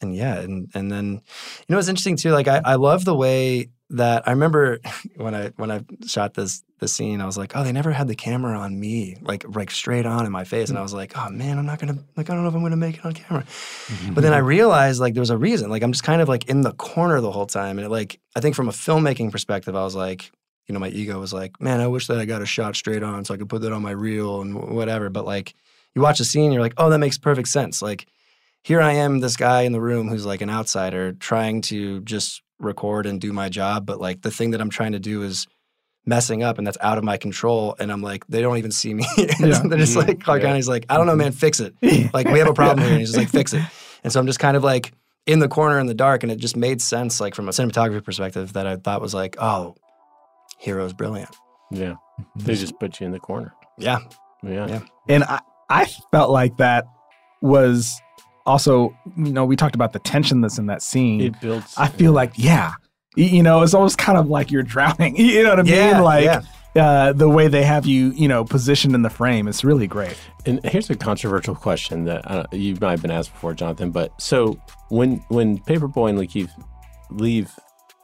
and 0.00 0.14
yeah, 0.14 0.38
and 0.40 0.70
and 0.74 0.90
then 0.90 1.12
you 1.12 1.20
know 1.68 1.78
it's 1.78 1.88
interesting 1.88 2.16
too. 2.16 2.30
Like 2.30 2.48
I, 2.48 2.60
I 2.64 2.74
love 2.74 3.04
the 3.04 3.14
way 3.14 3.70
that 3.94 4.26
I 4.26 4.30
remember 4.30 4.78
when 5.16 5.34
I 5.34 5.48
when 5.56 5.70
I 5.70 5.84
shot 6.06 6.34
this 6.34 6.62
this 6.80 6.94
scene, 6.94 7.20
I 7.20 7.26
was 7.26 7.38
like, 7.38 7.56
oh, 7.56 7.64
they 7.64 7.72
never 7.72 7.92
had 7.92 8.08
the 8.08 8.14
camera 8.14 8.58
on 8.58 8.78
me, 8.78 9.16
like 9.22 9.44
like 9.56 9.70
straight 9.70 10.06
on 10.06 10.26
in 10.26 10.32
my 10.32 10.44
face, 10.44 10.68
and 10.68 10.78
I 10.78 10.80
mm. 10.80 10.84
was 10.84 10.94
like, 10.94 11.16
oh 11.16 11.30
man, 11.30 11.58
I'm 11.58 11.66
not 11.66 11.78
gonna 11.78 11.98
like 12.16 12.30
I 12.30 12.34
don't 12.34 12.42
know 12.42 12.48
if 12.48 12.54
I'm 12.54 12.62
gonna 12.62 12.76
make 12.76 12.98
it 12.98 13.04
on 13.04 13.12
camera. 13.12 13.44
Mm-hmm. 13.44 14.14
But 14.14 14.22
then 14.22 14.32
I 14.32 14.38
realized 14.38 15.00
like 15.00 15.14
there 15.14 15.22
was 15.22 15.30
a 15.30 15.38
reason. 15.38 15.70
Like 15.70 15.82
I'm 15.82 15.92
just 15.92 16.04
kind 16.04 16.20
of 16.20 16.28
like 16.28 16.48
in 16.48 16.62
the 16.62 16.72
corner 16.72 17.20
the 17.20 17.32
whole 17.32 17.46
time, 17.46 17.78
and 17.78 17.86
it, 17.86 17.90
like 17.90 18.20
I 18.36 18.40
think 18.40 18.54
from 18.54 18.68
a 18.68 18.72
filmmaking 18.72 19.32
perspective, 19.32 19.74
I 19.74 19.84
was 19.84 19.94
like, 19.94 20.30
you 20.66 20.72
know, 20.72 20.80
my 20.80 20.88
ego 20.88 21.18
was 21.18 21.32
like, 21.32 21.60
man, 21.60 21.80
I 21.80 21.86
wish 21.86 22.06
that 22.08 22.18
I 22.18 22.24
got 22.24 22.42
a 22.42 22.46
shot 22.46 22.76
straight 22.76 23.02
on 23.02 23.24
so 23.24 23.34
I 23.34 23.36
could 23.36 23.48
put 23.48 23.62
that 23.62 23.72
on 23.72 23.82
my 23.82 23.92
reel 23.92 24.40
and 24.40 24.54
whatever. 24.74 25.10
But 25.10 25.24
like 25.24 25.54
you 25.94 26.02
watch 26.02 26.18
the 26.18 26.24
scene, 26.24 26.52
you're 26.52 26.62
like, 26.62 26.74
oh, 26.76 26.90
that 26.90 26.98
makes 26.98 27.18
perfect 27.18 27.48
sense. 27.48 27.80
Like 27.80 28.06
here 28.62 28.80
I 28.80 28.92
am, 28.94 29.20
this 29.20 29.36
guy 29.36 29.62
in 29.62 29.72
the 29.72 29.80
room 29.80 30.08
who's 30.08 30.26
like 30.26 30.40
an 30.40 30.50
outsider 30.50 31.12
trying 31.12 31.60
to 31.62 32.00
just 32.00 32.42
record 32.64 33.06
and 33.06 33.20
do 33.20 33.32
my 33.32 33.48
job. 33.48 33.86
But 33.86 34.00
like 34.00 34.22
the 34.22 34.30
thing 34.30 34.50
that 34.52 34.60
I'm 34.60 34.70
trying 34.70 34.92
to 34.92 34.98
do 34.98 35.22
is 35.22 35.46
messing 36.06 36.42
up 36.42 36.58
and 36.58 36.66
that's 36.66 36.76
out 36.80 36.98
of 36.98 37.04
my 37.04 37.16
control 37.16 37.74
and 37.78 37.90
I'm 37.90 38.02
like 38.02 38.26
they 38.26 38.42
don't 38.42 38.58
even 38.58 38.70
see 38.70 38.92
me. 38.94 39.04
Yeah. 39.16 39.62
They're 39.64 39.78
just 39.78 39.96
like 39.96 40.20
Clark 40.22 40.42
Yeah. 40.42 40.48
County's 40.48 40.68
like 40.68 40.86
I 40.88 40.96
don't 40.96 41.06
know 41.06 41.12
mm-hmm. 41.12 41.18
man 41.18 41.32
fix 41.32 41.60
it. 41.60 41.74
Like 42.12 42.28
we 42.28 42.38
have 42.38 42.48
a 42.48 42.54
problem 42.54 42.80
here 42.84 42.90
and 42.90 43.00
he's 43.00 43.10
just 43.10 43.18
like 43.18 43.28
fix 43.28 43.52
it. 43.52 43.62
And 44.02 44.12
so 44.12 44.20
I'm 44.20 44.26
just 44.26 44.38
kind 44.38 44.56
of 44.56 44.62
like 44.62 44.92
in 45.26 45.38
the 45.38 45.48
corner 45.48 45.78
in 45.78 45.86
the 45.86 45.94
dark 45.94 46.22
and 46.22 46.30
it 46.30 46.36
just 46.36 46.56
made 46.56 46.82
sense 46.82 47.20
like 47.20 47.34
from 47.34 47.48
a 47.48 47.52
cinematography 47.52 48.04
perspective 48.04 48.52
that 48.52 48.66
I 48.66 48.76
thought 48.76 49.00
was 49.00 49.14
like 49.14 49.36
oh 49.38 49.76
Hiro's 50.64 50.92
brilliant. 50.92 51.34
Yeah. 51.70 51.94
Mm-hmm. 52.20 52.46
They 52.46 52.54
just 52.54 52.78
put 52.78 53.00
you 53.00 53.06
in 53.06 53.12
the 53.12 53.20
corner. 53.20 53.54
Yeah. 53.78 54.00
Yeah. 54.42 54.68
Yeah. 54.68 54.80
And 55.08 55.24
I, 55.24 55.40
I 55.70 55.86
felt 56.12 56.30
like 56.30 56.58
that 56.58 56.84
was 57.40 58.00
also, 58.46 58.96
you 59.16 59.32
know, 59.32 59.44
we 59.44 59.56
talked 59.56 59.74
about 59.74 59.92
the 59.92 59.98
tension 59.98 60.40
that's 60.40 60.58
in 60.58 60.66
that 60.66 60.82
scene. 60.82 61.20
It 61.20 61.40
builds. 61.40 61.74
I 61.76 61.88
feel 61.88 62.12
like, 62.12 62.32
yeah, 62.36 62.74
you 63.16 63.42
know, 63.42 63.62
it's 63.62 63.74
almost 63.74 63.98
kind 63.98 64.18
of 64.18 64.28
like 64.28 64.50
you're 64.50 64.62
drowning. 64.62 65.16
You 65.24 65.42
know 65.42 65.50
what 65.50 65.60
I 65.60 65.62
mean? 65.62 65.74
Yeah, 65.74 66.00
like 66.00 66.24
yeah. 66.74 66.82
uh, 66.82 67.12
the 67.12 67.28
way 67.28 67.48
they 67.48 67.62
have 67.62 67.86
you, 67.86 68.10
you 68.10 68.28
know, 68.28 68.44
positioned 68.44 68.94
in 68.94 69.02
the 69.02 69.10
frame. 69.10 69.48
It's 69.48 69.64
really 69.64 69.86
great. 69.86 70.16
And 70.46 70.62
here's 70.64 70.90
a 70.90 70.96
controversial 70.96 71.54
question 71.54 72.04
that 72.04 72.30
uh, 72.30 72.46
you 72.52 72.76
might 72.80 72.90
have 72.92 73.02
been 73.02 73.10
asked 73.10 73.32
before, 73.32 73.54
Jonathon. 73.54 73.90
But 73.90 74.20
so 74.20 74.60
when 74.90 75.16
when 75.28 75.58
Paper 75.58 75.88
Boi 75.88 76.08
and 76.08 76.18
Lakeith 76.18 76.50
leave 77.10 77.50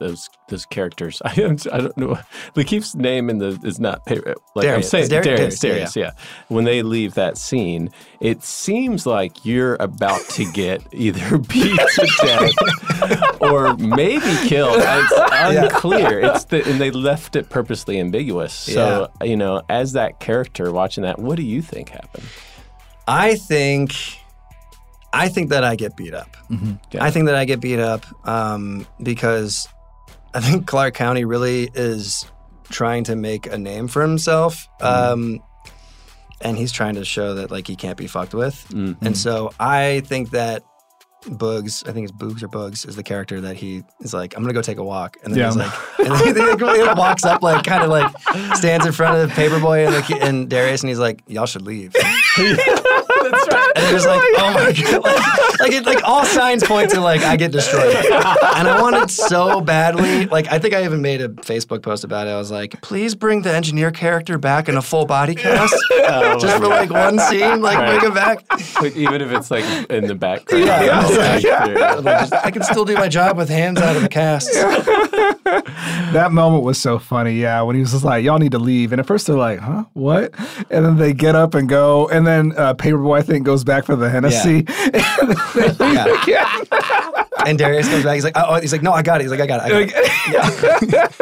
those 0.01 0.29
those 0.49 0.65
characters, 0.65 1.21
I 1.25 1.33
don't, 1.35 1.65
I 1.71 1.77
don't 1.77 1.97
know. 1.97 2.17
Lakeith's 2.55 2.95
name 2.95 3.29
in 3.29 3.37
the 3.37 3.59
is 3.63 3.79
not 3.79 4.05
paper. 4.05 4.35
Like 4.55 4.65
I'm 4.65 4.71
Darius. 4.71 4.89
saying, 4.89 5.07
Dar- 5.09 5.21
Darius, 5.21 5.59
Darius, 5.59 5.93
Darius, 5.93 5.95
yeah, 5.95 6.11
When 6.49 6.65
they 6.65 6.81
leave 6.81 7.13
that 7.13 7.37
scene, 7.37 7.91
it 8.19 8.43
seems 8.43 9.05
like 9.05 9.45
you're 9.45 9.75
about 9.75 10.21
to 10.31 10.51
get 10.51 10.81
either 10.91 11.37
beat 11.37 11.79
to 11.79 12.07
death 12.21 13.41
or 13.41 13.77
maybe 13.77 14.35
killed. 14.47 14.81
It's 14.83 15.13
unclear. 15.31 16.19
It's 16.19 16.45
the, 16.45 16.67
and 16.69 16.81
they 16.81 16.91
left 16.91 17.35
it 17.35 17.49
purposely 17.49 17.99
ambiguous. 17.99 18.53
So 18.53 19.09
you 19.23 19.37
know, 19.37 19.61
as 19.69 19.93
that 19.93 20.19
character 20.19 20.71
watching 20.71 21.03
that, 21.03 21.19
what 21.19 21.37
do 21.37 21.43
you 21.43 21.61
think 21.61 21.89
happened? 21.89 22.25
I 23.07 23.35
think 23.35 23.93
I 25.13 25.27
think 25.29 25.49
that 25.49 25.63
I 25.63 25.75
get 25.75 25.97
beat 25.97 26.13
up. 26.13 26.37
Yeah. 26.91 27.03
I 27.03 27.11
think 27.11 27.25
that 27.25 27.35
I 27.35 27.45
get 27.45 27.59
beat 27.59 27.79
up 27.79 28.05
um, 28.27 28.87
because 29.03 29.67
I 30.33 30.39
think 30.41 30.65
Clark 30.67 30.93
County 30.93 31.25
really 31.25 31.69
is 31.73 32.25
trying 32.69 33.03
to 33.05 33.15
make 33.15 33.47
a 33.47 33.57
name 33.57 33.87
for 33.87 34.01
himself. 34.01 34.67
Um, 34.81 35.39
and 36.39 36.57
he's 36.57 36.71
trying 36.71 36.95
to 36.95 37.05
show 37.05 37.35
that 37.35 37.51
like 37.51 37.67
he 37.67 37.75
can't 37.75 37.97
be 37.97 38.07
fucked 38.07 38.33
with. 38.33 38.65
And 38.73 39.15
so 39.17 39.51
I 39.59 40.01
think 40.05 40.31
that 40.31 40.63
Bugs, 41.29 41.83
I 41.85 41.91
think 41.91 42.09
it's 42.09 42.17
Boogs 42.17 42.41
or 42.41 42.47
Bugs, 42.47 42.83
is 42.83 42.95
the 42.95 43.03
character 43.03 43.41
that 43.41 43.55
he 43.55 43.83
is 43.99 44.11
like, 44.11 44.35
I'm 44.35 44.41
gonna 44.41 44.53
go 44.55 44.61
take 44.63 44.79
a 44.79 44.83
walk, 44.83 45.17
and 45.23 45.31
then 45.31 45.39
Yeah. 45.39 45.47
he's 45.47 45.55
like, 45.57 45.99
and 45.99 46.35
then 46.35 46.57
he, 46.57 46.65
like, 46.83 46.95
walks 46.97 47.23
up, 47.25 47.43
like, 47.43 47.63
kind 47.63 47.83
of 47.83 47.89
like 47.89 48.11
stands 48.57 48.87
in 48.87 48.91
front 48.91 49.17
of 49.21 49.29
the 49.29 49.35
Paper 49.35 49.59
Boi 49.59 49.85
and, 49.85 49.93
like, 49.93 50.09
and 50.09 50.49
Darius, 50.49 50.81
and 50.81 50.89
he's 50.89 50.97
like, 50.97 51.21
y'all 51.27 51.45
should 51.45 51.61
leave. 51.61 51.93
That's 53.31 53.47
right. 53.47 53.71
And 53.75 53.95
it's 53.95 54.05
like, 54.05 54.21
oh 54.37 54.53
my 54.53 54.71
god, 54.73 55.03
like, 55.03 55.59
like, 55.59 55.71
it, 55.71 55.85
like 55.85 56.03
all 56.03 56.25
signs 56.25 56.63
point 56.63 56.91
to 56.91 56.99
like 57.01 57.21
I 57.21 57.35
get 57.37 57.51
destroyed, 57.51 57.95
and 57.95 58.67
I 58.67 58.79
wanted 58.81 59.09
so 59.09 59.61
badly. 59.61 60.25
Like 60.25 60.47
I 60.51 60.59
think 60.59 60.73
I 60.73 60.83
even 60.85 61.01
made 61.01 61.21
a 61.21 61.29
Facebook 61.29 61.81
post 61.81 62.03
about 62.03 62.27
it. 62.27 62.31
I 62.31 62.37
was 62.37 62.51
like, 62.51 62.81
please 62.81 63.15
bring 63.15 63.41
the 63.41 63.53
engineer 63.53 63.91
character 63.91 64.37
back 64.37 64.67
in 64.69 64.77
a 64.77 64.81
full 64.81 65.05
body 65.05 65.35
cast, 65.35 65.73
just 66.39 66.57
for 66.57 66.67
like 66.67 66.89
one 66.89 67.19
scene, 67.19 67.61
like 67.61 67.77
Right. 67.77 67.89
bring 67.99 68.11
him 68.11 68.13
back. 68.13 68.43
Like, 68.81 68.95
even 68.95 69.21
if 69.21 69.31
it's 69.31 69.49
like 69.51 69.63
in 69.89 70.07
the 70.07 70.15
background. 70.15 70.65
Yeah. 70.65 71.07
Like, 71.07 71.43
yeah. 71.43 71.93
Like, 71.95 72.29
just- 72.29 72.33
I 72.45 72.51
can 72.51 72.63
still 72.63 72.85
do 72.85 72.95
my 72.95 73.07
job 73.07 73.37
with 73.37 73.49
hands 73.49 73.79
out 73.79 73.95
of 73.95 74.01
the 74.01 74.09
cast. 74.09 74.49
That 76.13 76.29
moment 76.31 76.63
was 76.63 76.77
so 76.77 76.99
funny. 76.99 77.33
Yeah, 77.39 77.61
when 77.61 77.75
he 77.75 77.81
was 77.81 77.91
just 77.91 78.03
like, 78.03 78.23
"Y'all 78.23 78.39
need 78.39 78.51
to 78.51 78.59
leave," 78.59 78.91
and 78.91 78.99
at 78.99 79.05
first 79.07 79.27
they're 79.27 79.35
like, 79.35 79.59
"Huh, 79.59 79.85
what?" 79.93 80.33
And 80.69 80.85
then 80.85 80.97
they 80.97 81.13
get 81.13 81.35
up 81.35 81.53
and 81.55 81.67
go, 81.69 82.07
and 82.09 82.25
then 82.27 82.53
uh, 82.57 82.73
Paper 82.73 82.97
Boi 82.97 83.20
I 83.21 83.23
think 83.23 83.45
goes 83.45 83.63
back 83.63 83.85
for 83.85 83.95
the 83.95 84.09
Hennessy. 84.09 84.65
Yeah. 86.27 86.45
And 87.45 87.57
Darius 87.57 87.87
comes 87.89 88.03
back. 88.03 88.15
He's 88.15 88.23
like, 88.23 88.35
oh, 88.35 88.45
oh, 88.49 88.59
he's 88.61 88.71
like, 88.71 88.81
no, 88.83 88.93
I 88.93 89.01
got 89.01 89.19
it. 89.19 89.23
He's 89.23 89.31
like, 89.31 89.39
I 89.39 89.47
got 89.47 89.67
it. 89.69 89.73
I 89.73 89.85
got 89.85 89.93
it. 89.93 91.11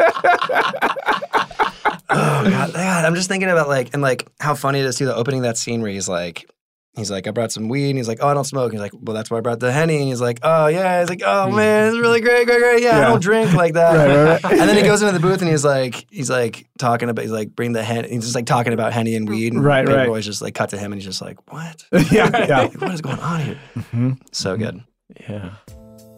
oh 2.10 2.50
god, 2.50 2.72
God, 2.72 3.04
I'm 3.04 3.14
just 3.14 3.28
thinking 3.28 3.48
about 3.50 3.68
like 3.68 3.90
and 3.92 4.02
like 4.02 4.28
how 4.40 4.54
funny 4.54 4.80
it 4.80 4.84
is 4.86 4.96
too. 4.96 5.06
The 5.06 5.14
opening 5.14 5.40
of 5.40 5.44
that 5.44 5.56
scene 5.58 5.80
where 5.82 5.90
he's 5.90 6.08
like, 6.08 6.48
he's 6.96 7.10
like, 7.10 7.26
I 7.26 7.30
brought 7.30 7.52
some 7.52 7.68
weed, 7.68 7.90
and 7.90 7.98
he's 7.98 8.08
like, 8.08 8.18
oh, 8.20 8.28
I 8.28 8.34
don't 8.34 8.44
smoke. 8.44 8.72
And 8.72 8.80
he's 8.80 8.80
like, 8.80 8.92
well, 9.00 9.14
that's 9.14 9.30
why 9.30 9.38
I 9.38 9.40
brought 9.40 9.60
the 9.60 9.70
henny. 9.72 9.96
And 9.98 10.08
he's 10.08 10.20
like, 10.20 10.38
oh 10.42 10.66
yeah. 10.66 11.00
He's 11.00 11.08
like, 11.08 11.22
oh 11.24 11.50
man, 11.50 11.88
it's 11.88 11.98
really 11.98 12.20
great, 12.20 12.46
great, 12.46 12.58
great. 12.58 12.82
Yeah, 12.82 12.98
I 12.98 13.08
don't 13.10 13.22
drink 13.22 13.52
like 13.52 13.74
that. 13.74 13.94
Right, 13.96 14.08
right, 14.24 14.42
right. 14.44 14.52
And 14.60 14.68
then 14.68 14.76
he 14.76 14.82
goes 14.82 15.00
into 15.02 15.12
the 15.12 15.20
booth 15.20 15.40
and 15.40 15.50
he's 15.50 15.64
like, 15.64 16.06
he's 16.10 16.30
like 16.30 16.68
talking 16.78 17.08
about, 17.08 17.22
he's 17.22 17.30
like, 17.32 17.54
bring 17.54 17.72
the 17.72 17.82
hen. 17.82 18.04
He's 18.04 18.22
just 18.24 18.34
like 18.34 18.46
talking 18.46 18.72
about 18.72 18.92
henny 18.92 19.14
and 19.16 19.28
weed. 19.28 19.52
And 19.52 19.64
Right, 19.64 19.86
right. 19.86 20.06
Boy's 20.06 20.24
just 20.26 20.42
like 20.42 20.54
cut 20.54 20.70
to 20.70 20.78
him, 20.78 20.92
and 20.92 21.00
he's 21.00 21.06
just 21.06 21.22
like, 21.22 21.52
what? 21.52 21.84
yeah, 22.12 22.46
yeah. 22.46 22.66
What 22.78 22.92
is 22.92 23.00
going 23.00 23.18
on 23.20 23.40
here? 23.40 23.58
Mhm. 23.76 24.18
So 24.32 24.56
good. 24.56 24.82
Yeah. 25.28 25.50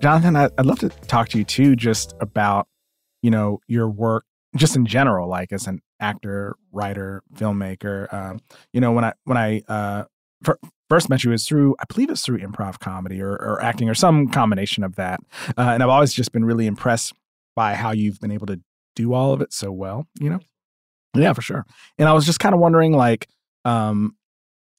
Jonathon, 0.00 0.37
I'd 0.37 0.66
love 0.66 0.80
to 0.80 0.88
talk 0.88 1.28
to 1.30 1.38
you 1.38 1.44
too, 1.44 1.76
just 1.76 2.14
about 2.20 2.66
you 3.22 3.30
know 3.30 3.61
your 3.68 3.88
work, 3.88 4.24
just 4.56 4.74
in 4.74 4.85
general, 4.87 5.28
like 5.28 5.52
as 5.52 5.66
an 5.66 5.80
actor, 6.00 6.56
writer, 6.72 7.22
filmmaker. 7.35 8.12
Um, 8.12 8.40
you 8.72 8.80
know, 8.80 8.90
when 8.92 9.04
I 9.04 9.12
when 9.24 9.38
I 9.38 9.62
uh, 9.68 10.04
first 10.88 11.09
met 11.09 11.24
you 11.24 11.33
is 11.33 11.46
through, 11.46 11.74
I 11.81 11.85
believe 11.88 12.11
it's 12.11 12.22
through 12.22 12.38
improv 12.38 12.78
comedy 12.78 13.20
or, 13.20 13.33
or 13.33 13.62
acting 13.62 13.88
or 13.88 13.94
some 13.94 14.28
combination 14.28 14.85
of 14.85 14.96
that, 14.96 15.20
uh, 15.57 15.70
and 15.72 15.83
I've 15.83 15.88
always 15.88 16.12
just 16.12 16.33
been 16.33 16.44
really 16.44 16.66
impressed 16.66 17.14
by 17.57 17.74
how 17.74 17.92
you've 17.92 18.20
been 18.20 18.31
able 18.31 18.46
to 18.46 18.61
do 18.94 19.14
all 19.14 19.33
of 19.33 19.40
it 19.40 19.52
so 19.52 19.72
well. 19.72 20.07
You 20.20 20.31
know, 20.31 20.40
yeah, 21.16 21.33
for 21.33 21.42
sure. 21.42 21.64
And 21.98 22.09
I 22.09 22.12
was 22.12 22.26
just 22.26 22.40
kind 22.40 22.55
of 22.55 22.61
wondering, 22.61 22.92
like, 22.92 23.28
um, 23.64 24.16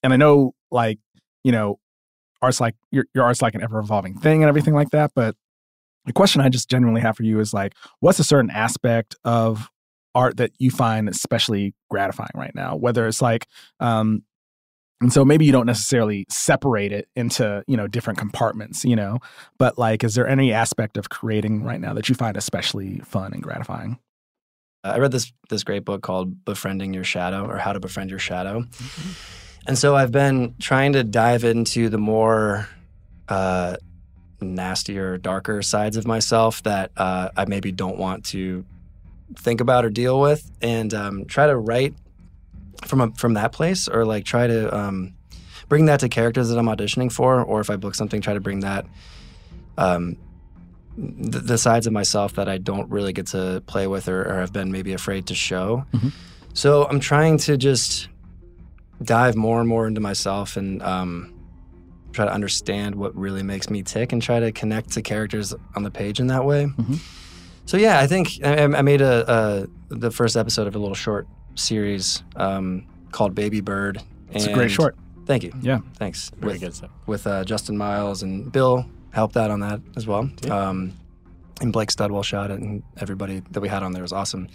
and 0.02 0.12
I 0.12 0.16
know, 0.16 0.54
like, 0.70 0.98
you 1.42 1.52
know, 1.52 1.78
art's 2.42 2.60
like 2.60 2.74
your 2.90 3.06
your 3.14 3.24
art's 3.24 3.42
like 3.42 3.54
an 3.54 3.62
ever 3.62 3.78
evolving 3.78 4.18
thing 4.18 4.42
and 4.42 4.48
everything 4.48 4.74
like 4.74 4.90
that. 4.90 5.12
But 5.14 5.34
the 6.04 6.12
question 6.12 6.42
I 6.42 6.48
just 6.48 6.68
genuinely 6.68 7.00
have 7.00 7.16
for 7.16 7.22
you 7.22 7.40
is 7.40 7.54
like, 7.54 7.74
what's 8.00 8.18
a 8.18 8.24
certain 8.24 8.50
aspect 8.50 9.16
of 9.24 9.70
art 10.14 10.36
that 10.36 10.52
you 10.58 10.70
find 10.70 11.08
especially 11.08 11.74
gratifying 11.90 12.30
right 12.34 12.54
now? 12.54 12.76
Whether 12.76 13.06
it's 13.06 13.22
like, 13.22 13.46
um, 13.80 14.22
and 15.00 15.12
so 15.12 15.24
maybe 15.24 15.44
you 15.44 15.52
don't 15.52 15.66
necessarily 15.66 16.24
separate 16.28 16.92
it 16.92 17.08
into 17.16 17.62
you 17.66 17.76
know 17.76 17.86
different 17.86 18.18
compartments, 18.18 18.84
you 18.84 18.96
know, 18.96 19.18
but 19.58 19.78
like, 19.78 20.04
is 20.04 20.14
there 20.14 20.26
any 20.26 20.52
aspect 20.52 20.96
of 20.96 21.10
creating 21.10 21.62
right 21.62 21.80
now 21.80 21.92
that 21.94 22.08
you 22.08 22.14
find 22.14 22.36
especially 22.36 23.00
fun 23.00 23.32
and 23.32 23.42
gratifying? 23.42 23.98
Uh, 24.84 24.92
I 24.94 24.98
read 24.98 25.12
this 25.12 25.32
this 25.48 25.64
great 25.64 25.84
book 25.84 26.02
called 26.02 26.44
Befriending 26.44 26.94
Your 26.94 27.04
Shadow 27.04 27.46
or 27.46 27.58
How 27.58 27.72
to 27.72 27.80
Befriend 27.80 28.10
Your 28.10 28.18
Shadow. 28.18 28.64
And 29.66 29.78
so 29.78 29.96
I've 29.96 30.12
been 30.12 30.54
trying 30.60 30.92
to 30.92 31.02
dive 31.02 31.42
into 31.42 31.88
the 31.88 31.98
more 31.98 32.68
uh, 33.28 33.76
nastier, 34.40 35.16
darker 35.16 35.62
sides 35.62 35.96
of 35.96 36.06
myself 36.06 36.62
that 36.64 36.90
uh, 36.96 37.30
I 37.36 37.46
maybe 37.46 37.72
don't 37.72 37.96
want 37.96 38.26
to 38.26 38.64
think 39.36 39.60
about 39.62 39.84
or 39.84 39.90
deal 39.90 40.20
with, 40.20 40.50
and 40.60 40.92
um, 40.92 41.24
try 41.24 41.46
to 41.46 41.56
write 41.56 41.94
from 42.86 43.00
a, 43.00 43.10
from 43.12 43.34
that 43.34 43.52
place, 43.52 43.88
or 43.88 44.04
like 44.04 44.24
try 44.24 44.46
to 44.46 44.74
um, 44.76 45.14
bring 45.68 45.86
that 45.86 46.00
to 46.00 46.08
characters 46.08 46.48
that 46.50 46.58
I'm 46.58 46.66
auditioning 46.66 47.10
for, 47.10 47.42
or 47.42 47.60
if 47.60 47.70
I 47.70 47.76
book 47.76 47.94
something, 47.94 48.20
try 48.20 48.34
to 48.34 48.40
bring 48.40 48.60
that 48.60 48.86
um, 49.78 50.16
the, 50.96 51.40
the 51.40 51.58
sides 51.58 51.86
of 51.86 51.92
myself 51.92 52.34
that 52.34 52.48
I 52.48 52.58
don't 52.58 52.88
really 52.90 53.12
get 53.12 53.26
to 53.28 53.62
play 53.66 53.86
with 53.86 54.08
or, 54.08 54.22
or 54.22 54.34
have 54.40 54.52
been 54.52 54.70
maybe 54.70 54.92
afraid 54.92 55.26
to 55.26 55.34
show. 55.34 55.84
Mhm. 55.92 56.12
So 56.52 56.86
I'm 56.86 57.00
trying 57.00 57.38
to 57.38 57.56
just 57.56 58.08
dive 59.02 59.34
more 59.34 59.58
and 59.58 59.68
more 59.68 59.86
into 59.88 60.00
myself 60.00 60.56
and 60.56 60.80
um, 60.82 61.34
try 62.12 62.24
to 62.24 62.32
understand 62.32 62.94
what 62.94 63.14
really 63.16 63.42
makes 63.42 63.68
me 63.68 63.82
tick 63.82 64.12
and 64.12 64.22
try 64.22 64.38
to 64.38 64.52
connect 64.52 64.90
to 64.92 65.02
characters 65.02 65.52
on 65.74 65.82
the 65.82 65.90
page 65.90 66.20
in 66.20 66.28
that 66.28 66.44
way. 66.44 66.66
Mhm. 66.66 67.00
So 67.66 67.76
yeah, 67.76 67.98
I 67.98 68.06
think 68.06 68.38
I, 68.44 68.62
I 68.62 68.82
made 68.82 69.00
a, 69.00 69.66
a 69.90 69.94
the 69.96 70.10
first 70.12 70.36
episode 70.36 70.66
of 70.68 70.76
a 70.76 70.78
little 70.78 70.94
short 70.94 71.26
series 71.54 72.22
um, 72.36 72.86
called 73.12 73.34
Baby 73.34 73.60
Bird. 73.60 74.00
It's 74.32 74.46
a 74.46 74.52
great 74.52 74.70
short. 74.70 74.96
Thank 75.26 75.42
you. 75.42 75.52
Yeah. 75.62 75.78
Thanks. 75.96 76.30
Very 76.38 76.52
With- 76.54 76.60
good 76.60 76.74
stuff. 76.74 76.90
with 77.06 77.26
uh, 77.26 77.44
Justin 77.44 77.78
Miles 77.78 78.22
and 78.22 78.50
Bill 78.52 78.84
helped 79.10 79.36
out 79.36 79.50
on 79.50 79.60
that 79.60 79.80
as 79.96 80.06
well. 80.06 80.28
Um, 80.50 80.92
and 81.60 81.72
Blake 81.72 81.88
Studwell 81.90 82.24
shot 82.24 82.50
it, 82.50 82.58
and 82.60 82.82
everybody 82.98 83.40
that 83.52 83.60
we 83.60 83.68
had 83.68 83.82
on 83.82 83.92
there 83.92 84.02
was 84.02 84.12
awesome. 84.12 84.48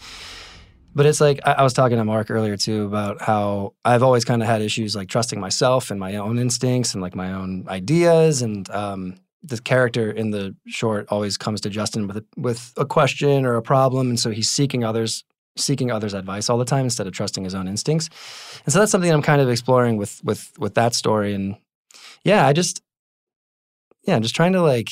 But 0.93 1.05
it's 1.05 1.21
like 1.21 1.39
I, 1.45 1.53
I 1.53 1.63
was 1.63 1.73
talking 1.73 1.97
to 1.97 2.03
Mark 2.03 2.29
earlier 2.29 2.57
too 2.57 2.85
about 2.85 3.21
how 3.21 3.73
I've 3.85 4.03
always 4.03 4.25
kind 4.25 4.41
of 4.41 4.47
had 4.47 4.61
issues 4.61 4.95
like 4.95 5.07
trusting 5.07 5.39
myself 5.39 5.91
and 5.91 5.99
my 5.99 6.15
own 6.17 6.37
instincts 6.37 6.93
and 6.93 7.01
like 7.01 7.15
my 7.15 7.31
own 7.31 7.65
ideas. 7.69 8.41
And 8.41 8.69
um, 8.71 9.15
the 9.43 9.59
character 9.61 10.11
in 10.11 10.31
the 10.31 10.55
short 10.67 11.07
always 11.09 11.37
comes 11.37 11.61
to 11.61 11.69
Justin 11.69 12.05
with 12.07 12.17
a, 12.17 12.25
with 12.35 12.73
a 12.75 12.85
question 12.85 13.45
or 13.45 13.55
a 13.55 13.61
problem, 13.61 14.09
and 14.09 14.19
so 14.19 14.29
he's 14.31 14.49
seeking 14.49 14.83
others 14.83 15.23
seeking 15.59 15.91
others' 15.91 16.13
advice 16.13 16.49
all 16.49 16.57
the 16.57 16.65
time 16.65 16.85
instead 16.85 17.07
of 17.07 17.13
trusting 17.13 17.43
his 17.43 17.55
own 17.55 17.67
instincts. 17.67 18.09
And 18.65 18.73
so 18.73 18.79
that's 18.79 18.91
something 18.91 19.11
I'm 19.11 19.21
kind 19.21 19.41
of 19.41 19.49
exploring 19.49 19.97
with 19.97 20.23
with 20.23 20.51
with 20.57 20.75
that 20.75 20.93
story. 20.93 21.33
And 21.33 21.55
yeah, 22.23 22.47
I 22.47 22.53
just 22.53 22.81
yeah, 24.03 24.15
I'm 24.15 24.21
just 24.21 24.35
trying 24.35 24.53
to 24.53 24.61
like 24.61 24.89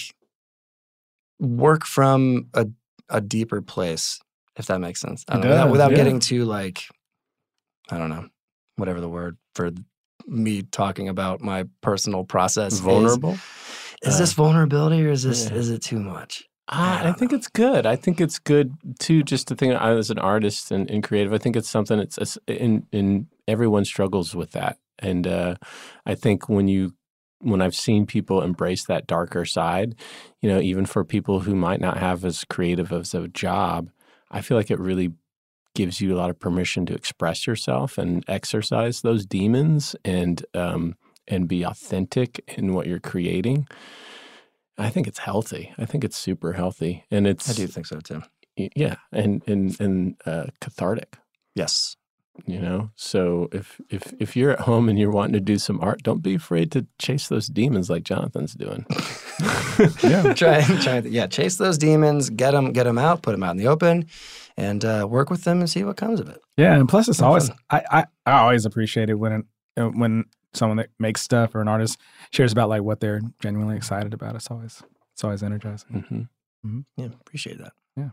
work 1.40 1.86
from 1.86 2.48
a 2.54 2.68
a 3.10 3.22
deeper 3.22 3.62
place 3.62 4.20
if 4.58 4.66
that 4.66 4.80
makes 4.80 5.00
sense. 5.00 5.24
I 5.28 5.34
don't 5.34 5.44
know, 5.44 5.50
without, 5.50 5.64
does, 5.64 5.72
without 5.72 5.92
yeah. 5.92 5.98
getting 5.98 6.20
too 6.20 6.46
like, 6.46 6.84
I 7.90 7.98
don't 7.98 8.10
know, 8.10 8.28
whatever 8.76 9.00
the 9.00 9.10
word 9.10 9.38
for 9.56 9.72
me 10.26 10.64
talking 10.64 11.08
about 11.08 11.42
my 11.42 11.66
personal 11.82 12.24
process. 12.24 12.74
is. 12.74 12.80
Vulnerable? 12.80 13.34
Is, 14.04 14.16
Uh, 14.16 14.20
this 14.20 14.34
vulnerability 14.34 15.06
or 15.06 15.12
is 15.12 15.24
this 15.24 15.50
yeah. 15.50 15.56
is 15.56 15.70
it 15.70 15.82
too 15.82 16.00
much? 16.00 16.48
I, 16.70 17.10
I 17.10 17.12
think 17.14 17.32
it's 17.32 17.48
good. 17.48 17.86
I 17.86 17.96
think 17.96 18.20
it's 18.20 18.40
good 18.40 18.74
too. 19.00 19.24
Just 19.24 19.48
to 19.48 19.56
think, 19.56 19.74
I 19.74 19.92
as 19.92 20.10
an 20.10 20.20
artist 20.20 20.72
and, 20.72 20.90
and 20.90 21.04
creative, 21.04 21.34
I 21.34 21.38
think 21.38 21.56
it's 21.56 21.70
something. 21.70 22.00
It's, 22.00 22.18
it's 22.18 22.38
in 22.48 22.86
in 22.92 23.28
everyone 23.48 23.86
struggles 23.86 24.36
with 24.36 24.52
that, 24.52 24.78
and 25.00 25.26
uh, 25.26 25.56
I 26.06 26.16
think 26.16 26.50
when 26.50 26.68
you 26.68 26.94
when 27.40 27.62
I've 27.62 27.76
seen 27.76 28.06
people 28.06 28.42
embrace 28.42 28.86
that 28.86 29.08
darker 29.08 29.46
side, 29.46 29.96
you 30.42 30.50
know, 30.50 30.60
even 30.60 30.86
for 30.86 31.06
people 31.06 31.42
who 31.42 31.56
might 31.56 31.80
not 31.80 31.98
have 31.98 32.26
as 32.26 32.44
creative 32.44 32.92
as 32.92 33.14
a 33.14 33.28
job, 33.28 33.90
I 34.32 34.42
feel 34.42 34.58
like 34.58 34.72
it 34.72 34.80
really 34.80 35.14
gives 35.76 36.02
you 36.02 36.16
a 36.16 36.18
lot 36.18 36.32
of 36.32 36.40
permission 36.40 36.86
to 36.88 36.96
express 36.96 37.46
yourself 37.46 38.00
and 38.00 38.26
exercise 38.28 39.02
those 39.02 39.26
demons 39.26 39.96
and 40.04 40.46
um, 40.54 40.96
and 41.28 41.48
be 41.48 41.64
authentic 41.64 42.44
in 42.58 42.74
what 42.74 42.88
you're 42.88 43.00
creating. 43.00 43.68
I 44.78 44.90
think 44.90 45.08
it's 45.08 45.20
healthy. 45.20 45.74
I 45.78 45.86
think 45.86 46.04
it's 46.04 46.18
super 46.18 46.54
healthy, 46.54 47.04
and 47.12 47.26
it's 47.28 47.50
I 47.50 47.54
do 47.54 47.68
think 47.68 47.86
so 47.88 48.00
too. 48.00 48.22
yeah, 48.56 48.96
and 49.12 49.42
and 49.48 49.80
and 49.80 50.16
uh, 50.26 50.46
cathartic. 50.62 51.18
Yes. 51.56 51.96
You 52.46 52.60
know, 52.60 52.92
so 52.96 53.50
if 53.52 53.82
if 53.90 54.14
if 54.20 54.38
you're 54.38 54.52
at 54.52 54.60
home 54.60 54.90
and 54.90 55.00
you're 55.00 55.10
wanting 55.10 55.34
to 55.34 55.40
do 55.40 55.58
some 55.58 55.80
art, 55.82 56.04
don't 56.04 56.22
be 56.22 56.36
afraid 56.36 56.72
to 56.74 56.86
chase 57.00 57.30
those 57.30 57.48
demons 57.48 57.90
like 57.90 58.04
Jonathon's 58.04 58.54
doing. 58.54 58.86
Yeah. 60.04 60.34
try, 60.34 60.64
try, 60.82 61.00
yeah, 61.00 61.28
chase 61.28 61.58
those 61.58 61.78
demons, 61.78 62.32
get 62.32 62.52
them, 62.52 62.72
get 62.74 62.86
them 62.86 62.98
out, 62.98 63.22
put 63.22 63.32
them 63.34 63.44
out 63.44 63.52
in 63.52 63.58
the 63.58 63.68
open, 63.68 64.08
and 64.56 64.84
uh, 64.84 65.08
work 65.10 65.30
with 65.30 65.44
them 65.44 65.60
and 65.60 65.70
see 65.70 65.84
what 65.84 65.98
comes 65.98 66.20
of 66.20 66.28
it. 66.30 66.42
Yeah, 66.58 66.74
and 66.76 66.90
plus 66.90 67.08
it's 67.08 67.22
always. 67.22 67.52
I, 67.70 67.84
I 67.92 68.06
I 68.26 68.32
always 68.40 68.66
appreciate 68.66 69.10
it 69.12 69.16
when 69.16 69.32
it, 69.32 69.46
uh, 69.80 69.90
when 69.90 70.26
someone 70.54 70.78
that 70.78 70.90
makes 71.00 71.22
stuff 71.22 71.54
or 71.56 71.62
an 71.62 71.68
artist 71.68 72.00
shares 72.32 72.52
about 72.52 72.70
like 72.70 72.82
what 72.84 73.00
they're 73.00 73.22
genuinely 73.40 73.76
excited 73.76 74.14
about. 74.14 74.36
It's 74.36 74.50
always 74.50 74.82
it's 75.14 75.24
always 75.24 75.44
energizing. 75.44 76.28
hmm 76.64 76.80
Yeah, 76.96 77.08
appreciate 77.22 77.58
that. 77.60 77.74
Yeah. 77.96 78.10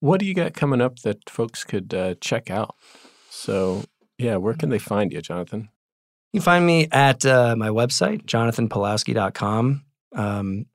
What 0.00 0.20
do 0.20 0.26
you 0.26 0.34
got 0.34 0.54
coming 0.54 0.80
up 0.80 1.00
that 1.00 1.28
folks 1.28 1.64
could 1.64 1.92
uh, 1.94 2.14
check 2.20 2.50
out? 2.50 2.74
So 3.30 3.84
yeah, 4.18 4.36
where 4.36 4.54
can 4.54 4.68
they 4.70 4.78
find 4.78 5.12
you, 5.12 5.20
Jonathon? 5.20 5.68
You 6.32 6.40
can 6.40 6.44
find 6.44 6.66
me 6.66 6.88
at 6.92 7.26
uh, 7.26 7.56
my 7.56 7.68
website, 7.68 8.24
jonathonpawlowski.com. 8.26 9.84
Um, 10.14 10.66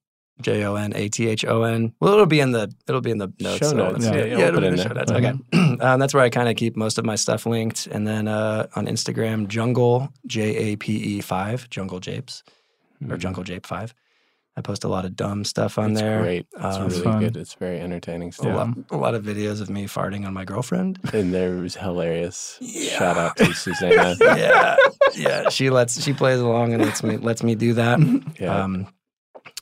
J 0.42 0.66
O 0.66 0.76
N 0.76 0.92
A 0.96 1.08
T 1.10 1.28
H 1.28 1.46
O 1.46 1.64
N. 1.64 1.94
Well, 2.00 2.14
it'll 2.14 2.26
be 2.26 2.40
in 2.42 2.52
the 2.52 2.72
it'll 2.88 3.02
be 3.02 3.12
in 3.12 3.18
the 3.20 3.32
notes. 3.40 3.58
Show 3.60 3.72
notes. 3.76 4.06
it's- 4.06 4.14
Yeah, 4.14 4.20
Yeah, 4.20 4.26
yeah, 4.26 4.36
we'll 4.38 4.48
it'll 4.48 4.54
put 4.56 4.62
be 4.62 4.68
in 4.68 4.76
the 4.76 4.82
in 4.82 4.88
show 4.88 4.94
there. 4.94 5.22
notes. 5.32 5.48
Okay, 5.54 5.84
um, 5.86 6.00
that's 6.00 6.14
where 6.14 6.24
I 6.24 6.30
kind 6.30 6.50
of 6.50 6.56
keep 6.56 6.76
most 6.76 6.98
of 6.98 7.06
my 7.06 7.16
stuff 7.16 7.46
linked, 7.46 7.88
and 7.88 8.06
then 8.08 8.28
uh, 8.28 8.68
on 8.76 8.86
Instagram, 8.88 9.48
Jungle 9.48 10.10
J 10.28 10.42
A 10.74 10.76
P 10.76 10.94
E 10.96 11.22
five, 11.22 11.70
Jungle 11.70 12.00
Japes 12.00 12.44
or 13.10 13.16
Mhm. 13.16 13.20
Jungle 13.20 13.44
Jape 13.44 13.66
five. 13.66 13.94
I 14.58 14.62
post 14.62 14.86
a 14.86 14.88
lot 14.88 15.04
of 15.04 15.18
dumb 15.18 15.44
stuff 15.44 15.78
on 15.78 15.92
It's 15.92 16.00
there. 16.00 16.22
great. 16.22 16.48
It's 16.56 16.64
Um, 16.78 16.88
really 16.88 17.02
fun. 17.02 17.20
good. 17.20 17.36
It's 17.36 17.56
very 17.56 17.78
entertaining 17.82 18.30
A, 18.30 18.32
stuff. 18.32 18.56
lot, 18.56 18.70
a 18.90 18.96
lot 18.96 19.14
of 19.14 19.22
videos 19.26 19.60
of 19.60 19.70
me 19.70 19.86
farting 19.86 20.26
on 20.26 20.34
my 20.34 20.46
girlfriend. 20.46 20.98
And 21.12 21.34
there 21.34 21.58
was 21.58 21.76
hilarious. 21.76 22.58
Yeah. 22.62 22.98
Shout 22.98 23.18
out 23.18 23.36
to 23.36 23.54
Susanna. 23.54 24.16
yeah, 24.22 24.78
yeah. 25.14 25.50
She 25.50 25.70
lets 25.70 26.02
she 26.02 26.14
plays 26.14 26.40
along 26.40 26.74
and 26.74 26.84
lets 26.86 27.04
me 27.04 27.18
lets 27.18 27.44
me 27.44 27.56
do 27.56 27.74
that. 27.74 28.00
Yeah. 28.40 28.64
Um, 28.64 28.88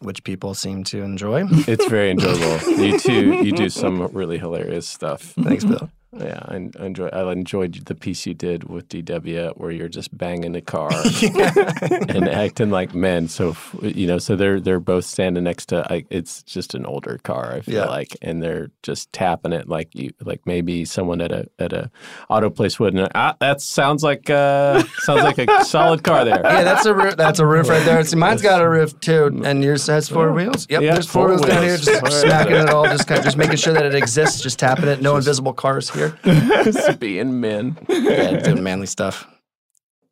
which 0.01 0.23
people 0.23 0.53
seem 0.53 0.83
to 0.85 1.01
enjoy. 1.01 1.45
It's 1.67 1.85
very 1.87 2.11
enjoyable. 2.11 2.59
You 2.81 2.99
too. 2.99 3.43
You 3.43 3.51
do 3.51 3.69
some 3.69 4.07
really 4.07 4.37
hilarious 4.37 4.87
stuff. 4.87 5.33
Thanks, 5.41 5.63
Bill. 5.65 5.89
Yeah, 6.19 6.39
I, 6.47 6.55
I 6.79 6.85
enjoy. 6.85 7.07
I 7.07 7.31
enjoyed 7.31 7.73
the 7.85 7.95
piece 7.95 8.25
you 8.25 8.33
did 8.33 8.65
with 8.65 8.87
DW, 8.89 9.57
where 9.57 9.71
you're 9.71 9.87
just 9.89 10.15
banging 10.17 10.51
the 10.51 10.61
car 10.61 10.91
and 12.09 12.27
acting 12.29 12.69
like 12.69 12.93
men. 12.93 13.27
So 13.27 13.55
you 13.81 14.07
know, 14.07 14.17
so 14.17 14.35
they're 14.35 14.59
they're 14.59 14.79
both 14.79 15.05
standing 15.05 15.43
next 15.43 15.67
to. 15.67 15.85
Like, 15.89 16.05
it's 16.09 16.43
just 16.43 16.75
an 16.75 16.85
older 16.85 17.19
car, 17.23 17.53
I 17.53 17.61
feel 17.61 17.75
Yeah. 17.75 17.85
like, 17.85 18.15
and 18.21 18.41
they're 18.41 18.69
just 18.83 19.11
tapping 19.13 19.53
it 19.53 19.67
like 19.67 19.89
you, 19.93 20.11
like 20.23 20.41
maybe 20.45 20.85
someone 20.85 21.21
at 21.21 21.31
a 21.31 21.47
at 21.59 21.73
a 21.73 21.89
auto 22.29 22.49
place 22.49 22.79
wouldn't. 22.79 23.11
Ah, 23.15 23.35
that 23.39 23.61
sounds 23.61 24.03
like 24.03 24.29
uh 24.29 24.83
sounds 24.99 25.23
like 25.23 25.37
a 25.39 25.65
solid 25.65 26.03
car 26.03 26.25
there. 26.25 26.41
Yeah, 26.43 26.63
that's 26.63 26.85
a 26.85 26.93
roof, 26.93 27.15
that's 27.17 27.39
a 27.39 27.45
roof 27.45 27.69
right 27.69 27.83
there. 27.85 28.03
See, 28.03 28.15
mine's 28.17 28.41
got 28.41 28.61
a 28.61 28.69
roof 28.69 28.99
too, 28.99 29.41
and 29.43 29.63
yours 29.63 29.87
has 29.87 30.09
four 30.09 30.31
wheels. 30.31 30.67
Yep, 30.69 30.81
Yeah, 30.81 30.93
there's 30.93 31.07
four, 31.09 31.29
four 31.29 31.37
wheels 31.37 31.47
down 31.47 31.63
here. 31.63 31.77
Just 31.77 32.05
smacking 32.21 32.55
it 32.55 32.69
all, 32.69 32.85
just 32.85 33.07
kind 33.07 33.19
of, 33.19 33.25
just 33.25 33.37
making 33.37 33.55
sure 33.57 33.73
that 33.73 33.85
it 33.85 33.95
exists, 33.95 34.41
just 34.41 34.59
tapping 34.59 34.87
it. 34.87 35.01
No 35.01 35.15
invisible 35.15 35.53
cars 35.53 35.89
here. 35.89 36.02
Just 36.23 36.99
being 36.99 37.39
men. 37.41 37.77
Yeah, 37.89 38.39
doing 38.39 38.63
manly 38.63 38.87
stuff. 38.87 39.27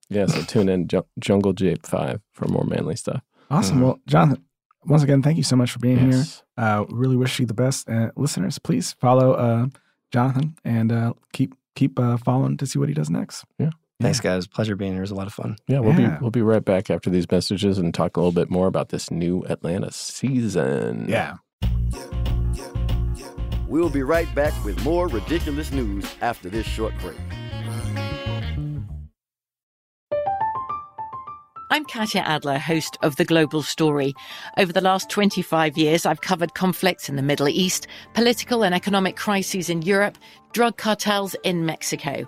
Yeah, 0.09 0.25
so 0.25 0.41
tune 0.43 0.67
in 0.69 0.87
Ju- 0.87 1.05
Jungle 1.19 1.53
Jape 1.53 1.85
Five 1.85 2.21
for 2.33 2.47
more 2.47 2.65
manly 2.65 2.95
stuff. 2.95 3.21
Awesome. 3.49 3.77
Mhm. 3.79 3.81
Well, 3.83 3.99
Jonathon, 4.07 4.43
once 4.85 5.03
again, 5.03 5.21
thank 5.21 5.37
you 5.37 5.43
so 5.43 5.55
much 5.55 5.71
for 5.71 5.79
being 5.79 5.97
here. 5.99 6.09
Yes. 6.11 6.43
Uh, 6.57 6.85
really 6.89 7.15
wish 7.15 7.39
you 7.39 7.45
the 7.45 7.53
best. 7.53 7.89
Uh, 7.89 8.11
listeners, 8.17 8.59
please 8.59 8.93
follow 8.99 9.33
uh, 9.33 9.67
Jonathon 10.11 10.55
and 10.65 10.91
uh, 10.91 11.13
keep 11.33 11.53
keep 11.75 11.97
uh, 11.99 12.17
following 12.17 12.57
to 12.57 12.65
see 12.65 12.77
what 12.79 12.89
he 12.89 12.93
does 12.95 13.09
next. 13.09 13.45
Yeah. 13.57 13.69
Thanks, 14.01 14.19
guys. 14.19 14.47
Pleasure 14.47 14.75
being 14.75 14.91
here. 14.93 15.01
It 15.01 15.03
was 15.03 15.11
a 15.11 15.15
lot 15.15 15.27
of 15.27 15.33
fun. 15.33 15.55
Yeah, 15.67 15.79
we'll 15.79 15.93
Yeah. 15.99 16.17
be 16.17 16.21
we'll 16.21 16.31
be 16.31 16.41
right 16.41 16.65
back 16.65 16.89
after 16.89 17.09
these 17.09 17.29
messages 17.31 17.77
and 17.77 17.93
talk 17.93 18.17
a 18.17 18.19
little 18.19 18.31
bit 18.31 18.49
more 18.49 18.67
about 18.67 18.89
this 18.89 19.11
new 19.11 19.43
Atlanta 19.47 19.91
season. 19.91 21.05
Yeah. 21.07 21.35
We'll 23.71 23.89
be 23.89 24.03
right 24.03 24.27
back 24.35 24.51
with 24.65 24.83
more 24.83 25.07
ridiculous 25.07 25.71
news 25.71 26.03
after 26.19 26.49
this 26.49 26.67
short 26.67 26.93
break. 26.99 27.15
I'm 31.69 31.85
Katya 31.85 32.19
Adler, 32.19 32.57
host 32.57 32.97
of 33.01 33.15
The 33.15 33.23
Global 33.23 33.63
Story. 33.63 34.13
Over 34.57 34.73
the 34.73 34.81
last 34.81 35.09
25 35.09 35.77
years, 35.77 36.05
I've 36.05 36.19
covered 36.19 36.53
conflicts 36.53 37.07
in 37.07 37.15
the 37.15 37.21
Middle 37.21 37.47
East, 37.47 37.87
political 38.13 38.65
and 38.65 38.75
economic 38.75 39.15
crises 39.15 39.69
in 39.69 39.83
Europe, 39.83 40.17
drug 40.51 40.75
cartels 40.75 41.33
in 41.45 41.65
Mexico. 41.65 42.27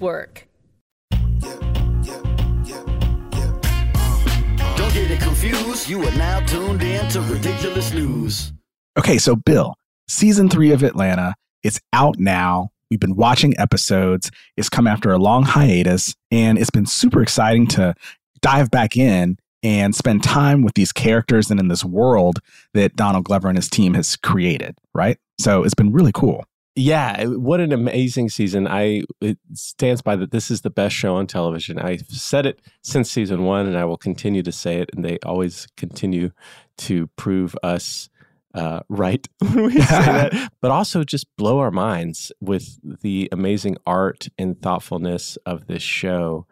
Don't 4.75 4.93
get 4.95 5.11
it 5.11 5.21
confused. 5.21 5.87
You 5.87 6.01
are 6.03 6.15
now 6.15 6.39
tuned 6.47 6.81
in 6.81 7.07
to 7.09 7.21
ridiculous 7.21 7.93
news. 7.93 8.51
Okay, 8.97 9.19
so 9.19 9.35
Bill, 9.35 9.75
season 10.07 10.49
three 10.49 10.71
of 10.71 10.81
Atlanta, 10.81 11.35
it's 11.61 11.79
out 11.93 12.17
now. 12.17 12.71
We've 12.89 12.99
been 12.99 13.15
watching 13.15 13.53
episodes. 13.59 14.31
It's 14.57 14.69
come 14.69 14.87
after 14.87 15.11
a 15.11 15.19
long 15.19 15.43
hiatus, 15.43 16.15
and 16.31 16.57
it's 16.57 16.71
been 16.71 16.87
super 16.87 17.21
exciting 17.21 17.67
to 17.67 17.93
dive 18.41 18.71
back 18.71 18.97
in 18.97 19.37
and 19.61 19.95
spend 19.95 20.23
time 20.23 20.63
with 20.63 20.73
these 20.73 20.91
characters 20.91 21.51
and 21.51 21.59
in 21.59 21.67
this 21.67 21.85
world 21.85 22.39
that 22.73 22.95
Donald 22.95 23.25
Glover 23.25 23.49
and 23.49 23.57
his 23.57 23.69
team 23.69 23.93
has 23.93 24.15
created, 24.15 24.75
right? 24.95 25.19
So 25.39 25.63
it's 25.63 25.75
been 25.75 25.91
really 25.91 26.11
cool. 26.11 26.43
Yeah, 26.75 27.25
what 27.25 27.59
an 27.59 27.73
amazing 27.73 28.29
season. 28.29 28.65
I 28.67 29.03
it 29.19 29.37
stands 29.53 30.01
by 30.01 30.15
that 30.15 30.31
this 30.31 30.49
is 30.49 30.61
the 30.61 30.69
best 30.69 30.95
show 30.95 31.15
on 31.15 31.27
television. 31.27 31.77
I've 31.77 32.07
said 32.07 32.45
it 32.45 32.61
since 32.81 33.11
season 33.11 33.43
1 33.43 33.67
and 33.67 33.77
I 33.77 33.83
will 33.83 33.97
continue 33.97 34.41
to 34.43 34.51
say 34.51 34.77
it 34.77 34.89
and 34.95 35.03
they 35.03 35.17
always 35.25 35.67
continue 35.75 36.31
to 36.77 37.07
prove 37.17 37.55
us 37.61 38.09
uh, 38.53 38.81
right 38.89 39.27
when 39.39 39.65
we 39.65 39.81
say 39.81 39.81
that, 39.81 40.51
but 40.61 40.71
also 40.71 41.03
just 41.03 41.27
blow 41.35 41.59
our 41.59 41.71
minds 41.71 42.31
with 42.39 42.79
the 43.01 43.27
amazing 43.31 43.77
art 43.85 44.27
and 44.37 44.61
thoughtfulness 44.61 45.37
of 45.45 45.67
this 45.67 45.83
show. 45.83 46.45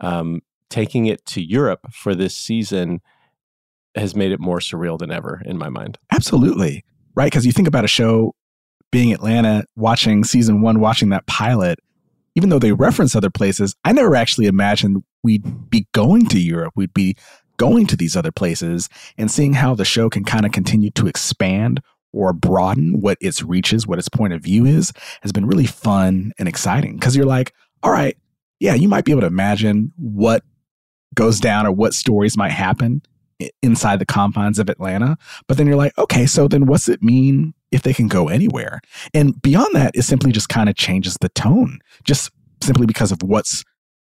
Um, 0.00 0.42
taking 0.68 1.06
it 1.06 1.24
to 1.26 1.42
Europe 1.42 1.92
for 1.92 2.14
this 2.14 2.36
season 2.36 3.00
has 3.94 4.16
made 4.16 4.32
it 4.32 4.40
more 4.40 4.58
surreal 4.58 4.98
than 4.98 5.10
ever 5.10 5.42
in 5.44 5.58
my 5.58 5.68
mind. 5.68 5.98
Absolutely. 6.10 6.84
Right. 7.14 7.26
Because 7.26 7.44
you 7.44 7.52
think 7.52 7.68
about 7.68 7.84
a 7.84 7.88
show 7.88 8.34
being 8.92 9.12
Atlanta, 9.12 9.64
watching 9.74 10.22
season 10.22 10.60
one, 10.60 10.78
watching 10.78 11.08
that 11.08 11.26
pilot, 11.26 11.80
even 12.36 12.50
though 12.50 12.60
they 12.60 12.72
reference 12.72 13.16
other 13.16 13.30
places, 13.30 13.74
I 13.84 13.92
never 13.92 14.14
actually 14.14 14.46
imagined 14.46 15.02
we'd 15.24 15.70
be 15.70 15.88
going 15.92 16.26
to 16.26 16.40
Europe. 16.40 16.74
We'd 16.76 16.94
be 16.94 17.16
going 17.56 17.86
to 17.88 17.96
these 17.96 18.16
other 18.16 18.32
places 18.32 18.88
and 19.18 19.30
seeing 19.30 19.54
how 19.54 19.74
the 19.74 19.84
show 19.84 20.08
can 20.08 20.24
kind 20.24 20.46
of 20.46 20.52
continue 20.52 20.90
to 20.90 21.06
expand 21.06 21.80
or 22.12 22.32
broaden 22.32 23.00
what 23.00 23.18
its 23.20 23.42
reaches, 23.42 23.86
what 23.86 23.98
its 23.98 24.08
point 24.08 24.34
of 24.34 24.42
view 24.42 24.66
is, 24.66 24.92
has 25.22 25.32
been 25.32 25.46
really 25.46 25.66
fun 25.66 26.32
and 26.38 26.48
exciting. 26.48 26.94
Because 26.94 27.16
you're 27.16 27.26
like, 27.26 27.54
all 27.82 27.90
right, 27.90 28.16
yeah, 28.60 28.74
you 28.74 28.88
might 28.88 29.04
be 29.04 29.12
able 29.12 29.22
to 29.22 29.26
imagine 29.26 29.92
what 29.96 30.44
goes 31.14 31.40
down 31.40 31.66
or 31.66 31.72
what 31.72 31.94
stories 31.94 32.36
might 32.36 32.52
happen 32.52 33.02
inside 33.62 33.98
the 33.98 34.06
confines 34.06 34.58
of 34.58 34.68
Atlanta. 34.68 35.16
But 35.48 35.56
then 35.56 35.66
you're 35.66 35.76
like, 35.76 35.96
okay, 35.98 36.26
so 36.26 36.48
then 36.48 36.66
what's 36.66 36.88
it 36.88 37.02
mean 37.02 37.54
if 37.70 37.82
they 37.82 37.94
can 37.94 38.08
go 38.08 38.28
anywhere? 38.28 38.80
And 39.14 39.40
beyond 39.40 39.74
that, 39.74 39.92
it 39.94 40.02
simply 40.02 40.32
just 40.32 40.48
kind 40.48 40.68
of 40.68 40.76
changes 40.76 41.16
the 41.20 41.28
tone, 41.30 41.78
just 42.04 42.30
simply 42.62 42.86
because 42.86 43.12
of 43.12 43.22
what's 43.22 43.64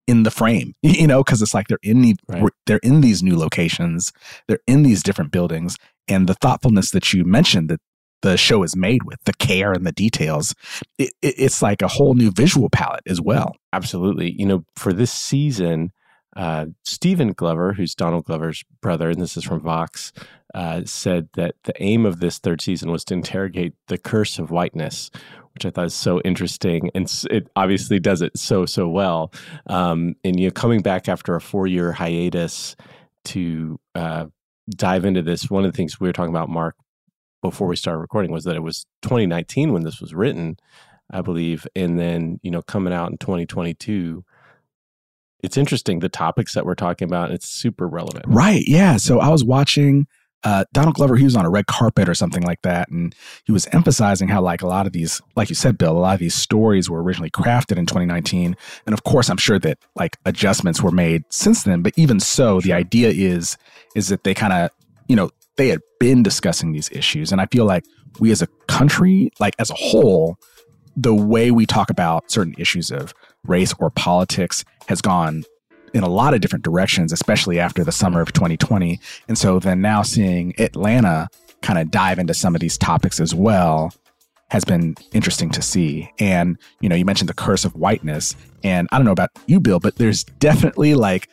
in 0.07 0.23
the 0.23 0.31
frame, 0.31 0.75
you 0.83 1.07
know, 1.07 1.23
because 1.23 1.43
it's 1.43 1.55
like 1.55 1.69
they're 1.69 1.79
in 1.83 2.03
the, 2.03 2.17
right. 2.29 2.51
they're 2.67 2.79
in 2.79 3.01
these 3.01 3.23
new 3.23 3.37
locations, 3.37 4.13
they're 4.49 4.61
in 4.67 4.83
these 4.83 5.03
different 5.03 5.31
buildings, 5.31 5.77
and 6.09 6.29
the 6.29 6.35
thoughtfulness 6.35 6.91
that 6.93 7.13
you 7.13 7.25
mentioned 7.25 7.69
that 7.69 7.81
the 8.23 8.37
show 8.37 8.63
is 8.63 8.75
made 8.75 9.03
with, 9.03 9.23
the 9.25 9.33
care 9.35 9.73
and 9.73 9.87
the 9.87 9.93
details, 9.93 10.55
it, 10.99 11.13
it, 11.23 11.35
it's 11.37 11.61
like 11.61 11.83
a 11.83 11.89
whole 11.89 12.15
new 12.15 12.31
visual 12.31 12.71
palette 12.71 13.03
as 13.07 13.21
well. 13.21 13.57
Absolutely, 13.73 14.33
you 14.33 14.47
know, 14.47 14.65
for 14.77 14.93
this 14.93 15.13
season, 15.13 15.93
uh, 16.37 16.67
Stephen 16.85 17.33
Glover, 17.33 17.73
who's 17.73 17.95
Donald 17.95 18.27
Glover's 18.27 18.63
brother, 18.83 19.09
and 19.09 19.21
this 19.21 19.37
is 19.37 19.45
from 19.45 19.61
Vox, 19.61 20.13
uh, 20.55 20.83
said 20.85 21.29
that 21.35 21.55
the 21.65 21.73
aim 21.83 22.05
of 22.05 22.21
this 22.21 22.39
third 22.39 22.61
season 22.61 22.91
was 22.91 23.05
to 23.07 23.15
interrogate 23.15 23.73
the 23.89 23.97
curse 23.97 24.39
of 24.39 24.51
whiteness, 24.51 25.11
which 25.55 25.65
I 25.65 25.71
thought 25.71 25.87
is 25.87 25.95
so 25.95 26.21
interesting, 26.21 26.91
and 26.95 27.11
it 27.31 27.49
obviously 27.57 27.99
does 27.99 28.21
it 28.21 28.37
so 28.37 28.67
so 28.67 28.87
well. 28.87 29.33
Um, 29.67 30.15
and 30.25 30.39
you 30.39 30.49
know, 30.49 30.53
coming 30.53 30.83
back 30.83 31.09
after 31.09 31.35
a 31.35 31.41
four 31.41 31.67
year 31.67 31.93
hiatus 31.93 32.77
to 33.27 33.81
uh, 33.95 34.27
dive 34.69 35.07
into 35.07 35.23
this, 35.23 35.51
one 35.51 35.65
of 35.65 35.73
the 35.73 35.77
things 35.77 35.99
we 35.99 36.07
were 36.07 36.13
talking 36.13 36.35
about, 36.35 36.51
Mark, 36.51 36.77
before 37.41 37.67
we 37.67 37.77
started 37.77 38.01
recording, 38.01 38.31
was 38.31 38.45
that 38.45 38.57
it 38.57 38.63
was 38.63 38.85
2019 39.03 39.73
when 39.73 39.85
this 39.85 40.03
was 40.03 40.15
written, 40.15 40.59
I 41.11 41.23
believe, 41.23 41.67
and 41.75 41.99
then 41.99 42.41
you 42.43 42.51
know 42.51 42.61
coming 42.61 42.93
out 42.93 43.11
in 43.11 43.17
2022 43.17 44.23
it's 45.43 45.57
interesting 45.57 45.99
the 45.99 46.09
topics 46.09 46.55
that 46.55 46.65
we're 46.65 46.75
talking 46.75 47.07
about. 47.07 47.31
It's 47.31 47.49
super 47.49 47.87
relevant. 47.87 48.25
Right. 48.27 48.63
Yeah. 48.67 48.97
So 48.97 49.21
I 49.21 49.29
was 49.29 49.45
watching 49.45 50.07
uh, 50.47 50.65
Donald 50.73 50.95
Glover, 50.95 51.17
he 51.17 51.25
was 51.25 51.35
on 51.35 51.45
a 51.45 51.51
red 51.51 51.67
carpet 51.67 52.09
or 52.09 52.15
something 52.15 52.45
like 52.45 52.63
that. 52.63 52.89
And 52.89 53.13
he 53.45 53.53
was 53.53 53.67
emphasizing 53.73 54.29
how, 54.29 54.41
like, 54.41 54.63
a 54.63 54.67
lot 54.69 54.87
of 54.87 54.93
these, 54.93 55.21
like 55.35 55.49
you 55.49 55.57
said, 55.57 55.77
Bill, 55.77 55.97
a 55.97 55.99
lot 55.99 56.15
of 56.15 56.21
these 56.21 56.37
stories 56.37 56.89
were 56.89 57.03
originally 57.03 57.31
crafted 57.31 57.79
in 57.79 57.87
2019. 57.87 58.57
And 58.87 58.93
of 58.93 59.03
course, 59.03 59.29
I'm 59.29 59.39
sure 59.39 59.59
that 59.59 59.79
like 59.97 60.19
adjustments 60.25 60.81
were 60.81 60.93
made 60.93 61.25
since 61.31 61.65
then. 61.65 61.83
But 61.83 61.95
even 61.97 62.21
so, 62.21 62.61
the 62.61 62.73
idea 62.73 63.09
is, 63.09 63.57
is 63.97 64.07
that 64.09 64.23
they 64.23 64.35
kind 64.35 64.53
of, 64.53 64.71
you 65.09 65.17
know, 65.17 65.31
they 65.57 65.69
had 65.69 65.81
been 65.99 66.23
discussing 66.23 66.71
these 66.71 66.91
issues. 66.93 67.33
And 67.33 67.41
I 67.41 67.47
feel 67.47 67.65
like 67.65 67.85
we 68.21 68.31
as 68.31 68.41
a 68.41 68.47
country, 68.69 69.31
like 69.41 69.55
as 69.59 69.71
a 69.71 69.75
whole, 69.75 70.39
the 70.97 71.15
way 71.15 71.51
we 71.51 71.67
talk 71.67 71.91
about 71.91 72.31
certain 72.31 72.55
issues 72.57 72.91
of 72.91 73.13
race 73.49 73.75
or 73.79 73.91
politics 73.91 74.65
has 74.89 75.01
gone 75.01 75.45
in 75.95 76.03
a 76.03 76.09
lot 76.09 76.35
of 76.35 76.41
different 76.41 76.65
directions, 76.65 77.13
especially 77.13 77.59
after 77.59 77.83
the 77.83 77.93
summer 77.93 78.21
of 78.21 78.33
2020. 78.33 79.01
And 79.29 79.39
so 79.39 79.59
then 79.59 79.81
now 79.81 80.03
seeing 80.03 80.55
Atlanta 80.59 81.29
kind 81.63 81.79
of 81.79 81.91
dive 81.91 82.19
into 82.19 82.35
some 82.35 82.55
of 82.55 82.61
these 82.61 82.77
topics 82.77 83.19
as 83.19 83.35
well 83.35 83.93
has 84.51 84.65
been 84.65 84.95
interesting 85.13 85.51
to 85.51 85.63
see. 85.63 86.11
And, 86.19 86.59
you 86.81 86.89
know, 86.89 86.95
you 86.95 87.05
mentioned 87.05 87.29
the 87.29 87.35
curse 87.35 87.65
of 87.65 87.75
whiteness. 87.75 88.37
And 88.63 88.89
I 88.93 88.99
don't 88.99 89.05
know 89.05 89.13
about 89.13 89.31
you, 89.47 89.59
Bill, 89.59 89.81
but 89.81 89.97
there's 89.97 90.25
definitely 90.25 90.95
like 90.95 91.29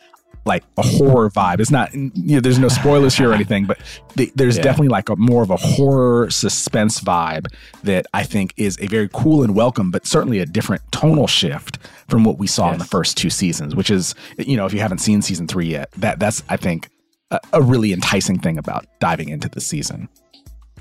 like 0.46 0.62
a 0.76 0.82
horror 0.82 1.30
vibe. 1.30 1.60
It's 1.60 1.70
not, 1.70 1.94
you 1.94 2.10
know, 2.14 2.40
there's 2.40 2.58
no 2.58 2.68
spoilers 2.68 3.16
here 3.16 3.30
or 3.30 3.32
anything, 3.32 3.64
but 3.64 3.78
the, 4.14 4.30
there's 4.34 4.58
yeah. 4.58 4.62
definitely 4.62 4.88
like 4.88 5.08
a 5.08 5.16
more 5.16 5.42
of 5.42 5.48
a 5.48 5.56
horror 5.56 6.30
suspense 6.30 7.00
vibe 7.00 7.46
that 7.82 8.06
I 8.12 8.24
think 8.24 8.52
is 8.58 8.78
a 8.80 8.86
very 8.86 9.08
cool 9.10 9.42
and 9.42 9.54
welcome, 9.54 9.90
but 9.90 10.06
certainly 10.06 10.40
a 10.40 10.46
different 10.46 10.82
tonal 10.92 11.26
shift 11.26 11.78
from 12.08 12.24
what 12.24 12.38
we 12.38 12.46
saw 12.46 12.66
yes. 12.66 12.74
in 12.74 12.78
the 12.78 12.84
first 12.84 13.16
two 13.16 13.30
seasons, 13.30 13.74
which 13.74 13.90
is, 13.90 14.14
you 14.38 14.56
know, 14.56 14.66
if 14.66 14.72
you 14.72 14.80
haven't 14.80 14.98
seen 14.98 15.22
season 15.22 15.46
three 15.46 15.66
yet, 15.66 15.90
that 15.92 16.18
that's, 16.18 16.42
I 16.48 16.56
think, 16.56 16.88
a, 17.30 17.40
a 17.52 17.62
really 17.62 17.92
enticing 17.92 18.38
thing 18.38 18.58
about 18.58 18.86
diving 19.00 19.28
into 19.28 19.48
the 19.48 19.60
season. 19.60 20.08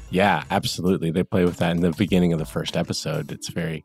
Yeah, 0.10 0.44
absolutely. 0.52 1.10
They 1.10 1.24
play 1.24 1.44
with 1.44 1.58
that 1.58 1.72
in 1.72 1.82
the 1.82 1.92
beginning 1.92 2.34
of 2.34 2.40
the 2.40 2.46
first 2.46 2.78
episode. 2.78 3.32
It's 3.32 3.50
very 3.50 3.84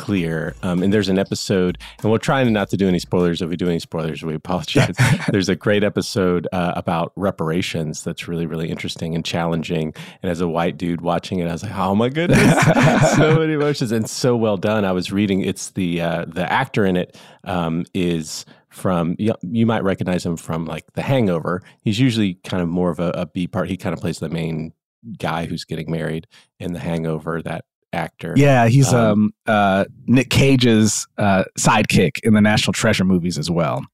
clear. 0.00 0.54
Um, 0.62 0.82
and 0.82 0.90
there's 0.90 1.10
an 1.10 1.18
episode, 1.18 1.76
and 2.02 2.10
we're 2.10 2.16
trying 2.16 2.50
not 2.54 2.70
to 2.70 2.78
do 2.78 2.88
any 2.88 2.98
spoilers. 2.98 3.42
If 3.42 3.50
we 3.50 3.56
do 3.56 3.68
any 3.68 3.78
spoilers, 3.78 4.22
we 4.22 4.34
apologize. 4.34 4.96
there's 5.30 5.50
a 5.50 5.54
great 5.54 5.84
episode 5.84 6.48
uh, 6.52 6.72
about 6.74 7.12
reparations 7.16 8.02
that's 8.02 8.26
really, 8.26 8.46
really 8.46 8.70
interesting 8.70 9.14
and 9.14 9.22
challenging. 9.22 9.94
And 10.22 10.30
as 10.30 10.40
a 10.40 10.48
white 10.48 10.78
dude 10.78 11.02
watching 11.02 11.40
it, 11.40 11.48
I 11.48 11.52
was 11.52 11.62
like, 11.62 11.76
oh 11.76 11.94
my 11.94 12.08
goodness, 12.08 12.40
so 13.16 13.38
many 13.40 13.52
emotions 13.52 13.92
and 13.92 14.08
so 14.08 14.34
well 14.36 14.56
done. 14.56 14.86
I 14.86 14.92
was 14.92 15.12
reading, 15.12 15.42
it's 15.42 15.72
the 15.72 16.00
uh, 16.00 16.24
the 16.26 16.50
actor 16.50 16.86
in 16.86 16.96
it 16.96 17.18
um, 17.44 17.84
is 17.92 18.46
from 18.70 19.16
you, 19.18 19.34
you, 19.42 19.66
might 19.66 19.84
recognize 19.84 20.24
him 20.24 20.38
from 20.38 20.64
like 20.64 20.90
The 20.94 21.02
Hangover. 21.02 21.62
He's 21.82 22.00
usually 22.00 22.34
kind 22.44 22.62
of 22.62 22.70
more 22.70 22.90
of 22.90 23.00
a, 23.00 23.10
a 23.10 23.26
B 23.26 23.46
part. 23.46 23.68
He 23.68 23.76
kind 23.76 23.92
of 23.92 24.00
plays 24.00 24.18
the 24.18 24.30
main 24.30 24.72
guy 25.18 25.44
who's 25.44 25.64
getting 25.64 25.90
married 25.90 26.26
in 26.58 26.72
The 26.72 26.78
Hangover. 26.78 27.42
That 27.42 27.66
actor. 27.92 28.34
Yeah, 28.36 28.68
he's 28.68 28.92
um, 28.92 29.10
um 29.10 29.32
uh, 29.46 29.84
Nick 30.06 30.30
Cage's 30.30 31.06
uh, 31.18 31.44
sidekick 31.58 32.20
in 32.22 32.34
the 32.34 32.40
National 32.40 32.72
Treasure 32.72 33.04
movies 33.04 33.38
as 33.38 33.50
well. 33.50 33.84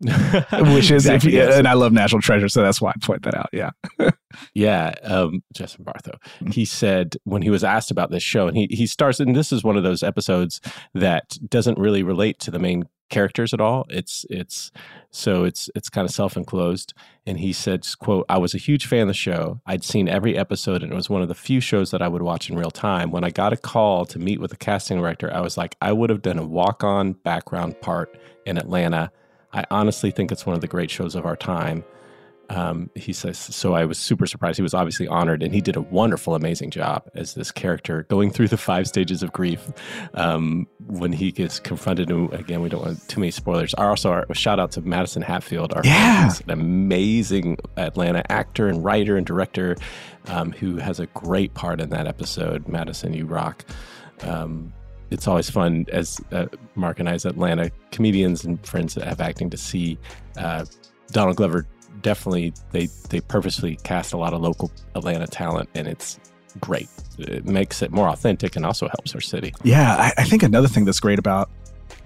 Which 0.00 0.92
is, 0.92 1.06
exactly, 1.06 1.32
you, 1.32 1.38
yes. 1.38 1.56
and 1.56 1.66
I 1.66 1.72
love 1.72 1.92
National 1.92 2.22
Treasure, 2.22 2.48
so 2.48 2.62
that's 2.62 2.80
why 2.80 2.90
I 2.90 3.04
point 3.04 3.24
that 3.24 3.34
out. 3.34 3.48
Yeah, 3.52 3.70
yeah. 4.54 4.94
Um, 5.02 5.42
Justin 5.52 5.84
Bartha, 5.84 6.14
he 6.52 6.64
said 6.64 7.16
when 7.24 7.42
he 7.42 7.50
was 7.50 7.64
asked 7.64 7.90
about 7.90 8.12
this 8.12 8.22
show, 8.22 8.46
and 8.46 8.56
he 8.56 8.68
he 8.70 8.86
starts, 8.86 9.18
and 9.18 9.34
this 9.34 9.50
is 9.50 9.64
one 9.64 9.76
of 9.76 9.82
those 9.82 10.04
episodes 10.04 10.60
that 10.94 11.36
doesn't 11.48 11.78
really 11.78 12.04
relate 12.04 12.38
to 12.40 12.52
the 12.52 12.60
main 12.60 12.84
characters 13.08 13.54
at 13.54 13.60
all. 13.60 13.86
It's 13.88 14.26
it's 14.30 14.70
so 15.10 15.44
it's 15.44 15.70
it's 15.74 15.88
kind 15.88 16.04
of 16.04 16.14
self-enclosed. 16.14 16.94
And 17.26 17.38
he 17.38 17.52
said, 17.52 17.86
"quote 17.98 18.24
I 18.28 18.38
was 18.38 18.54
a 18.54 18.58
huge 18.58 18.86
fan 18.86 19.02
of 19.02 19.08
the 19.08 19.14
show. 19.14 19.60
I'd 19.66 19.84
seen 19.84 20.08
every 20.08 20.36
episode, 20.36 20.82
and 20.82 20.92
it 20.92 20.94
was 20.94 21.10
one 21.10 21.22
of 21.22 21.28
the 21.28 21.34
few 21.34 21.60
shows 21.60 21.90
that 21.90 22.02
I 22.02 22.08
would 22.08 22.22
watch 22.22 22.48
in 22.50 22.56
real 22.56 22.70
time. 22.70 23.10
When 23.10 23.24
I 23.24 23.30
got 23.30 23.52
a 23.52 23.56
call 23.56 24.04
to 24.06 24.18
meet 24.18 24.40
with 24.40 24.50
the 24.50 24.56
casting 24.56 24.98
director, 24.98 25.32
I 25.32 25.40
was 25.40 25.56
like, 25.56 25.76
I 25.80 25.92
would 25.92 26.10
have 26.10 26.22
done 26.22 26.38
a 26.38 26.46
walk-on 26.46 27.12
background 27.12 27.80
part 27.80 28.18
in 28.46 28.58
Atlanta. 28.58 29.10
I 29.52 29.64
honestly 29.70 30.10
think 30.10 30.30
it's 30.30 30.46
one 30.46 30.54
of 30.54 30.60
the 30.60 30.68
great 30.68 30.90
shows 30.90 31.14
of 31.14 31.26
our 31.26 31.36
time." 31.36 31.84
Um, 32.50 32.90
he 32.94 33.12
says, 33.12 33.38
so 33.38 33.74
I 33.74 33.84
was 33.84 33.98
super 33.98 34.26
surprised. 34.26 34.56
He 34.56 34.62
was 34.62 34.74
obviously 34.74 35.06
honored, 35.06 35.42
and 35.42 35.54
he 35.54 35.60
did 35.60 35.76
a 35.76 35.82
wonderful, 35.82 36.34
amazing 36.34 36.70
job 36.70 37.08
as 37.14 37.34
this 37.34 37.50
character 37.50 38.04
going 38.04 38.30
through 38.30 38.48
the 38.48 38.56
five 38.56 38.88
stages 38.88 39.22
of 39.22 39.32
grief. 39.32 39.70
Um, 40.14 40.66
when 40.86 41.12
he 41.12 41.30
gets 41.30 41.60
confronted, 41.60 42.10
and 42.10 42.32
again, 42.32 42.62
we 42.62 42.70
don't 42.70 42.84
want 42.84 43.06
too 43.08 43.20
many 43.20 43.30
spoilers. 43.30 43.74
Also, 43.74 44.10
our, 44.10 44.34
shout 44.34 44.58
out 44.58 44.72
to 44.72 44.80
Madison 44.80 45.20
Hatfield, 45.20 45.74
our 45.74 45.82
yeah. 45.84 46.32
an 46.44 46.50
amazing 46.50 47.58
Atlanta 47.76 48.24
actor 48.32 48.68
and 48.68 48.82
writer 48.82 49.16
and 49.16 49.26
director 49.26 49.76
um, 50.28 50.52
who 50.52 50.76
has 50.76 51.00
a 51.00 51.06
great 51.06 51.52
part 51.54 51.80
in 51.80 51.90
that 51.90 52.06
episode. 52.06 52.66
Madison, 52.68 53.12
you 53.12 53.26
rock. 53.26 53.64
Um, 54.22 54.72
it's 55.10 55.26
always 55.26 55.48
fun 55.48 55.86
as 55.90 56.20
uh, 56.32 56.46
Mark 56.74 57.00
and 57.00 57.08
I, 57.08 57.12
as 57.12 57.24
Atlanta 57.24 57.70
comedians 57.92 58.44
and 58.44 58.64
friends 58.66 58.94
that 58.94 59.04
have 59.04 59.20
acting, 59.20 59.50
to 59.50 59.56
see 59.56 59.98
uh, 60.36 60.64
Donald 61.12 61.36
Glover 61.36 61.66
definitely 62.02 62.52
they 62.72 62.88
they 63.10 63.20
purposely 63.20 63.76
cast 63.84 64.12
a 64.12 64.16
lot 64.16 64.32
of 64.32 64.40
local 64.40 64.70
Atlanta 64.94 65.26
talent, 65.26 65.68
and 65.74 65.86
it's 65.86 66.18
great. 66.60 66.88
It 67.18 67.44
makes 67.44 67.82
it 67.82 67.90
more 67.90 68.08
authentic 68.08 68.56
and 68.56 68.64
also 68.66 68.86
helps 68.88 69.14
our 69.14 69.20
city. 69.20 69.54
Yeah, 69.62 69.94
I, 69.96 70.12
I 70.22 70.24
think 70.24 70.42
another 70.42 70.68
thing 70.68 70.84
that's 70.84 71.00
great 71.00 71.18
about 71.18 71.50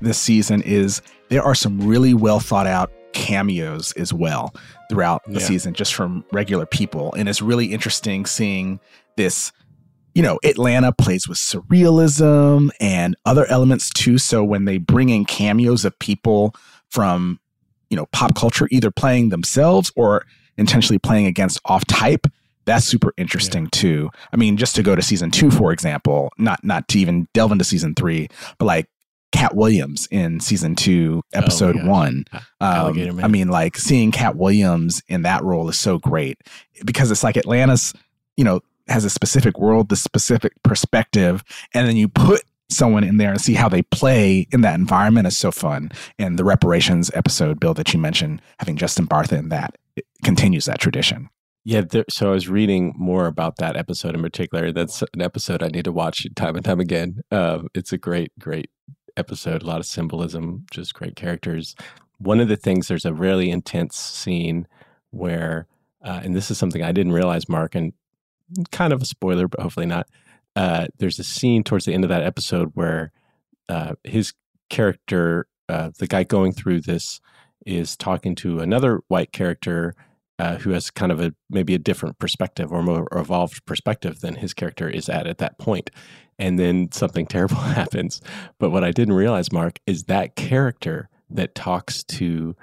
this 0.01 0.19
season 0.19 0.63
is 0.63 1.01
there 1.29 1.43
are 1.43 1.55
some 1.55 1.81
really 1.87 2.15
well 2.15 2.41
thought 2.41 2.67
out 2.67 2.91
cameos 3.13 3.93
as 3.93 4.13
well 4.13 4.55
throughout 4.91 5.23
the 5.27 5.39
Yeah. 5.41 5.47
season, 5.47 5.75
just 5.75 5.95
from 5.95 6.25
regular 6.33 6.67
people. 6.67 7.13
And 7.15 7.29
it's 7.29 7.43
really 7.43 7.67
interesting 7.67 8.27
seeing 8.27 8.81
this. 9.17 9.53
You 10.15 10.23
know, 10.23 10.39
Atlanta 10.45 10.93
plays 10.93 11.27
with 11.27 11.39
surrealism 11.39 12.69
and 12.81 13.17
other 13.25 13.47
elements 13.47 13.89
too. 13.91 14.19
So 14.19 14.45
when 14.45 14.67
they 14.67 14.77
bring 14.77 15.09
in 15.09 15.25
cameos 15.25 15.87
of 15.87 15.99
people 16.01 16.55
from, 16.91 17.39
you 17.93 17.97
know, 17.97 18.07
pop 18.07 18.35
culture, 18.35 18.67
either 18.71 18.91
playing 18.91 19.29
themselves 19.29 19.93
or 19.97 20.25
intentionally 20.57 20.99
playing 20.99 21.27
against 21.27 21.61
off 21.67 21.85
type, 21.87 22.27
that's 22.65 22.87
super 22.87 23.13
interesting 23.19 23.67
too. 23.67 24.09
I 24.33 24.37
mean, 24.37 24.57
just 24.57 24.75
to 24.77 24.83
go 24.83 24.97
to 24.97 25.03
season 25.03 25.31
two, 25.31 25.51
for 25.51 25.73
example, 25.73 26.33
not 26.39 26.65
not 26.65 26.89
to 26.89 26.99
even 26.99 27.29
delve 27.35 27.53
into 27.53 27.65
season 27.65 27.95
three, 27.95 28.29
but 28.57 28.65
like 28.65 28.89
Katt 29.33 29.55
Williams 29.55 30.09
in 30.11 30.41
season 30.41 30.75
two, 30.75 31.23
episode 31.35 31.77
gosh. 31.77 31.85
one. 31.85 32.25
Um. 32.63 33.21
I 33.23 33.29
mean, 33.29 33.49
like 33.49 33.77
seeing 33.77 34.11
Katt 34.11 34.37
Williams 34.37 35.03
in 35.09 35.23
that 35.23 35.45
role 35.45 35.69
is 35.69 35.79
so 35.79 35.99
great 35.99 36.39
because 36.87 37.11
it's 37.11 37.23
like 37.23 37.37
Atlanta's, 37.37 37.93
you 38.39 38.45
know, 38.45 38.61
has 38.89 39.05
a 39.05 39.11
specific 39.11 39.59
world, 39.59 39.91
the 39.91 39.97
specific 39.97 40.55
perspective, 40.63 41.45
and 41.75 41.87
then 41.87 41.97
you 41.97 42.09
put 42.09 42.41
someone 42.73 43.05
in 43.05 43.17
there 43.17 43.31
and 43.31 43.41
see 43.41 43.55
how 43.55 43.69
they 43.69 43.83
play 43.83 44.47
in 44.53 44.63
that 44.63 44.79
environment 44.79 45.27
is 45.27 45.37
so 45.37 45.51
fun. 45.51 45.91
And 46.19 46.39
the 46.39 46.45
reparations 46.45 47.11
episode, 47.15 47.61
Bill, 47.61 47.75
that 47.75 47.93
you 47.93 47.99
mentioned, 47.99 48.43
having 48.59 48.77
Justin 48.77 49.07
Bartha 49.07 49.39
in 49.39 49.49
that, 49.51 49.77
continues 50.25 50.65
that 50.65 50.81
tradition. 50.81 51.29
Yeah, 51.65 51.83
there, 51.83 52.05
so 52.11 52.31
I 52.31 52.33
was 52.33 52.49
reading 52.49 52.93
more 52.97 53.27
about 53.27 53.57
that 53.59 53.77
episode 53.77 54.17
in 54.17 54.23
particular. 54.23 54.73
That's 54.73 55.03
an 55.15 55.23
episode 55.23 55.63
I 55.63 55.69
need 55.69 55.85
to 55.85 55.93
watch 55.93 56.27
time 56.35 56.57
and 56.57 56.65
time 56.65 56.81
again. 56.81 57.21
Uh, 57.31 57.61
it's 57.75 57.93
a 57.93 57.99
great, 57.99 58.33
great 58.39 58.69
episode. 59.17 59.63
A 59.63 59.67
lot 59.67 59.79
of 59.79 59.87
symbolism, 59.87 60.67
just 60.73 60.95
great 60.95 61.15
characters. 61.15 61.77
One 62.19 62.41
of 62.41 62.49
the 62.49 62.57
things, 62.57 62.89
there's 62.89 63.05
a 63.05 63.13
really 63.13 63.51
intense 63.51 63.97
scene 63.97 64.67
where, 65.11 65.69
uh, 66.05 66.21
and 66.25 66.35
this 66.35 66.51
is 66.51 66.59
something 66.59 66.83
I 66.83 66.91
didn't 66.91 67.13
realize, 67.13 67.49
Mark, 67.49 67.77
and 67.77 67.93
kind 68.73 68.93
of 68.93 69.01
a 69.01 69.07
spoiler, 69.07 69.47
but 69.47 69.61
hopefully 69.61 69.87
not. 69.87 70.09
Uh, 70.55 70.87
there's 70.99 71.19
a 71.19 71.25
scene 71.25 71.63
towards 71.65 71.85
the 71.85 71.95
end 71.95 72.05
of 72.05 72.11
that 72.11 72.23
episode 72.23 72.71
where 72.75 73.13
uh, 73.69 73.95
his 74.05 74.35
character, 74.69 75.47
uh, 75.69 75.91
the 75.99 76.07
guy 76.07 76.25
going 76.25 76.53
through 76.53 76.81
this, 76.81 77.21
is 77.65 77.97
talking 77.97 78.35
to 78.35 78.59
another 78.59 79.01
white 79.09 79.33
character 79.33 79.95
uh, 80.39 80.57
who 80.57 80.71
has 80.71 80.91
kind 80.91 81.13
of 81.13 81.21
a 81.21 81.33
maybe 81.51 81.75
a 81.75 81.79
different 81.79 82.19
perspective 82.19 82.73
or 82.73 82.83
more 82.83 83.07
evolved 83.13 83.65
perspective 83.65 84.21
than 84.21 84.35
his 84.35 84.53
character 84.53 84.89
is 84.89 85.09
at 85.09 85.27
at 85.27 85.39
that 85.39 85.59
point. 85.59 85.91
And 86.39 86.59
then 86.59 86.91
something 86.91 87.27
terrible 87.29 87.57
happens. 87.57 88.21
But 88.59 88.71
what 88.71 88.85
I 88.85 88.91
didn't 88.91 89.15
realize, 89.15 89.53
Mark, 89.53 89.79
is 89.87 90.05
that 90.05 90.35
character 90.35 91.09
that 91.31 91.55
talks 91.55 92.03
to 92.05 92.57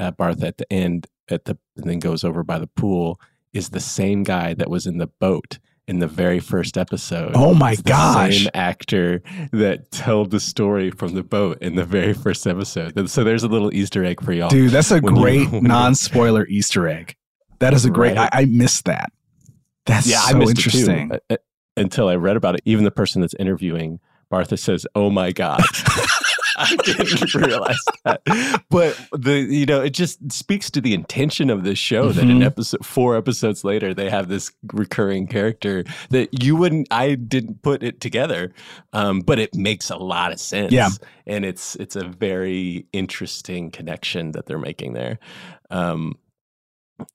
uh, 0.00 0.10
Barth 0.12 0.42
at 0.42 0.58
the 0.58 0.72
end, 0.72 1.06
at 1.30 1.44
the 1.44 1.58
and 1.76 1.88
then 1.88 1.98
goes 1.98 2.24
over 2.24 2.42
by 2.42 2.58
the 2.58 2.66
pool, 2.66 3.20
is 3.52 3.70
the 3.70 3.80
same 3.80 4.22
guy 4.22 4.54
that 4.54 4.70
was 4.70 4.86
in 4.86 4.98
the 4.98 5.06
boat 5.06 5.58
in 5.88 5.98
the 5.98 6.06
very 6.06 6.38
first 6.38 6.78
episode. 6.78 7.32
Oh 7.34 7.52
my 7.54 7.72
It's 7.72 7.82
the 7.82 7.88
gosh. 7.88 8.38
Same 8.44 8.50
actor 8.54 9.22
that 9.52 9.90
told 9.90 10.30
the 10.30 10.38
story 10.38 10.90
from 10.92 11.14
the 11.14 11.22
boat 11.24 11.58
in 11.60 11.74
the 11.74 11.84
very 11.84 12.12
first 12.12 12.46
episode. 12.46 12.96
And 12.96 13.10
so 13.10 13.24
there's 13.24 13.42
a 13.42 13.48
little 13.48 13.74
Easter 13.74 14.04
egg 14.04 14.22
for 14.22 14.32
y'all. 14.32 14.48
Dude, 14.50 14.70
that's 14.70 14.90
a 14.92 15.00
when 15.00 15.14
great 15.14 15.48
you- 15.52 15.60
non 15.62 15.94
spoiler 15.96 16.46
Easter 16.46 16.86
egg. 16.86 17.16
That 17.58 17.74
is 17.74 17.84
a 17.84 17.90
great, 17.90 18.16
Right. 18.16 18.28
I, 18.32 18.42
I 18.42 18.44
missed 18.44 18.84
that. 18.84 19.10
That's 19.86 20.06
yeah, 20.06 20.20
so 20.20 20.36
I 20.36 20.38
missed 20.38 20.50
interesting. 20.58 21.10
It 21.10 21.22
too, 21.28 21.34
uh, 21.34 21.34
uh, 21.34 21.36
until 21.76 22.08
I 22.08 22.14
read 22.16 22.36
about 22.36 22.54
it. 22.54 22.60
Even 22.66 22.84
the 22.84 22.90
person 22.90 23.20
that's 23.22 23.34
interviewing 23.34 23.98
Bartha 24.32 24.58
says, 24.58 24.86
"Oh 24.94 25.08
my 25.10 25.32
god." 25.32 25.62
I 26.60 26.76
didn't 26.76 27.34
realize 27.34 27.78
that, 28.04 28.22
but 28.70 28.98
the 29.12 29.38
you 29.40 29.64
know 29.66 29.80
it 29.82 29.90
just 29.90 30.32
speaks 30.32 30.70
to 30.72 30.80
the 30.80 30.92
intention 30.94 31.50
of 31.50 31.62
this 31.64 31.78
show 31.78 32.10
that 32.10 32.24
in 32.28 32.38
Mhm. 32.40 32.44
episode 32.46 32.84
four 32.84 33.16
episodes 33.16 33.62
later 33.64 33.94
they 33.94 34.10
have 34.10 34.28
this 34.28 34.50
recurring 34.72 35.26
character 35.28 35.84
that 36.10 36.42
you 36.42 36.56
wouldn't 36.56 36.88
I 36.90 37.14
didn't 37.14 37.62
put 37.62 37.82
it 37.82 38.00
together, 38.00 38.52
um, 38.92 39.20
but 39.20 39.38
it 39.38 39.54
makes 39.54 39.88
a 39.90 39.96
lot 39.96 40.32
of 40.32 40.40
sense. 40.40 40.72
Yeah. 40.72 40.88
and 41.26 41.44
it's 41.44 41.76
it's 41.76 41.94
a 41.96 42.04
very 42.04 42.86
interesting 42.92 43.70
connection 43.70 44.32
that 44.32 44.46
they're 44.46 44.58
making 44.58 44.94
there. 44.94 45.18
Um, 45.70 46.14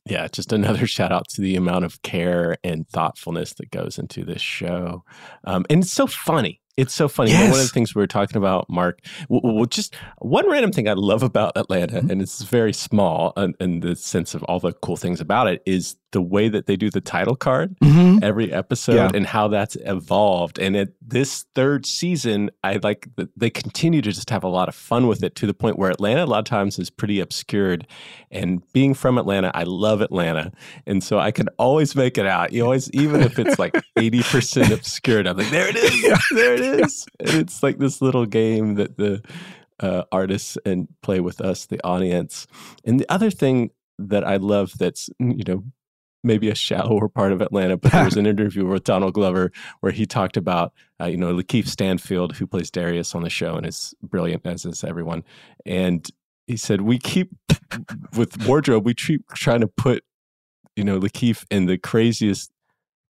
yeah, 0.06 0.28
just 0.30 0.54
another 0.54 0.88
shout 0.96 1.12
out 1.12 1.28
to 1.30 1.42
the 1.42 1.56
amount 1.58 1.84
of 1.86 2.02
care 2.04 2.56
and 2.64 2.88
thoughtfulness 2.88 3.54
that 3.56 3.72
goes 3.72 3.98
into 4.00 4.24
this 4.24 4.42
show. 4.42 5.04
Um, 5.44 5.66
and 5.70 5.84
it's 5.84 5.92
so 5.92 6.08
funny. 6.08 6.62
It's 6.76 6.94
so 6.94 7.08
funny. 7.08 7.32
Know, 7.32 7.42
one 7.42 7.52
of 7.52 7.58
the 7.58 7.68
things 7.68 7.94
we 7.94 8.02
were 8.02 8.08
talking 8.08 8.38
about, 8.38 8.68
Mark, 8.70 9.00
w- 9.30 9.42
w- 9.42 9.66
just 9.68 9.96
one 10.20 10.50
random 10.50 10.72
thing 10.72 10.88
I 10.88 10.94
love 10.94 11.22
about 11.22 11.56
Atlanta, 11.56 12.00
mm-hmm. 12.00 12.10
and 12.10 12.22
it's 12.22 12.42
very 12.42 12.74
small 12.74 13.32
in, 13.38 13.54
in 13.60 13.82
the 13.82 13.96
sense 13.96 14.34
of 14.34 14.42
all 14.44 14.60
the 14.60 14.74
cool 14.74 14.98
things 14.98 15.22
about 15.22 15.48
it, 15.48 15.62
is 15.68 15.96
the 16.14 16.22
way 16.22 16.48
that 16.48 16.66
they 16.66 16.76
do 16.78 16.90
the 16.90 17.02
title 17.02 17.36
card 17.36 17.76
Mhm. 17.84 18.24
every 18.24 18.54
episode 18.54 18.96
Yeah. 18.96 19.12
and 19.14 19.26
how 19.28 19.50
that's 19.50 19.76
evolved. 19.86 20.58
And 20.60 20.76
at 20.78 20.90
this 21.06 21.46
third 21.54 21.86
season, 21.86 22.50
I 22.64 22.80
like 22.82 23.10
they 23.36 23.50
continue 23.50 24.02
to 24.02 24.12
just 24.12 24.30
have 24.30 24.44
a 24.44 24.48
lot 24.48 24.70
of 24.70 24.76
fun 24.76 25.08
with 25.08 25.22
it 25.24 25.36
to 25.36 25.46
the 25.48 25.54
point 25.54 25.78
where 25.78 25.92
Atlanta 25.92 26.24
a 26.24 26.26
lot 26.26 26.40
of 26.40 26.46
times 26.46 26.80
is 26.80 26.90
pretty 26.90 27.20
obscured. 27.20 27.86
And 28.32 28.62
being 28.74 28.94
from 28.94 29.18
Atlanta, 29.18 29.52
I 29.54 29.64
love 29.64 30.00
Atlanta. 30.02 30.52
And 30.88 31.04
so 31.04 31.20
I 31.20 31.32
can 31.32 31.50
always 31.60 31.96
make 31.96 32.18
it 32.18 32.26
out. 32.26 32.54
You 32.54 32.64
always, 32.64 32.90
even 32.92 33.22
if 33.22 33.38
it's 33.38 33.60
like 33.60 33.74
80% 34.00 34.72
obscured, 34.72 35.28
I'm 35.28 35.38
like, 35.38 35.50
there 35.50 35.68
it 35.68 35.76
is. 35.76 36.20
There 36.34 36.54
it 36.54 36.62
is. 36.62 37.06
And 37.20 37.30
it's 37.32 37.62
like 37.62 37.80
this 37.80 38.02
little 38.02 38.26
game 38.26 38.76
that 38.76 38.98
the 38.98 39.22
uh, 39.80 40.04
artists 40.12 40.58
and 40.66 40.88
play 41.02 41.20
with 41.20 41.42
us, 41.42 41.66
the 41.66 41.84
audience. 41.84 42.48
And 42.86 43.00
the 43.00 43.12
other 43.12 43.30
thing 43.32 43.72
that 44.00 44.24
I 44.24 44.38
love 44.38 44.78
that's, 44.78 45.10
you 45.20 45.44
know, 45.48 45.64
maybe 46.24 46.50
a 46.50 46.56
shallower 46.56 47.10
part 47.10 47.32
of 47.32 47.42
Atlanta, 47.42 47.78
but 47.78 47.92
there 47.92 48.06
was 48.06 48.16
an 48.16 48.26
interview 48.34 48.66
with 48.66 48.84
Donald 48.84 49.14
Glover 49.14 49.52
where 49.82 49.92
he 49.92 50.06
talked 50.06 50.38
about, 50.38 50.74
uh, 51.02 51.06
you 51.06 51.18
know, 51.18 51.34
Lakeith 51.34 51.68
Stanfield, 51.68 52.38
who 52.38 52.48
plays 52.48 52.72
Darius 52.72 53.14
on 53.14 53.24
the 53.24 53.30
show 53.30 53.56
and 53.56 53.66
is 53.66 53.94
brilliant, 54.02 54.46
as 54.46 54.66
is 54.66 54.84
everyone. 54.84 55.24
And 55.66 56.10
he 56.48 56.58
said, 56.58 56.82
we 56.82 56.98
keep, 56.98 57.32
with 58.16 58.48
wardrobe, 58.48 58.86
we 58.86 58.94
keep 58.94 59.28
trying 59.34 59.62
to 59.62 59.68
put, 59.68 60.04
you 60.76 60.84
know, 60.84 61.00
Lakeith 61.00 61.46
in 61.52 61.66
the 61.66 61.78
craziest 61.78 62.52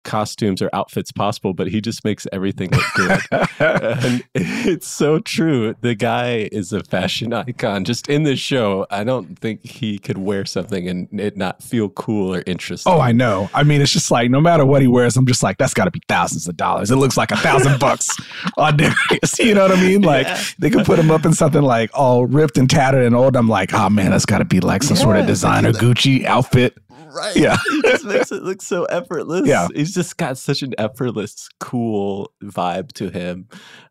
costumes 0.05 0.63
or 0.63 0.71
outfits 0.73 1.13
possible, 1.13 1.53
but 1.55 1.69
he 1.69 1.81
just 1.81 2.05
makes 2.05 2.27
everything 2.33 2.71
look 2.71 2.85
good. 2.95 3.21
and 3.61 4.25
it's 4.35 4.87
so 4.87 5.19
true. 5.19 5.75
The 5.81 5.95
guy 5.95 6.49
is 6.53 6.73
a 6.73 6.83
fashion 6.83 7.33
icon. 7.33 7.85
Just 7.85 8.09
in 8.09 8.23
this 8.23 8.39
show, 8.39 8.87
I 8.91 9.05
don't 9.05 9.39
think 9.39 9.65
he 9.65 9.99
could 9.99 10.19
wear 10.19 10.45
something 10.45 10.89
and 10.89 11.09
it 11.21 11.37
not 11.37 11.63
feel 11.63 11.89
cool 11.91 12.35
or 12.35 12.43
interesting. 12.47 12.93
Oh, 12.93 13.01
I 13.01 13.13
know. 13.13 13.51
I 13.55 13.63
mean, 13.63 13.81
it's 13.81 13.93
just 13.93 14.11
like 14.11 14.31
no 14.31 14.41
matter 14.41 14.65
what 14.65 14.83
he 14.83 14.89
wears, 14.89 15.17
I'm 15.17 15.27
just 15.27 15.43
like, 15.43 15.59
that's 15.59 15.75
got 15.75 15.85
to 15.85 15.91
be 15.91 16.01
thousands 16.09 16.49
of 16.49 16.57
dollars. 16.57 16.91
It 16.91 16.97
looks 16.97 17.17
like 17.17 17.31
a 17.31 17.37
thousand 17.37 17.79
bucks 17.81 18.09
on 18.57 18.77
Darius. 18.77 18.95
You 19.41 19.55
know 19.55 19.63
what 19.63 19.73
I 19.77 19.81
mean? 19.81 20.03
Like 20.03 20.27
Yeah. 20.27 20.43
they 20.59 20.71
could 20.71 20.85
put 20.85 20.99
him 20.99 21.11
up 21.11 21.25
in 21.25 21.33
something 21.33 21.63
like 21.63 21.91
all 21.95 22.27
ripped 22.27 22.59
and 22.59 22.69
tattered 22.69 23.05
and 23.05 23.15
old. 23.17 23.37
I'm 23.37 23.49
like, 23.49 23.73
oh 23.75 23.89
man, 23.89 24.11
that's 24.11 24.27
got 24.27 24.39
to 24.39 24.45
be 24.45 24.61
like 24.61 24.83
some 24.83 24.97
sort 24.97 25.17
of 25.17 25.27
designer 25.27 25.73
Gucci 25.73 26.25
outfit. 26.25 26.77
Right. 27.07 27.37
Yeah. 27.37 27.57
he 27.71 27.83
just 27.83 28.05
makes 28.05 28.33
it 28.33 28.43
look 28.43 28.63
so 28.63 28.85
effortless. 28.85 29.47
Yeah. 29.47 29.69
He's 29.75 29.95
just 29.95 30.17
got 30.17 30.39
such 30.39 30.63
an 30.63 30.75
effortless, 30.79 31.49
cool 31.59 32.33
vibe 32.43 32.93
to 32.93 33.11
him 33.11 33.49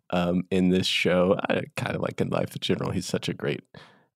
um, 0.09 0.43
in 0.51 0.69
this 0.69 0.87
show. 0.87 1.39
I 1.49 1.63
kind 1.75 1.95
of 1.95 2.01
like 2.01 2.21
in 2.21 2.29
life 2.29 2.55
in 2.55 2.59
general. 2.61 2.91
He's 2.91 3.05
such 3.07 3.29
a 3.29 3.33
great 3.33 3.61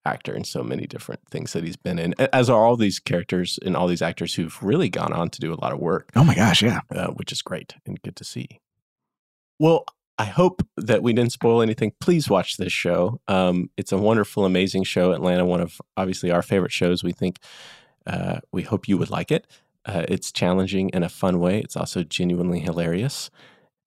actor 0.06 0.34
in 0.34 0.44
so 0.44 0.62
many 0.62 0.86
different 0.86 1.20
things 1.30 1.52
that 1.54 1.64
he's 1.64 1.76
been 1.76 1.98
in, 1.98 2.14
as 2.32 2.50
are 2.50 2.64
all 2.66 2.76
these 2.76 2.98
characters 2.98 3.58
and 3.64 3.74
all 3.74 3.86
these 3.86 4.02
actors 4.02 4.34
who've 4.34 4.62
really 4.62 4.90
gone 4.90 5.12
on 5.12 5.30
to 5.30 5.40
do 5.40 5.52
a 5.52 5.56
lot 5.56 5.72
of 5.72 5.78
work 5.78 6.10
Oh 6.14 6.24
my 6.24 6.34
gosh, 6.34 6.62
yeah. 6.62 6.80
uh, 6.94 7.08
which 7.08 7.32
is 7.32 7.40
great 7.40 7.74
and 7.86 8.00
good 8.02 8.16
to 8.16 8.24
see. 8.24 8.60
Well, 9.58 9.86
I 10.18 10.24
hope 10.26 10.62
that 10.76 11.02
we 11.02 11.12
didn't 11.12 11.32
spoil 11.32 11.62
anything. 11.62 11.92
Please 12.00 12.28
watch 12.28 12.56
this 12.56 12.72
show. 12.72 13.20
Um, 13.26 13.70
it's 13.76 13.92
a 13.92 13.98
wonderful, 13.98 14.44
amazing 14.44 14.84
show. 14.84 15.12
Atlanta, 15.12 15.44
one 15.44 15.60
of 15.60 15.80
obviously 15.96 16.30
our 16.30 16.42
favorite 16.42 16.72
shows. 16.72 17.02
We 17.02 17.12
think 17.12 17.38
uh, 18.06 18.40
we 18.52 18.62
hope 18.62 18.88
you 18.88 18.98
would 18.98 19.10
like 19.10 19.30
it. 19.30 19.46
Uh, 19.86 20.04
it's 20.08 20.32
challenging 20.32 20.88
in 20.90 21.02
a 21.02 21.08
fun 21.08 21.40
way. 21.40 21.60
It's 21.60 21.76
also 21.76 22.02
genuinely 22.02 22.60
hilarious. 22.60 23.30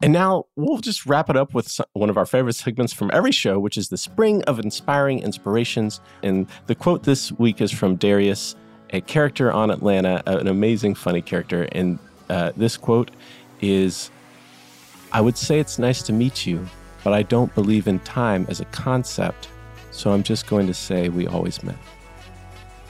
And 0.02 0.14
now 0.14 0.46
we'll 0.56 0.78
just 0.78 1.08
wrap 1.08 1.30
it 1.30 1.36
up 1.36 1.56
with 1.56 1.68
some, 1.68 1.88
one 1.94 2.10
of 2.10 2.18
our 2.18 2.26
favorite 2.26 2.54
segments 2.54 2.94
from 2.94 3.10
every 3.14 3.32
show, 3.32 3.60
which 3.60 3.78
is 3.78 3.90
the 3.90 3.98
Spring 3.98 4.44
of 4.44 4.60
Inspiring 4.60 5.20
Inspirations. 5.20 6.02
And 6.22 6.48
the 6.68 6.76
quote 6.76 7.04
this 7.04 7.32
week 7.32 7.62
is 7.62 7.72
from 7.72 7.96
Darius, 7.96 8.56
a 8.92 9.02
character 9.02 9.52
on 9.52 9.72
Atlanta, 9.72 10.22
an 10.28 10.48
amazing, 10.48 10.94
funny 10.94 11.22
character. 11.22 11.68
And 11.72 11.98
uh, 12.30 12.52
this 12.56 12.78
quote 12.78 13.10
is 13.60 14.12
I 15.12 15.22
would 15.22 15.38
say 15.38 15.60
it's 15.60 15.80
nice 15.80 16.04
to 16.04 16.14
meet 16.14 16.46
you, 16.46 16.68
but 17.04 17.14
I 17.14 17.24
don't 17.24 17.54
believe 17.56 17.88
in 17.88 18.00
time 18.00 18.46
as 18.50 18.60
a 18.60 18.66
concept. 18.66 19.48
So 19.92 20.12
I'm 20.12 20.22
just 20.22 20.48
going 20.48 20.68
to 20.68 20.74
say 20.74 21.10
we 21.10 21.26
always 21.26 21.64
met. 21.64 21.78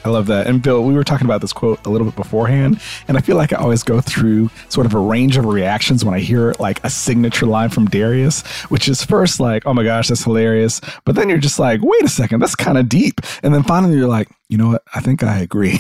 I 0.07 0.09
love 0.09 0.27
that. 0.27 0.47
And 0.47 0.61
Bill, 0.61 0.83
we 0.83 0.93
were 0.93 1.03
talking 1.03 1.25
about 1.25 1.41
this 1.41 1.51
quote 1.51 1.85
a 1.85 1.89
little 1.89 2.05
bit 2.05 2.15
beforehand, 2.15 2.79
and 3.09 3.17
I 3.17 3.21
feel 3.21 3.35
like 3.35 3.51
I 3.51 3.57
always 3.57 3.83
go 3.83 3.99
through 3.99 4.49
sort 4.69 4.85
of 4.85 4.93
a 4.93 4.99
range 4.99 5.35
of 5.35 5.45
reactions 5.45 6.05
when 6.05 6.13
I 6.13 6.19
hear 6.19 6.53
like 6.59 6.81
a 6.85 6.89
signature 6.89 7.45
line 7.45 7.69
from 7.69 7.85
Darius, 7.87 8.41
which 8.69 8.87
is 8.87 9.03
first 9.03 9.41
like, 9.41 9.65
oh 9.65 9.73
my 9.73 9.83
gosh, 9.83 10.07
that's 10.07 10.23
hilarious. 10.23 10.79
But 11.03 11.15
then 11.15 11.27
you're 11.27 11.37
just 11.37 11.59
like, 11.59 11.81
wait 11.83 12.03
a 12.03 12.07
second, 12.07 12.39
that's 12.39 12.55
kind 12.55 12.77
of 12.77 12.87
deep. 12.87 13.19
And 13.43 13.53
then 13.53 13.63
finally 13.63 13.97
you're 13.97 14.07
like, 14.07 14.29
You 14.49 14.57
know 14.57 14.69
what? 14.69 14.83
I 14.93 15.01
think 15.01 15.23
I 15.23 15.39
agree. 15.39 15.77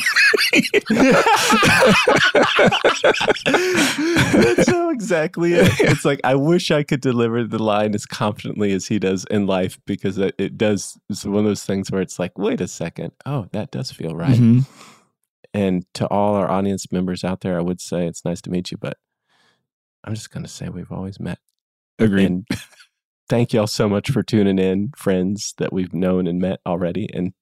That's 3.45 4.65
so 4.65 4.89
exactly 4.89 5.53
it. 5.53 5.71
It's 5.79 6.05
like 6.05 6.19
I 6.23 6.35
wish 6.35 6.71
I 6.71 6.83
could 6.83 7.01
deliver 7.01 7.43
the 7.43 7.61
line 7.61 7.95
as 7.95 8.05
confidently 8.05 8.73
as 8.73 8.87
he 8.87 8.99
does 8.99 9.25
in 9.31 9.47
life 9.47 9.79
because 9.85 10.17
it, 10.17 10.35
it 10.37 10.57
does. 10.57 10.97
It's 11.09 11.25
one 11.25 11.39
of 11.39 11.45
those 11.45 11.63
things 11.63 11.91
where 11.91 12.01
it's 12.01 12.19
like, 12.19 12.37
wait 12.37 12.61
a 12.61 12.67
second, 12.67 13.13
oh, 13.25 13.47
that 13.53 13.71
does 13.71 13.91
feel 13.91 14.15
right. 14.15 14.37
Mhm. 14.37 14.65
And 15.53 15.85
to 15.95 16.07
all 16.07 16.35
our 16.35 16.49
audience 16.51 16.91
members 16.91 17.23
out 17.23 17.41
there, 17.41 17.57
I 17.57 17.61
would 17.61 17.81
say 17.81 18.05
it's 18.05 18.25
nice 18.25 18.41
to 18.41 18.49
meet 18.49 18.71
you, 18.71 18.77
but 18.77 18.97
I'm 20.03 20.13
just 20.13 20.31
going 20.31 20.43
to 20.43 20.49
say 20.51 20.69
we've 20.69 20.91
always 20.91 21.19
met. 21.19 21.39
Agreed. 21.99 22.25
And 22.25 22.47
thank 23.29 23.53
y'all 23.53 23.67
so 23.67 23.89
much 23.89 24.11
for 24.11 24.23
tuning 24.23 24.59
in, 24.59 24.91
friends 24.95 25.53
that 25.57 25.73
we've 25.73 25.93
known 25.93 26.27
and 26.27 26.39
met 26.39 26.59
already. 26.65 27.09
And 27.13 27.33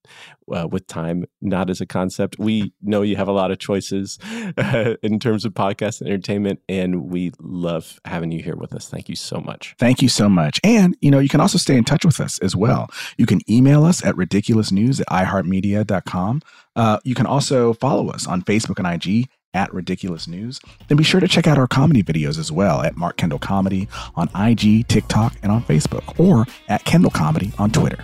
uh, 0.52 0.68
with 0.70 0.88
time, 0.88 1.26
not 1.42 1.70
as 1.70 1.82
a 1.82 1.86
concept, 1.86 2.38
we 2.40 2.74
know 2.82 3.02
you 3.02 3.16
have 3.16 3.28
a 3.28 3.32
lot 3.32 3.52
of 3.52 3.60
choices 3.60 4.20
uh, 4.58 4.96
in 5.04 5.20
terms 5.20 5.46
of 5.46 5.54
podcast 5.54 6.02
and 6.02 6.10
entertainment, 6.10 6.60
and 6.70 7.10
we 7.12 7.32
love 7.40 8.00
having 8.06 8.32
you 8.32 8.42
here 8.42 8.56
with 8.56 8.74
us. 8.74 8.88
Thank 8.88 9.10
you 9.10 9.16
so 9.16 9.40
much. 9.40 9.76
Thank 9.80 10.02
you 10.02 10.10
so 10.10 10.30
much. 10.30 10.60
And, 10.64 10.96
you 11.02 11.12
know, 11.12 11.20
you 11.20 11.30
can 11.30 11.42
also 11.42 11.58
stay 11.58 11.76
in 11.76 11.84
touch 11.84 12.06
with 12.06 12.20
us 12.20 12.40
as 12.40 12.56
well. 12.56 12.90
You 13.18 13.26
can 13.26 13.42
email 13.50 13.86
us 13.86 14.04
at 14.06 14.16
ridiculousnews 14.16 15.02
at 15.02 15.08
iheartmedia.com. 15.08 16.42
Uh, 16.76 17.00
you 17.04 17.16
can 17.16 17.26
also 17.26 17.74
follow 17.74 18.10
us 18.10 18.28
on 18.28 18.42
Facebook 18.42 18.80
and 18.80 19.06
IG 19.06 19.30
at 19.56 19.74
Ridiculous 19.74 20.28
News. 20.28 20.60
then 20.88 20.98
be 20.98 21.04
sure 21.04 21.20
to 21.20 21.28
check 21.28 21.48
out 21.48 21.58
our 21.58 21.68
comedy 21.68 22.04
videos 22.04 22.38
as 22.38 22.52
well 22.52 22.82
at 22.82 22.96
Mark 22.98 23.18
Kendall 23.18 23.40
Comedy 23.40 23.88
on 24.16 24.30
IG, 24.36 24.88
TikTok, 24.88 25.36
and 25.42 25.52
on 25.52 25.64
Facebook, 25.64 26.20
or 26.20 26.46
at 26.68 26.84
Kendall 26.84 27.12
Comedy 27.12 27.52
on 27.58 27.72
Twitter. 27.72 28.04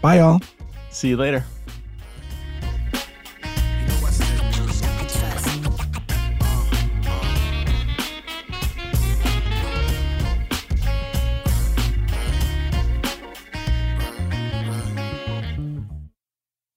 Bye, 0.00 0.18
y'all. 0.18 0.40
See 0.90 1.10
you 1.10 1.16
later. 1.16 1.44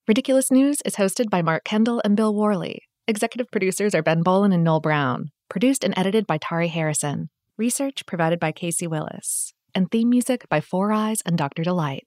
Ridiculous 0.06 0.50
News 0.50 0.82
is 0.84 0.96
hosted 0.96 1.30
by 1.30 1.40
Mark 1.40 1.62
Kendall 1.62 2.02
and 2.04 2.16
Bill 2.16 2.34
Worley. 2.34 2.89
Executive 3.10 3.50
producers 3.50 3.92
are 3.92 4.04
Ben 4.04 4.22
Bowlin 4.22 4.52
and 4.52 4.62
Noel 4.62 4.78
Brown. 4.78 5.32
Produced 5.48 5.82
and 5.82 5.92
edited 5.96 6.28
by 6.28 6.38
Tari 6.38 6.68
Harrison. 6.68 7.28
Research 7.58 8.06
provided 8.06 8.38
by 8.38 8.52
Casey 8.52 8.86
Willis. 8.86 9.52
And 9.74 9.90
theme 9.90 10.10
music 10.10 10.48
by 10.48 10.60
Four 10.60 10.92
Eyes 10.92 11.20
and 11.26 11.36
Dr. 11.36 11.64
Delight. 11.64 12.06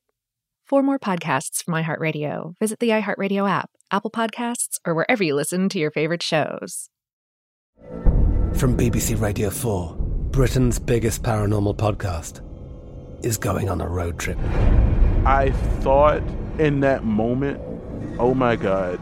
For 0.66 0.82
more 0.82 0.97
podcasts 0.97 1.62
from 1.62 1.74
iHeartRadio, 1.74 2.54
visit 2.58 2.80
the 2.80 2.88
iHeartRadio 2.91 3.49
app, 3.49 3.70
Apple 3.91 4.12
Podcasts, 4.12 4.80
or 4.88 4.95
wherever 4.95 5.26
you 5.26 5.36
listen 5.36 5.68
to 5.68 5.78
your 5.78 5.91
favorite 5.91 6.24
shows. 6.24 6.89
From 8.54 8.78
BBC 8.78 9.20
Radio 9.20 9.49
4, 9.49 9.97
Britain's 10.32 10.80
biggest 10.80 11.22
paranormal 11.22 11.76
podcast 11.76 12.39
is 13.26 13.38
going 13.38 13.68
on 13.70 13.82
a 13.82 13.89
road 13.89 14.20
trip. 14.20 14.38
I 15.26 15.51
thought 15.82 16.24
in 16.60 16.80
that 16.80 17.04
moment, 17.04 17.60
oh 18.20 18.34
my 18.34 18.56
God, 18.56 19.01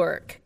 work. 0.00 0.39